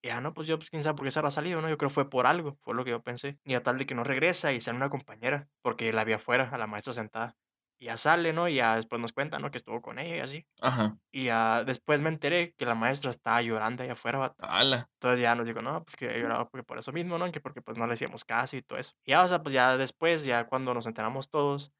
Y 0.00 0.08
ya 0.08 0.20
no, 0.20 0.32
pues 0.32 0.46
yo, 0.46 0.58
pues 0.58 0.70
quién 0.70 0.84
sabe 0.84 0.96
por 0.96 1.04
qué 1.04 1.10
se 1.10 1.18
habrá 1.18 1.30
salido, 1.30 1.60
¿no? 1.60 1.68
Yo 1.68 1.76
creo 1.76 1.88
que 1.88 1.94
fue 1.94 2.08
por 2.08 2.26
algo, 2.26 2.56
fue 2.62 2.74
lo 2.74 2.84
que 2.84 2.92
yo 2.92 3.02
pensé. 3.02 3.38
Y 3.44 3.54
a 3.54 3.62
tal 3.62 3.78
de 3.78 3.86
que 3.86 3.94
no 3.94 4.04
regresa 4.04 4.52
y 4.52 4.60
sale 4.60 4.76
una 4.76 4.90
compañera, 4.90 5.48
porque 5.62 5.92
la 5.92 6.04
vi 6.04 6.12
afuera, 6.12 6.50
a 6.52 6.58
la 6.58 6.66
maestra 6.66 6.92
sentada. 6.92 7.36
Y 7.80 7.86
ya 7.86 7.96
sale, 7.96 8.32
¿no? 8.32 8.48
Y 8.48 8.56
ya 8.56 8.74
después 8.74 9.00
nos 9.00 9.12
cuenta, 9.12 9.38
¿no? 9.38 9.50
Que 9.52 9.58
estuvo 9.58 9.80
con 9.80 10.00
ella 10.00 10.16
y 10.16 10.20
así. 10.20 10.46
Ajá. 10.60 10.98
Y 11.12 11.26
ya 11.26 11.62
después 11.64 12.02
me 12.02 12.08
enteré 12.08 12.52
que 12.54 12.66
la 12.66 12.74
maestra 12.74 13.10
estaba 13.10 13.40
llorando 13.40 13.84
ahí 13.84 13.90
afuera. 13.90 14.34
¡Hala! 14.38 14.88
Entonces 14.94 15.20
ya 15.20 15.36
nos 15.36 15.46
dijo, 15.46 15.62
no, 15.62 15.84
pues 15.84 15.94
que 15.94 16.20
lloraba 16.20 16.48
porque 16.48 16.64
por 16.64 16.78
eso 16.78 16.92
mismo, 16.92 17.18
¿no? 17.18 17.30
Que 17.30 17.40
porque 17.40 17.62
pues 17.62 17.78
no 17.78 17.86
le 17.86 17.92
hacíamos 17.92 18.24
caso 18.24 18.56
y 18.56 18.62
todo 18.62 18.78
eso. 18.78 18.94
Y 19.04 19.12
ya, 19.12 19.22
o 19.22 19.28
sea, 19.28 19.42
pues 19.42 19.52
ya 19.52 19.76
después, 19.76 20.24
ya 20.24 20.44
cuando 20.46 20.74
nos 20.74 20.86
enteramos 20.86 21.30
todos, 21.30 21.72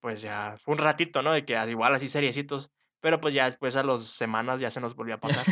pues 0.00 0.20
ya 0.20 0.56
fue 0.58 0.74
un 0.74 0.78
ratito, 0.78 1.22
¿no? 1.22 1.32
De 1.32 1.44
que 1.46 1.54
igual 1.68 1.94
así 1.94 2.08
seriecitos. 2.08 2.70
Pero 3.00 3.20
pues 3.20 3.32
ya 3.32 3.44
después 3.44 3.76
a 3.76 3.82
las 3.82 4.02
semanas 4.02 4.60
ya 4.60 4.70
se 4.70 4.80
nos 4.80 4.94
volvió 4.94 5.14
a 5.14 5.18
pasar. 5.18 5.44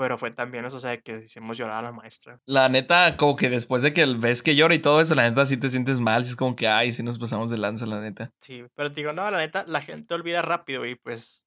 Pero 0.00 0.16
fue 0.16 0.30
también 0.30 0.64
eso, 0.64 0.78
o 0.78 0.80
sea, 0.80 0.98
que 0.98 1.24
hicimos 1.26 1.58
llorar 1.58 1.76
a 1.76 1.82
la 1.82 1.92
maestra. 1.92 2.40
La 2.46 2.70
neta, 2.70 3.18
como 3.18 3.36
que 3.36 3.50
después 3.50 3.82
de 3.82 3.92
que 3.92 4.06
ves 4.06 4.42
que 4.42 4.56
llora 4.56 4.74
y 4.74 4.78
todo 4.78 4.98
eso, 5.02 5.14
la 5.14 5.28
neta 5.28 5.44
sí 5.44 5.58
te 5.58 5.68
sientes 5.68 6.00
mal, 6.00 6.24
si 6.24 6.30
es 6.30 6.36
como 6.36 6.56
que, 6.56 6.66
ay, 6.66 6.90
sí 6.90 7.02
nos 7.02 7.18
pasamos 7.18 7.50
de 7.50 7.58
lanza, 7.58 7.84
la 7.84 8.00
neta. 8.00 8.32
Sí, 8.40 8.64
pero 8.74 8.88
digo, 8.88 9.12
no, 9.12 9.30
la 9.30 9.36
neta, 9.36 9.66
la 9.68 9.82
gente 9.82 10.14
olvida 10.14 10.40
rápido 10.40 10.86
y 10.86 10.94
pues 10.94 11.44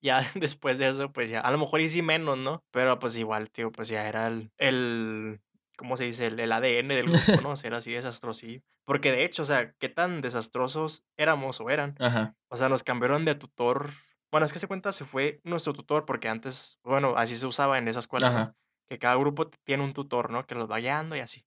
ya 0.00 0.20
después 0.36 0.78
de 0.78 0.86
eso, 0.86 1.12
pues 1.12 1.30
ya, 1.30 1.40
a 1.40 1.50
lo 1.50 1.58
mejor 1.58 1.80
sí 1.88 2.00
menos, 2.00 2.38
¿no? 2.38 2.62
Pero 2.70 2.96
pues 3.00 3.18
igual, 3.18 3.50
tío, 3.50 3.72
pues 3.72 3.88
ya 3.88 4.06
era 4.06 4.28
el, 4.28 4.52
el 4.56 5.40
¿cómo 5.76 5.96
se 5.96 6.04
dice? 6.04 6.28
El, 6.28 6.52
ADN 6.52 6.86
del 6.86 7.10
grupo, 7.10 7.42
¿no? 7.42 7.56
Ser 7.56 7.74
así 7.74 7.90
desastroso. 7.90 8.46
Porque 8.84 9.10
de 9.10 9.24
hecho, 9.24 9.42
o 9.42 9.46
sea, 9.46 9.72
qué 9.80 9.88
tan 9.88 10.20
desastrosos 10.20 11.04
éramos 11.16 11.60
o 11.60 11.70
eran. 11.70 11.96
Ajá. 11.98 12.36
O 12.50 12.56
sea, 12.56 12.68
nos 12.68 12.84
cambiaron 12.84 13.24
de 13.24 13.34
tutor 13.34 13.90
bueno, 14.30 14.46
es 14.46 14.52
que 14.52 14.58
se 14.58 14.66
cuenta, 14.66 14.92
se 14.92 15.04
fue 15.04 15.40
nuestro 15.44 15.72
tutor, 15.72 16.04
porque 16.04 16.28
antes, 16.28 16.78
bueno, 16.82 17.14
así 17.16 17.36
se 17.36 17.46
usaba 17.46 17.78
en 17.78 17.88
esa 17.88 18.00
escuela, 18.00 18.54
que 18.88 18.98
cada 18.98 19.16
grupo 19.16 19.48
tiene 19.64 19.84
un 19.84 19.92
tutor, 19.92 20.30
¿no? 20.30 20.46
Que 20.46 20.54
los 20.54 20.70
va 20.70 20.78
guiando 20.78 21.16
y 21.16 21.20
así. 21.20 21.44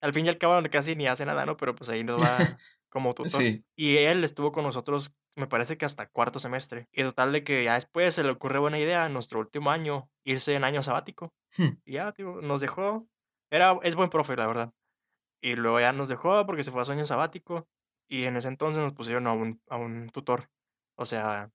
Al 0.00 0.12
fin 0.12 0.26
y 0.26 0.28
al 0.28 0.38
cabo 0.38 0.60
casi 0.70 0.96
ni 0.96 1.06
hace 1.06 1.26
nada, 1.26 1.44
¿no? 1.44 1.56
Pero 1.56 1.74
pues 1.74 1.90
ahí 1.90 2.04
nos 2.04 2.22
va 2.22 2.38
como 2.88 3.12
tutor. 3.12 3.42
Y 3.76 3.96
él 3.98 4.24
estuvo 4.24 4.52
con 4.52 4.64
nosotros 4.64 5.14
me 5.36 5.46
parece 5.46 5.76
que 5.76 5.84
hasta 5.84 6.06
cuarto 6.08 6.38
semestre. 6.38 6.88
Y 6.92 7.02
total 7.02 7.32
de 7.32 7.44
que 7.44 7.64
ya 7.64 7.74
después 7.74 8.14
se 8.14 8.22
le 8.22 8.30
ocurre 8.30 8.58
buena 8.58 8.78
idea 8.78 9.06
en 9.06 9.12
nuestro 9.12 9.40
último 9.40 9.70
año 9.70 10.10
irse 10.24 10.54
en 10.54 10.64
año 10.64 10.82
sabático. 10.82 11.32
Hmm. 11.56 11.78
Y 11.84 11.94
ya, 11.94 12.12
tío, 12.12 12.40
nos 12.42 12.60
dejó. 12.60 13.08
Era, 13.50 13.78
es 13.82 13.96
buen 13.96 14.10
profe, 14.10 14.36
la 14.36 14.46
verdad. 14.46 14.72
Y 15.42 15.54
luego 15.56 15.80
ya 15.80 15.92
nos 15.92 16.08
dejó 16.08 16.44
porque 16.46 16.62
se 16.62 16.70
fue 16.70 16.82
a 16.82 16.84
su 16.84 16.92
año 16.92 17.06
sabático. 17.06 17.68
Y 18.08 18.24
en 18.24 18.36
ese 18.36 18.48
entonces 18.48 18.82
nos 18.82 18.92
pusieron 18.92 19.26
a 19.26 19.32
un, 19.32 19.62
a 19.68 19.76
un 19.76 20.10
tutor. 20.10 20.50
O 20.96 21.04
sea, 21.04 21.50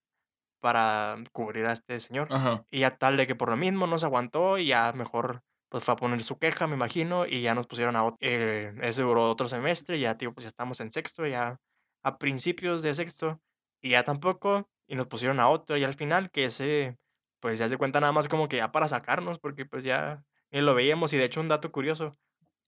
para 0.66 1.18
cubrir 1.32 1.68
a 1.68 1.74
este 1.74 2.00
señor. 2.00 2.28
Ajá. 2.32 2.66
Y 2.72 2.80
ya 2.80 2.90
tal 2.90 3.18
de 3.18 3.28
que 3.28 3.36
por 3.36 3.50
lo 3.50 3.56
mismo 3.56 3.86
no 3.86 4.00
se 4.00 4.08
aguantó 4.08 4.58
y 4.58 4.66
ya 4.66 4.94
mejor 4.94 5.44
pues 5.70 5.84
fue 5.84 5.94
a 5.94 5.98
poner 5.98 6.24
su 6.24 6.40
queja, 6.40 6.66
me 6.66 6.74
imagino, 6.74 7.28
y 7.28 7.42
ya 7.42 7.54
nos 7.54 7.68
pusieron 7.68 7.96
a 7.96 8.04
otro, 8.04 8.18
eh, 8.22 8.74
ese 8.82 9.04
duró 9.04 9.30
otro 9.30 9.48
semestre, 9.48 10.00
ya 10.00 10.18
tío, 10.18 10.34
pues 10.34 10.46
ya 10.46 10.48
estamos 10.48 10.80
en 10.80 10.90
sexto, 10.90 11.28
ya 11.28 11.60
a 12.02 12.18
principios 12.18 12.82
de 12.82 12.96
sexto, 12.96 13.40
y 13.80 13.92
ya 13.92 14.04
tampoco, 14.04 14.68
y 14.88 14.96
nos 14.96 15.06
pusieron 15.06 15.40
a 15.40 15.50
otro, 15.50 15.78
y 15.78 15.84
al 15.84 15.94
final 15.94 16.32
que 16.32 16.46
ese, 16.46 16.98
pues 17.42 17.60
ya 17.60 17.70
se 17.70 17.78
cuenta 17.78 18.00
nada 18.00 18.12
más 18.12 18.28
como 18.28 18.48
que 18.48 18.58
ya 18.58 18.72
para 18.72 18.88
sacarnos, 18.88 19.38
porque 19.38 19.66
pues 19.66 19.84
ya 19.84 20.24
ni 20.50 20.62
lo 20.62 20.74
veíamos, 20.74 21.14
y 21.14 21.18
de 21.18 21.26
hecho 21.26 21.42
un 21.42 21.50
dato 21.50 21.72
curioso, 21.72 22.16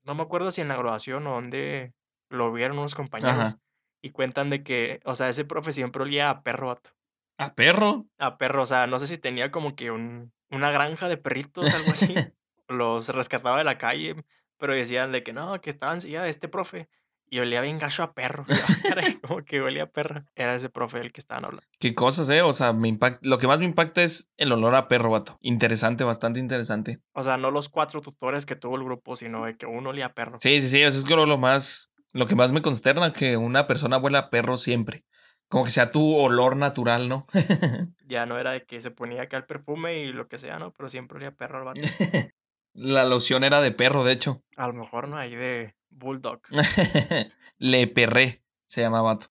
no 0.03 0.13
me 0.13 0.21
acuerdo 0.21 0.51
si 0.51 0.61
en 0.61 0.67
la 0.67 0.75
graduación 0.75 1.25
o 1.25 1.33
donde 1.33 1.93
lo 2.29 2.51
vieron 2.51 2.77
unos 2.77 2.93
compañeros, 2.93 3.47
Ajá. 3.47 3.59
y 4.03 4.11
cuentan 4.11 4.51
de 4.51 4.63
que, 4.63 4.99
o 5.05 5.15
sea, 5.15 5.29
ese 5.29 5.45
profe 5.45 5.73
siempre 5.73 6.03
olía 6.03 6.29
a 6.29 6.43
perro, 6.43 6.67
vato. 6.67 6.96
¿A 7.37 7.53
perro? 7.55 8.05
A 8.17 8.37
perro, 8.37 8.63
o 8.63 8.65
sea, 8.65 8.87
no 8.87 8.99
sé 8.99 9.07
si 9.07 9.17
tenía 9.17 9.51
como 9.51 9.75
que 9.75 9.91
un, 9.91 10.31
una 10.49 10.71
granja 10.71 11.07
de 11.07 11.17
perritos, 11.17 11.73
algo 11.73 11.91
así. 11.91 12.13
los 12.67 13.09
rescataba 13.09 13.57
de 13.59 13.63
la 13.63 13.77
calle, 13.77 14.15
pero 14.57 14.73
decían 14.73 15.11
de 15.11 15.23
que 15.23 15.33
no, 15.33 15.59
que 15.61 15.69
estaban 15.69 15.99
ya 15.99 16.27
este 16.27 16.47
profe. 16.47 16.89
Y 17.29 17.39
olía 17.39 17.59
bien 17.59 17.77
gacho 17.77 18.03
a 18.03 18.13
perro. 18.13 18.45
"Ah, 18.49 18.75
caray, 18.87 19.15
como 19.21 19.43
que 19.43 19.59
olía 19.59 19.83
a 19.83 19.87
perro. 19.87 20.23
Era 20.33 20.55
ese 20.55 20.69
profe 20.69 20.99
el 20.99 21.11
que 21.11 21.19
estaban 21.19 21.43
hablando. 21.43 21.67
Qué 21.77 21.93
cosas, 21.93 22.29
eh. 22.29 22.41
O 22.41 22.53
sea, 22.53 22.71
me 22.71 22.87
impacta. 22.87 23.19
Lo 23.21 23.37
que 23.37 23.47
más 23.47 23.59
me 23.59 23.65
impacta 23.65 24.01
es 24.01 24.29
el 24.37 24.51
olor 24.53 24.75
a 24.75 24.87
perro, 24.87 25.11
vato. 25.11 25.37
Interesante, 25.41 26.05
bastante 26.05 26.39
interesante. 26.39 27.01
O 27.11 27.23
sea, 27.23 27.35
no 27.37 27.51
los 27.51 27.67
cuatro 27.67 27.99
tutores 27.99 28.45
que 28.45 28.55
tuvo 28.55 28.77
el 28.77 28.85
grupo, 28.85 29.17
sino 29.17 29.43
de 29.43 29.57
que 29.57 29.65
uno 29.65 29.89
olía 29.89 30.05
a 30.05 30.13
perro. 30.13 30.37
Sí, 30.39 30.61
sí, 30.61 30.69
sí. 30.69 30.81
Eso 30.81 30.99
es 30.99 31.03
creo 31.05 31.25
lo 31.25 31.37
más. 31.37 31.91
Lo 32.13 32.27
que 32.27 32.35
más 32.35 32.53
me 32.53 32.61
consterna 32.61 33.11
que 33.11 33.35
una 33.35 33.67
persona 33.67 33.97
huela 33.97 34.19
a 34.19 34.29
perro 34.29 34.55
siempre. 34.55 35.03
Como 35.49 35.63
que 35.63 35.71
sea 35.71 35.91
tu 35.91 36.15
olor 36.15 36.55
natural, 36.55 37.09
¿no? 37.09 37.27
Ya 38.07 38.25
no 38.25 38.39
era 38.39 38.51
de 38.51 38.65
que 38.65 38.79
se 38.79 38.89
ponía 38.89 39.23
acá 39.23 39.35
el 39.35 39.45
perfume 39.45 39.99
y 39.99 40.13
lo 40.13 40.29
que 40.29 40.37
sea, 40.37 40.59
¿no? 40.59 40.71
Pero 40.71 40.87
siempre 40.87 41.17
olía 41.17 41.35
perro 41.35 41.59
al 41.59 41.65
vato. 41.65 41.81
La 42.73 43.05
loción 43.05 43.43
era 43.43 43.59
de 43.59 43.71
perro, 43.71 44.05
de 44.05 44.13
hecho. 44.13 44.43
A 44.55 44.67
lo 44.67 44.73
mejor 44.73 45.09
no, 45.09 45.17
ahí 45.17 45.35
de 45.35 45.75
Bulldog. 45.89 46.41
Le 47.57 47.87
perré, 47.87 48.43
se 48.67 48.81
llama 48.81 49.01
vato. 49.01 49.27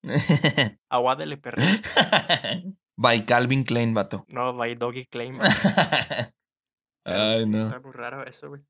Agua 0.91 1.17
de 1.17 1.27
le 1.27 1.37
perré. 1.37 1.63
By 2.97 3.25
Calvin 3.25 3.63
Klein, 3.63 3.95
vato. 3.95 4.25
No, 4.29 4.53
by 4.55 4.75
Doggy. 4.75 5.07
Pero 5.11 5.39
Ay, 7.05 7.45
sí, 7.45 7.51
no. 7.51 7.67
Está 7.67 7.81
muy 7.81 7.93
raro 7.93 8.27
eso, 8.27 8.49
güey. 8.49 8.63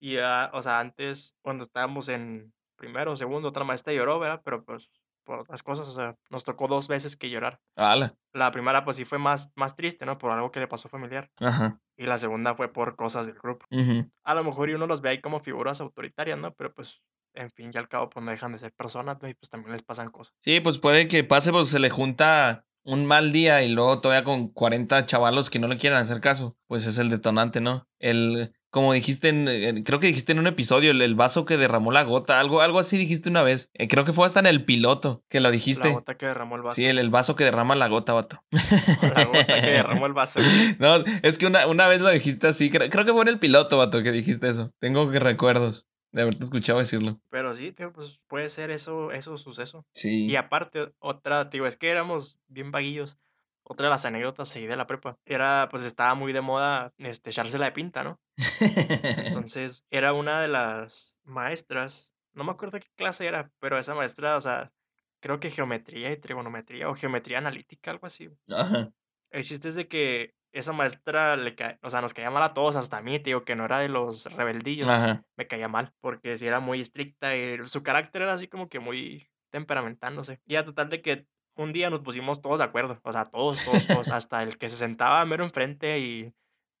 Y 0.00 0.14
ya, 0.14 0.50
o 0.54 0.62
sea, 0.62 0.78
antes, 0.78 1.36
cuando 1.42 1.64
estábamos 1.64 2.08
en 2.08 2.52
primero 2.76 3.12
o 3.12 3.16
segundo, 3.16 3.48
otra 3.48 3.64
maestra 3.64 3.92
lloró, 3.92 4.18
¿verdad? 4.20 4.42
Pero 4.44 4.64
pues 4.64 5.02
por 5.30 5.38
otras 5.38 5.62
cosas, 5.62 5.86
o 5.86 5.94
sea, 5.94 6.16
nos 6.28 6.42
tocó 6.42 6.66
dos 6.66 6.88
veces 6.88 7.16
que 7.16 7.30
llorar. 7.30 7.60
Ala. 7.76 8.16
La 8.32 8.50
primera, 8.50 8.84
pues 8.84 8.96
sí 8.96 9.04
fue 9.04 9.18
más, 9.18 9.52
más 9.54 9.76
triste, 9.76 10.04
¿no? 10.04 10.18
Por 10.18 10.32
algo 10.32 10.50
que 10.50 10.58
le 10.58 10.66
pasó 10.66 10.88
familiar. 10.88 11.30
Ajá. 11.38 11.80
Y 11.96 12.06
la 12.06 12.18
segunda 12.18 12.52
fue 12.54 12.72
por 12.72 12.96
cosas 12.96 13.28
del 13.28 13.38
grupo. 13.38 13.64
ujú. 13.70 14.10
A 14.24 14.34
lo 14.34 14.42
mejor 14.42 14.70
y 14.70 14.74
uno 14.74 14.88
los 14.88 15.02
ve 15.02 15.10
ahí 15.10 15.20
como 15.20 15.38
figuras 15.38 15.80
autoritarias, 15.80 16.36
¿no? 16.36 16.52
Pero 16.54 16.74
pues, 16.74 17.04
en 17.34 17.48
fin 17.50 17.70
y 17.72 17.78
al 17.78 17.86
cabo, 17.86 18.10
pues 18.10 18.24
no 18.26 18.32
dejan 18.32 18.50
de 18.50 18.58
ser 18.58 18.72
personas, 18.72 19.18
¿no? 19.22 19.28
Y 19.28 19.34
pues 19.34 19.48
también 19.50 19.70
les 19.70 19.84
pasan 19.84 20.10
cosas. 20.10 20.34
Sí, 20.40 20.58
pues 20.58 20.78
puede 20.78 21.06
que 21.06 21.22
pase, 21.22 21.52
pues 21.52 21.68
se 21.68 21.78
le 21.78 21.90
junta 21.90 22.66
un 22.82 23.06
mal 23.06 23.30
día 23.30 23.62
y 23.62 23.68
luego 23.68 24.00
todavía 24.00 24.24
con 24.24 24.48
40 24.48 25.06
chavalos 25.06 25.48
que 25.48 25.60
no 25.60 25.68
le 25.68 25.76
quieren 25.76 26.00
hacer 26.00 26.20
caso. 26.20 26.56
Pues 26.66 26.86
es 26.86 26.98
el 26.98 27.08
detonante, 27.08 27.60
¿no? 27.60 27.86
El, 28.00 28.52
como 28.70 28.92
dijiste, 28.92 29.28
en, 29.28 29.82
creo 29.82 30.00
que 30.00 30.06
dijiste 30.06 30.32
en 30.32 30.38
un 30.38 30.46
episodio, 30.46 30.92
el, 30.92 31.02
el 31.02 31.14
vaso 31.14 31.44
que 31.44 31.56
derramó 31.56 31.90
la 31.92 32.04
gota, 32.04 32.38
algo, 32.38 32.60
algo 32.60 32.78
así 32.78 32.96
dijiste 32.96 33.28
una 33.28 33.42
vez. 33.42 33.70
Eh, 33.74 33.88
creo 33.88 34.04
que 34.04 34.12
fue 34.12 34.26
hasta 34.26 34.40
en 34.40 34.46
el 34.46 34.64
piloto 34.64 35.24
que 35.28 35.40
lo 35.40 35.50
dijiste. 35.50 35.88
La 35.88 35.94
gota 35.94 36.16
que 36.16 36.26
derramó 36.26 36.56
el 36.56 36.62
vaso. 36.62 36.76
Sí, 36.76 36.86
el, 36.86 36.98
el 36.98 37.10
vaso 37.10 37.36
que 37.36 37.44
derrama 37.44 37.74
la 37.74 37.88
gota, 37.88 38.12
vato. 38.12 38.42
La 39.14 39.24
gota 39.24 39.44
que 39.44 39.70
derramó 39.70 40.06
el 40.06 40.12
vaso. 40.12 40.40
No, 40.78 41.04
es 41.22 41.36
que 41.36 41.46
una, 41.46 41.66
una 41.66 41.88
vez 41.88 42.00
lo 42.00 42.08
dijiste 42.10 42.46
así, 42.46 42.70
creo, 42.70 42.88
creo 42.88 43.04
que 43.04 43.12
fue 43.12 43.22
en 43.22 43.28
el 43.28 43.38
piloto, 43.38 43.78
vato, 43.78 44.02
que 44.02 44.12
dijiste 44.12 44.48
eso. 44.48 44.72
Tengo 44.78 45.10
que 45.10 45.18
recuerdos 45.18 45.88
de 46.12 46.22
haberte 46.22 46.44
escuchado 46.44 46.78
decirlo. 46.78 47.20
Pero 47.30 47.54
sí, 47.54 47.72
tío, 47.72 47.92
pues 47.92 48.20
puede 48.28 48.48
ser 48.48 48.70
eso, 48.70 49.12
eso 49.12 49.36
suceso. 49.36 49.86
Sí. 49.92 50.26
Y 50.26 50.36
aparte, 50.36 50.92
otra, 50.98 51.44
digo, 51.46 51.66
es 51.66 51.76
que 51.76 51.90
éramos 51.90 52.38
bien 52.48 52.70
vaguillos. 52.70 53.18
Otra 53.62 53.86
de 53.86 53.90
las 53.90 54.04
anécdotas 54.04 54.54
ahí 54.56 54.66
de 54.66 54.76
la 54.76 54.86
prepa 54.86 55.18
era, 55.24 55.68
pues 55.70 55.84
estaba 55.84 56.14
muy 56.14 56.32
de 56.32 56.40
moda 56.40 56.92
este, 56.98 57.30
echársela 57.30 57.66
de 57.66 57.72
pinta, 57.72 58.02
¿no? 58.02 58.20
Entonces, 59.16 59.86
era 59.90 60.12
una 60.12 60.40
de 60.40 60.48
las 60.48 61.20
maestras, 61.24 62.14
no 62.32 62.44
me 62.44 62.52
acuerdo 62.52 62.80
qué 62.80 62.88
clase 62.96 63.26
era, 63.26 63.52
pero 63.60 63.78
esa 63.78 63.94
maestra, 63.94 64.36
o 64.36 64.40
sea, 64.40 64.72
creo 65.20 65.38
que 65.38 65.50
geometría 65.50 66.10
y 66.10 66.16
trigonometría 66.16 66.88
o 66.88 66.94
geometría 66.94 67.38
analítica, 67.38 67.90
algo 67.90 68.06
así. 68.06 68.30
Ajá. 68.48 68.92
El 69.30 69.44
chiste 69.44 69.68
es 69.68 69.74
de 69.74 69.86
que 69.86 70.34
esa 70.52 70.72
maestra 70.72 71.36
le 71.36 71.54
cae, 71.54 71.78
o 71.82 71.90
sea, 71.90 72.00
nos 72.00 72.12
caía 72.12 72.30
mal 72.30 72.42
a 72.42 72.54
todos, 72.54 72.74
hasta 72.74 72.98
a 72.98 73.02
mí, 73.02 73.18
te 73.18 73.30
digo, 73.30 73.44
que 73.44 73.54
no 73.54 73.64
era 73.64 73.78
de 73.78 73.88
los 73.88 74.24
rebeldillos 74.32 74.88
Ajá. 74.88 75.24
me 75.36 75.46
caía 75.46 75.68
mal, 75.68 75.94
porque 76.00 76.36
sí 76.36 76.46
era 76.46 76.58
muy 76.58 76.80
estricta 76.80 77.36
y 77.36 77.68
su 77.68 77.82
carácter 77.82 78.22
era 78.22 78.32
así 78.32 78.48
como 78.48 78.68
que 78.68 78.80
muy 78.80 79.30
sé. 80.24 80.40
Y 80.46 80.56
a 80.56 80.64
total 80.64 80.88
de 80.88 81.02
que 81.02 81.26
un 81.56 81.72
día 81.72 81.90
nos 81.90 82.00
pusimos 82.00 82.40
todos 82.40 82.58
de 82.58 82.64
acuerdo, 82.64 82.98
o 83.02 83.12
sea, 83.12 83.24
todos, 83.24 83.64
todos, 83.64 83.86
todos, 83.86 84.08
hasta 84.10 84.42
el 84.42 84.58
que 84.58 84.68
se 84.68 84.76
sentaba 84.76 85.24
mero 85.24 85.44
enfrente 85.44 85.98
y 85.98 86.32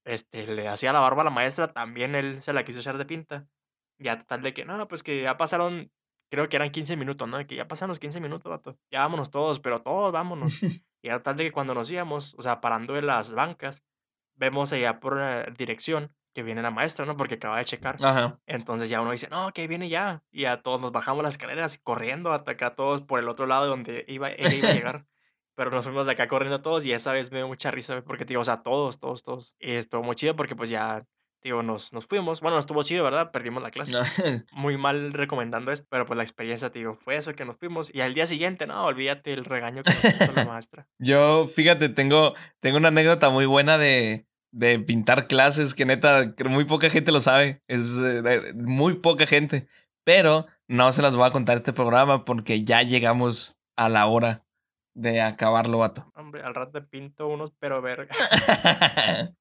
este, 0.04 0.46
le 0.46 0.68
hacía 0.68 0.92
la 0.92 1.00
barba 1.00 1.22
a 1.22 1.24
la 1.24 1.30
maestra, 1.30 1.72
también 1.72 2.14
él 2.14 2.40
se 2.40 2.52
la 2.52 2.64
quiso 2.64 2.80
echar 2.80 2.98
de 2.98 3.06
pinta. 3.06 3.48
Y 3.98 4.08
a 4.08 4.18
total 4.18 4.42
de 4.42 4.54
que, 4.54 4.64
no, 4.64 4.88
pues 4.88 5.02
que 5.02 5.22
ya 5.22 5.36
pasaron, 5.36 5.92
creo 6.30 6.48
que 6.48 6.56
eran 6.56 6.70
15 6.70 6.96
minutos, 6.96 7.28
¿no? 7.28 7.36
De 7.36 7.46
que 7.46 7.56
ya 7.56 7.68
pasaron 7.68 7.90
los 7.90 8.00
15 8.00 8.20
minutos, 8.20 8.50
vato. 8.50 8.78
Ya 8.90 9.00
vámonos 9.00 9.30
todos, 9.30 9.60
pero 9.60 9.80
todos 9.80 10.12
vámonos. 10.12 10.60
Y 11.02 11.08
a 11.08 11.22
tal 11.22 11.34
de 11.36 11.44
que 11.44 11.52
cuando 11.52 11.72
nos 11.72 11.90
íbamos, 11.90 12.34
o 12.34 12.42
sea, 12.42 12.60
parando 12.60 12.98
en 12.98 13.06
las 13.06 13.32
bancas, 13.32 13.82
vemos 14.34 14.70
allá 14.74 15.00
por 15.00 15.16
la 15.16 15.44
dirección 15.44 16.14
que 16.32 16.42
viene 16.42 16.62
la 16.62 16.70
maestra, 16.70 17.04
¿no? 17.06 17.16
Porque 17.16 17.34
acaba 17.34 17.58
de 17.58 17.64
checar. 17.64 17.96
Ajá. 18.00 18.38
Entonces 18.46 18.88
ya 18.88 19.00
uno 19.00 19.10
dice, 19.10 19.28
no, 19.30 19.52
que 19.52 19.66
viene 19.66 19.88
ya. 19.88 20.22
Y 20.30 20.44
a 20.44 20.62
todos 20.62 20.80
nos 20.80 20.92
bajamos 20.92 21.22
las 21.22 21.34
escaleras 21.34 21.78
corriendo 21.78 22.32
hasta 22.32 22.52
acá 22.52 22.74
todos 22.74 23.00
por 23.02 23.18
el 23.18 23.28
otro 23.28 23.46
lado 23.46 23.66
donde 23.66 24.04
iba, 24.08 24.28
él 24.30 24.54
iba 24.54 24.68
a 24.68 24.74
llegar. 24.74 25.06
Pero 25.56 25.70
nos 25.70 25.84
fuimos 25.84 26.06
de 26.06 26.12
acá 26.12 26.26
corriendo 26.26 26.62
todos 26.62 26.86
y 26.86 26.92
esa 26.92 27.12
vez 27.12 27.30
me 27.30 27.38
dio 27.38 27.48
mucha 27.48 27.70
risa, 27.70 28.00
porque, 28.02 28.24
digo, 28.24 28.40
o 28.40 28.44
sea, 28.44 28.62
todos, 28.62 28.98
todos, 28.98 29.22
todos. 29.22 29.56
Y 29.58 29.72
estuvo 29.72 30.02
muy 30.02 30.14
chido 30.14 30.34
porque 30.34 30.56
pues 30.56 30.70
ya, 30.70 31.04
digo, 31.42 31.62
nos, 31.62 31.92
nos 31.92 32.06
fuimos. 32.06 32.40
Bueno, 32.40 32.58
estuvo 32.58 32.82
chido, 32.82 33.04
¿verdad? 33.04 33.30
Perdimos 33.30 33.62
la 33.62 33.70
clase. 33.70 33.92
Muy 34.52 34.76
mal 34.76 35.12
recomendando 35.12 35.72
esto, 35.72 35.86
pero 35.90 36.06
pues 36.06 36.16
la 36.16 36.22
experiencia, 36.22 36.70
digo, 36.70 36.94
fue 36.94 37.16
eso 37.16 37.34
que 37.34 37.44
nos 37.44 37.56
fuimos. 37.56 37.94
Y 37.94 38.00
al 38.00 38.14
día 38.14 38.26
siguiente, 38.26 38.66
no, 38.66 38.84
olvídate 38.84 39.32
el 39.32 39.44
regaño 39.44 39.82
que 39.82 39.92
nos 39.92 40.14
puso 40.14 40.32
la 40.32 40.44
maestra. 40.46 40.86
Yo, 40.98 41.46
fíjate, 41.46 41.88
tengo, 41.88 42.34
tengo 42.60 42.78
una 42.78 42.88
anécdota 42.88 43.30
muy 43.30 43.46
buena 43.46 43.78
de, 43.78 44.26
de 44.52 44.78
pintar 44.80 45.26
clases 45.28 45.74
que 45.74 45.84
neta, 45.84 46.34
muy 46.44 46.64
poca 46.64 46.90
gente 46.90 47.12
lo 47.12 47.20
sabe. 47.20 47.62
Es 47.68 47.98
eh, 48.02 48.52
muy 48.54 48.94
poca 48.94 49.26
gente. 49.26 49.66
Pero 50.04 50.46
no 50.68 50.92
se 50.92 51.02
las 51.02 51.14
voy 51.16 51.26
a 51.26 51.32
contar 51.32 51.58
este 51.58 51.72
programa 51.72 52.24
porque 52.24 52.64
ya 52.64 52.82
llegamos 52.82 53.58
a 53.76 53.88
la 53.88 54.06
hora 54.06 54.44
de 54.94 55.20
acabarlo, 55.20 55.78
vato. 55.78 56.10
Hombre, 56.16 56.42
al 56.42 56.54
rato 56.54 56.72
te 56.72 56.82
pinto 56.82 57.28
unos, 57.28 57.52
pero 57.58 57.80
verga. 57.80 58.14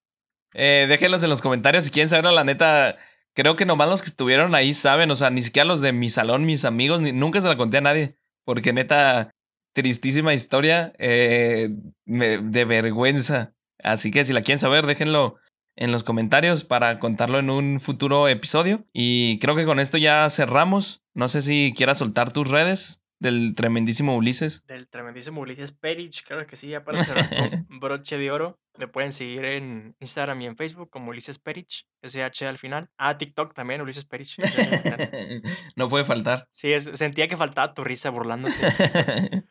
eh, 0.53 0.85
déjenlos 0.87 1.23
en 1.23 1.29
los 1.29 1.41
comentarios 1.41 1.85
si 1.85 1.91
quieren 1.91 2.09
saber 2.09 2.25
la 2.31 2.43
neta. 2.43 2.97
Creo 3.35 3.55
que 3.55 3.65
nomás 3.65 3.89
los 3.89 4.01
que 4.01 4.09
estuvieron 4.09 4.53
ahí 4.55 4.73
saben, 4.73 5.11
o 5.11 5.15
sea, 5.15 5.29
ni 5.29 5.41
siquiera 5.41 5.65
los 5.65 5.81
de 5.81 5.93
mi 5.93 6.09
salón, 6.09 6.45
mis 6.45 6.65
amigos, 6.65 7.01
ni, 7.01 7.11
nunca 7.11 7.41
se 7.41 7.47
la 7.47 7.57
conté 7.57 7.77
a 7.77 7.81
nadie. 7.81 8.15
Porque 8.43 8.73
neta, 8.73 9.31
tristísima 9.73 10.33
historia 10.33 10.93
eh, 10.97 11.69
me- 12.05 12.39
de 12.39 12.65
vergüenza. 12.65 13.53
Así 13.83 14.11
que 14.11 14.25
si 14.25 14.33
la 14.33 14.41
quieren 14.41 14.59
saber, 14.59 14.85
déjenlo 14.85 15.35
en 15.75 15.91
los 15.91 16.03
comentarios 16.03 16.63
para 16.65 16.99
contarlo 16.99 17.39
en 17.39 17.49
un 17.49 17.79
futuro 17.79 18.27
episodio. 18.27 18.85
Y 18.93 19.39
creo 19.39 19.55
que 19.55 19.65
con 19.65 19.79
esto 19.79 19.97
ya 19.97 20.29
cerramos. 20.29 21.03
No 21.13 21.29
sé 21.29 21.41
si 21.41 21.73
quieras 21.75 21.97
soltar 21.99 22.31
tus 22.33 22.49
redes 22.49 23.01
del 23.21 23.53
tremendísimo 23.53 24.15
Ulises. 24.15 24.65
del 24.65 24.87
tremendísimo 24.87 25.41
Ulises 25.41 25.73
Perich, 25.73 26.23
claro 26.23 26.47
que 26.47 26.55
sí, 26.55 26.69
ya 26.69 26.85
para 26.85 27.03
cerrar 27.03 27.29
con 27.67 27.79
broche 27.81 28.17
de 28.17 28.31
oro. 28.31 28.57
Me 28.77 28.87
pueden 28.87 29.11
seguir 29.11 29.43
en 29.43 29.93
Instagram 29.99 30.41
y 30.41 30.45
en 30.45 30.55
Facebook 30.55 30.89
como 30.89 31.09
Ulises 31.09 31.37
Perich, 31.37 31.85
SH 32.01 32.47
al 32.47 32.57
final. 32.57 32.89
Ah, 32.97 33.17
TikTok 33.17 33.53
también, 33.53 33.81
Ulises 33.81 34.05
Perich. 34.05 34.37
No 35.75 35.89
puede 35.89 36.05
faltar. 36.05 36.47
Sí, 36.51 36.71
es- 36.71 36.91
sentía 36.93 37.27
que 37.27 37.35
faltaba 37.37 37.73
tu 37.73 37.83
risa 37.83 38.09
burlándote. 38.09 38.55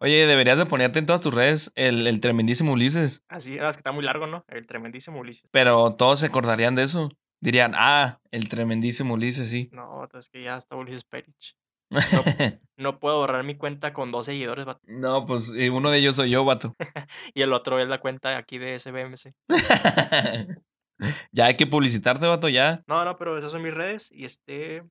Oye, 0.00 0.26
deberías 0.26 0.58
de 0.58 0.66
ponerte 0.66 0.98
en 0.98 1.06
todas 1.06 1.20
tus 1.20 1.34
redes 1.34 1.72
el, 1.76 2.06
el 2.06 2.20
tremendísimo 2.20 2.72
Ulises. 2.72 3.24
Así, 3.28 3.56
no, 3.56 3.68
es 3.68 3.76
que 3.76 3.80
está 3.80 3.92
muy 3.92 4.04
largo, 4.04 4.26
¿no? 4.26 4.44
El 4.48 4.66
tremendísimo 4.66 5.20
Ulises. 5.20 5.48
Pero 5.50 5.94
todos 5.94 6.20
se 6.20 6.26
acordarían 6.26 6.74
de 6.74 6.82
eso. 6.82 7.10
Dirían, 7.40 7.72
ah, 7.76 8.20
el 8.30 8.48
tremendísimo 8.48 9.14
Ulises, 9.14 9.50
sí. 9.50 9.68
No, 9.72 10.08
es 10.12 10.28
que 10.28 10.42
ya 10.42 10.56
está 10.56 10.76
Ulises 10.76 11.04
Perich. 11.04 11.56
No 12.76 12.98
puedo 12.98 13.18
borrar 13.18 13.44
mi 13.44 13.56
cuenta 13.56 13.92
con 13.92 14.10
dos 14.10 14.26
seguidores, 14.26 14.64
vato. 14.64 14.80
No, 14.84 15.26
pues 15.26 15.52
eh, 15.56 15.70
uno 15.70 15.90
de 15.90 15.98
ellos 15.98 16.16
soy 16.16 16.30
yo, 16.30 16.44
vato. 16.44 16.74
y 17.34 17.42
el 17.42 17.52
otro 17.52 17.78
es 17.78 17.88
la 17.88 18.00
cuenta 18.00 18.36
aquí 18.36 18.58
de 18.58 18.78
SBMC. 18.78 19.32
ya 21.32 21.46
hay 21.46 21.56
que 21.56 21.68
publicitarte, 21.68 22.26
vato, 22.26 22.48
ya. 22.48 22.82
No, 22.88 23.04
no, 23.04 23.16
pero 23.16 23.38
esas 23.38 23.52
son 23.52 23.62
mis 23.62 23.74
redes 23.74 24.10
y 24.10 24.24
este... 24.24 24.82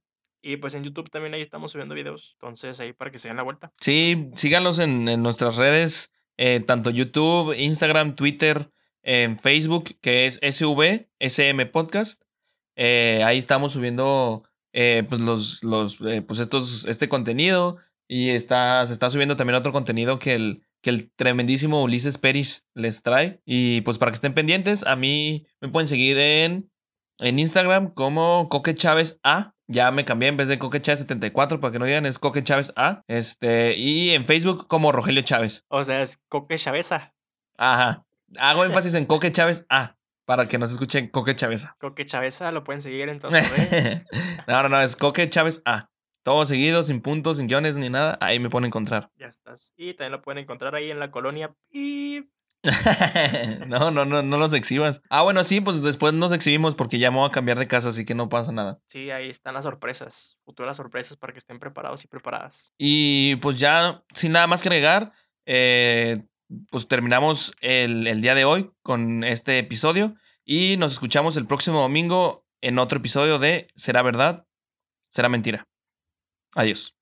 Y 0.45 0.57
pues 0.57 0.75
en 0.75 0.83
YouTube 0.83 1.09
también 1.09 1.33
ahí 1.33 1.41
estamos 1.41 1.71
subiendo 1.71 1.95
videos. 1.95 2.33
Entonces 2.33 2.79
ahí 2.81 2.91
para 2.91 3.09
que 3.09 3.17
se 3.17 3.29
den 3.29 3.37
la 3.37 3.43
vuelta. 3.43 3.71
Sí, 3.79 4.29
síganos 4.35 4.77
en, 4.77 5.05
nuestras 5.23 5.55
redes, 5.55 6.11
eh, 6.37 6.59
tanto 6.59 6.89
YouTube, 6.89 7.53
Instagram, 7.57 8.15
Twitter, 8.15 8.69
en 9.03 9.39
Facebook, 9.39 9.95
que 10.01 10.25
es 10.25 10.41
SVSM 10.43 11.71
Podcast. 11.71 12.21
Eh, 12.75 13.23
ahí 13.25 13.37
estamos 13.37 13.71
subiendo 13.71 14.43
eh, 14.73 15.05
pues 15.07 15.21
los, 15.21 15.63
los 15.63 15.97
pues 16.27 16.39
estos, 16.39 16.85
este 16.85 17.07
contenido. 17.07 17.77
Y 18.09 18.29
está, 18.31 18.85
se 18.85 18.91
está 18.91 19.09
subiendo 19.09 19.37
también 19.37 19.55
otro 19.55 19.71
contenido 19.71 20.19
que 20.19 20.33
el, 20.33 20.65
que 20.81 20.89
el 20.89 21.11
tremendísimo 21.15 21.81
Ulises 21.81 22.17
Peris 22.17 22.67
les 22.73 23.01
trae. 23.01 23.41
Y 23.45 23.79
pues 23.81 23.97
para 23.97 24.11
que 24.11 24.15
estén 24.15 24.33
pendientes, 24.33 24.85
a 24.85 24.97
mí 24.97 25.47
me 25.61 25.69
pueden 25.69 25.87
seguir 25.87 26.17
en, 26.17 26.69
en 27.19 27.39
Instagram 27.39 27.93
como 27.93 28.49
Coque 28.49 28.75
Chávez 28.75 29.21
A. 29.23 29.52
Ya 29.67 29.91
me 29.91 30.03
cambié 30.03 30.29
en 30.29 30.37
vez 30.37 30.47
de 30.47 30.59
Coque 30.59 30.81
Chávez 30.81 30.99
74, 30.99 31.59
para 31.59 31.71
que 31.71 31.79
no 31.79 31.85
digan, 31.85 32.05
es 32.05 32.19
Coque 32.19 32.43
Chávez 32.43 32.73
A. 32.75 33.03
Este, 33.07 33.77
y 33.77 34.11
en 34.11 34.25
Facebook 34.25 34.67
como 34.67 34.91
Rogelio 34.91 35.21
Chávez. 35.21 35.65
O 35.69 35.83
sea, 35.83 36.01
es 36.01 36.21
Coque 36.27 36.57
Chaveza. 36.57 37.13
Ajá. 37.57 38.05
Hago 38.37 38.65
énfasis 38.65 38.93
en 38.95 39.05
Coque 39.05 39.31
Chávez 39.31 39.65
A, 39.69 39.95
para 40.25 40.47
que 40.47 40.57
nos 40.57 40.71
escuchen 40.71 41.09
Coque 41.09 41.35
Chávez 41.35 41.65
A. 41.65 41.75
Coque 41.79 42.05
Chaveza 42.05 42.51
lo 42.51 42.63
pueden 42.63 42.81
seguir 42.81 43.07
en 43.09 43.19
todas 43.19 43.33
no, 44.47 44.63
no, 44.63 44.69
no, 44.69 44.81
es 44.81 44.95
Coque 44.95 45.29
Chávez 45.29 45.61
A. 45.65 45.89
Todo 46.23 46.45
seguido, 46.45 46.83
sin 46.83 47.01
puntos, 47.01 47.37
sin 47.37 47.47
guiones 47.47 47.75
ni 47.75 47.89
nada. 47.89 48.17
Ahí 48.21 48.39
me 48.39 48.49
pueden 48.49 48.67
encontrar. 48.67 49.11
Ya 49.17 49.27
estás. 49.27 49.73
Y 49.75 49.93
también 49.93 50.13
lo 50.13 50.21
pueden 50.21 50.43
encontrar 50.43 50.73
ahí 50.73 50.89
en 50.89 50.99
la 50.99 51.11
colonia. 51.11 51.53
Y 51.69 52.29
no, 53.67 53.91
no, 53.91 54.05
no, 54.05 54.21
no 54.23 54.37
los 54.37 54.53
exhibas. 54.53 55.01
Ah, 55.09 55.21
bueno, 55.21 55.43
sí, 55.43 55.59
pues 55.59 55.81
después 55.81 56.13
nos 56.13 56.31
exhibimos 56.31 56.75
porque 56.75 56.97
ya 56.97 57.11
me 57.11 57.17
voy 57.17 57.27
a 57.27 57.31
cambiar 57.31 57.59
de 57.59 57.67
casa, 57.67 57.89
así 57.89 58.05
que 58.05 58.15
no 58.15 58.29
pasa 58.29 58.51
nada. 58.51 58.79
Sí, 58.87 59.11
ahí 59.11 59.29
están 59.29 59.53
las 59.53 59.65
sorpresas, 59.65 60.37
futuras 60.45 60.77
sorpresas 60.77 61.17
para 61.17 61.33
que 61.33 61.39
estén 61.39 61.59
preparados 61.59 62.03
y 62.05 62.07
preparadas. 62.07 62.73
Y 62.77 63.35
pues 63.37 63.59
ya, 63.59 64.03
sin 64.13 64.31
nada 64.31 64.47
más 64.47 64.61
que 64.61 64.69
agregar, 64.69 65.11
eh, 65.45 66.23
pues 66.71 66.87
terminamos 66.87 67.53
el, 67.59 68.07
el 68.07 68.21
día 68.21 68.35
de 68.35 68.45
hoy 68.45 68.71
con 68.81 69.23
este 69.23 69.59
episodio 69.59 70.15
y 70.45 70.77
nos 70.77 70.93
escuchamos 70.93 71.35
el 71.37 71.47
próximo 71.47 71.81
domingo 71.81 72.45
en 72.61 72.79
otro 72.79 72.99
episodio 72.99 73.39
de 73.39 73.67
¿Será 73.75 74.01
verdad? 74.01 74.45
¿Será 75.09 75.29
mentira? 75.29 75.67
Adiós. 76.55 76.95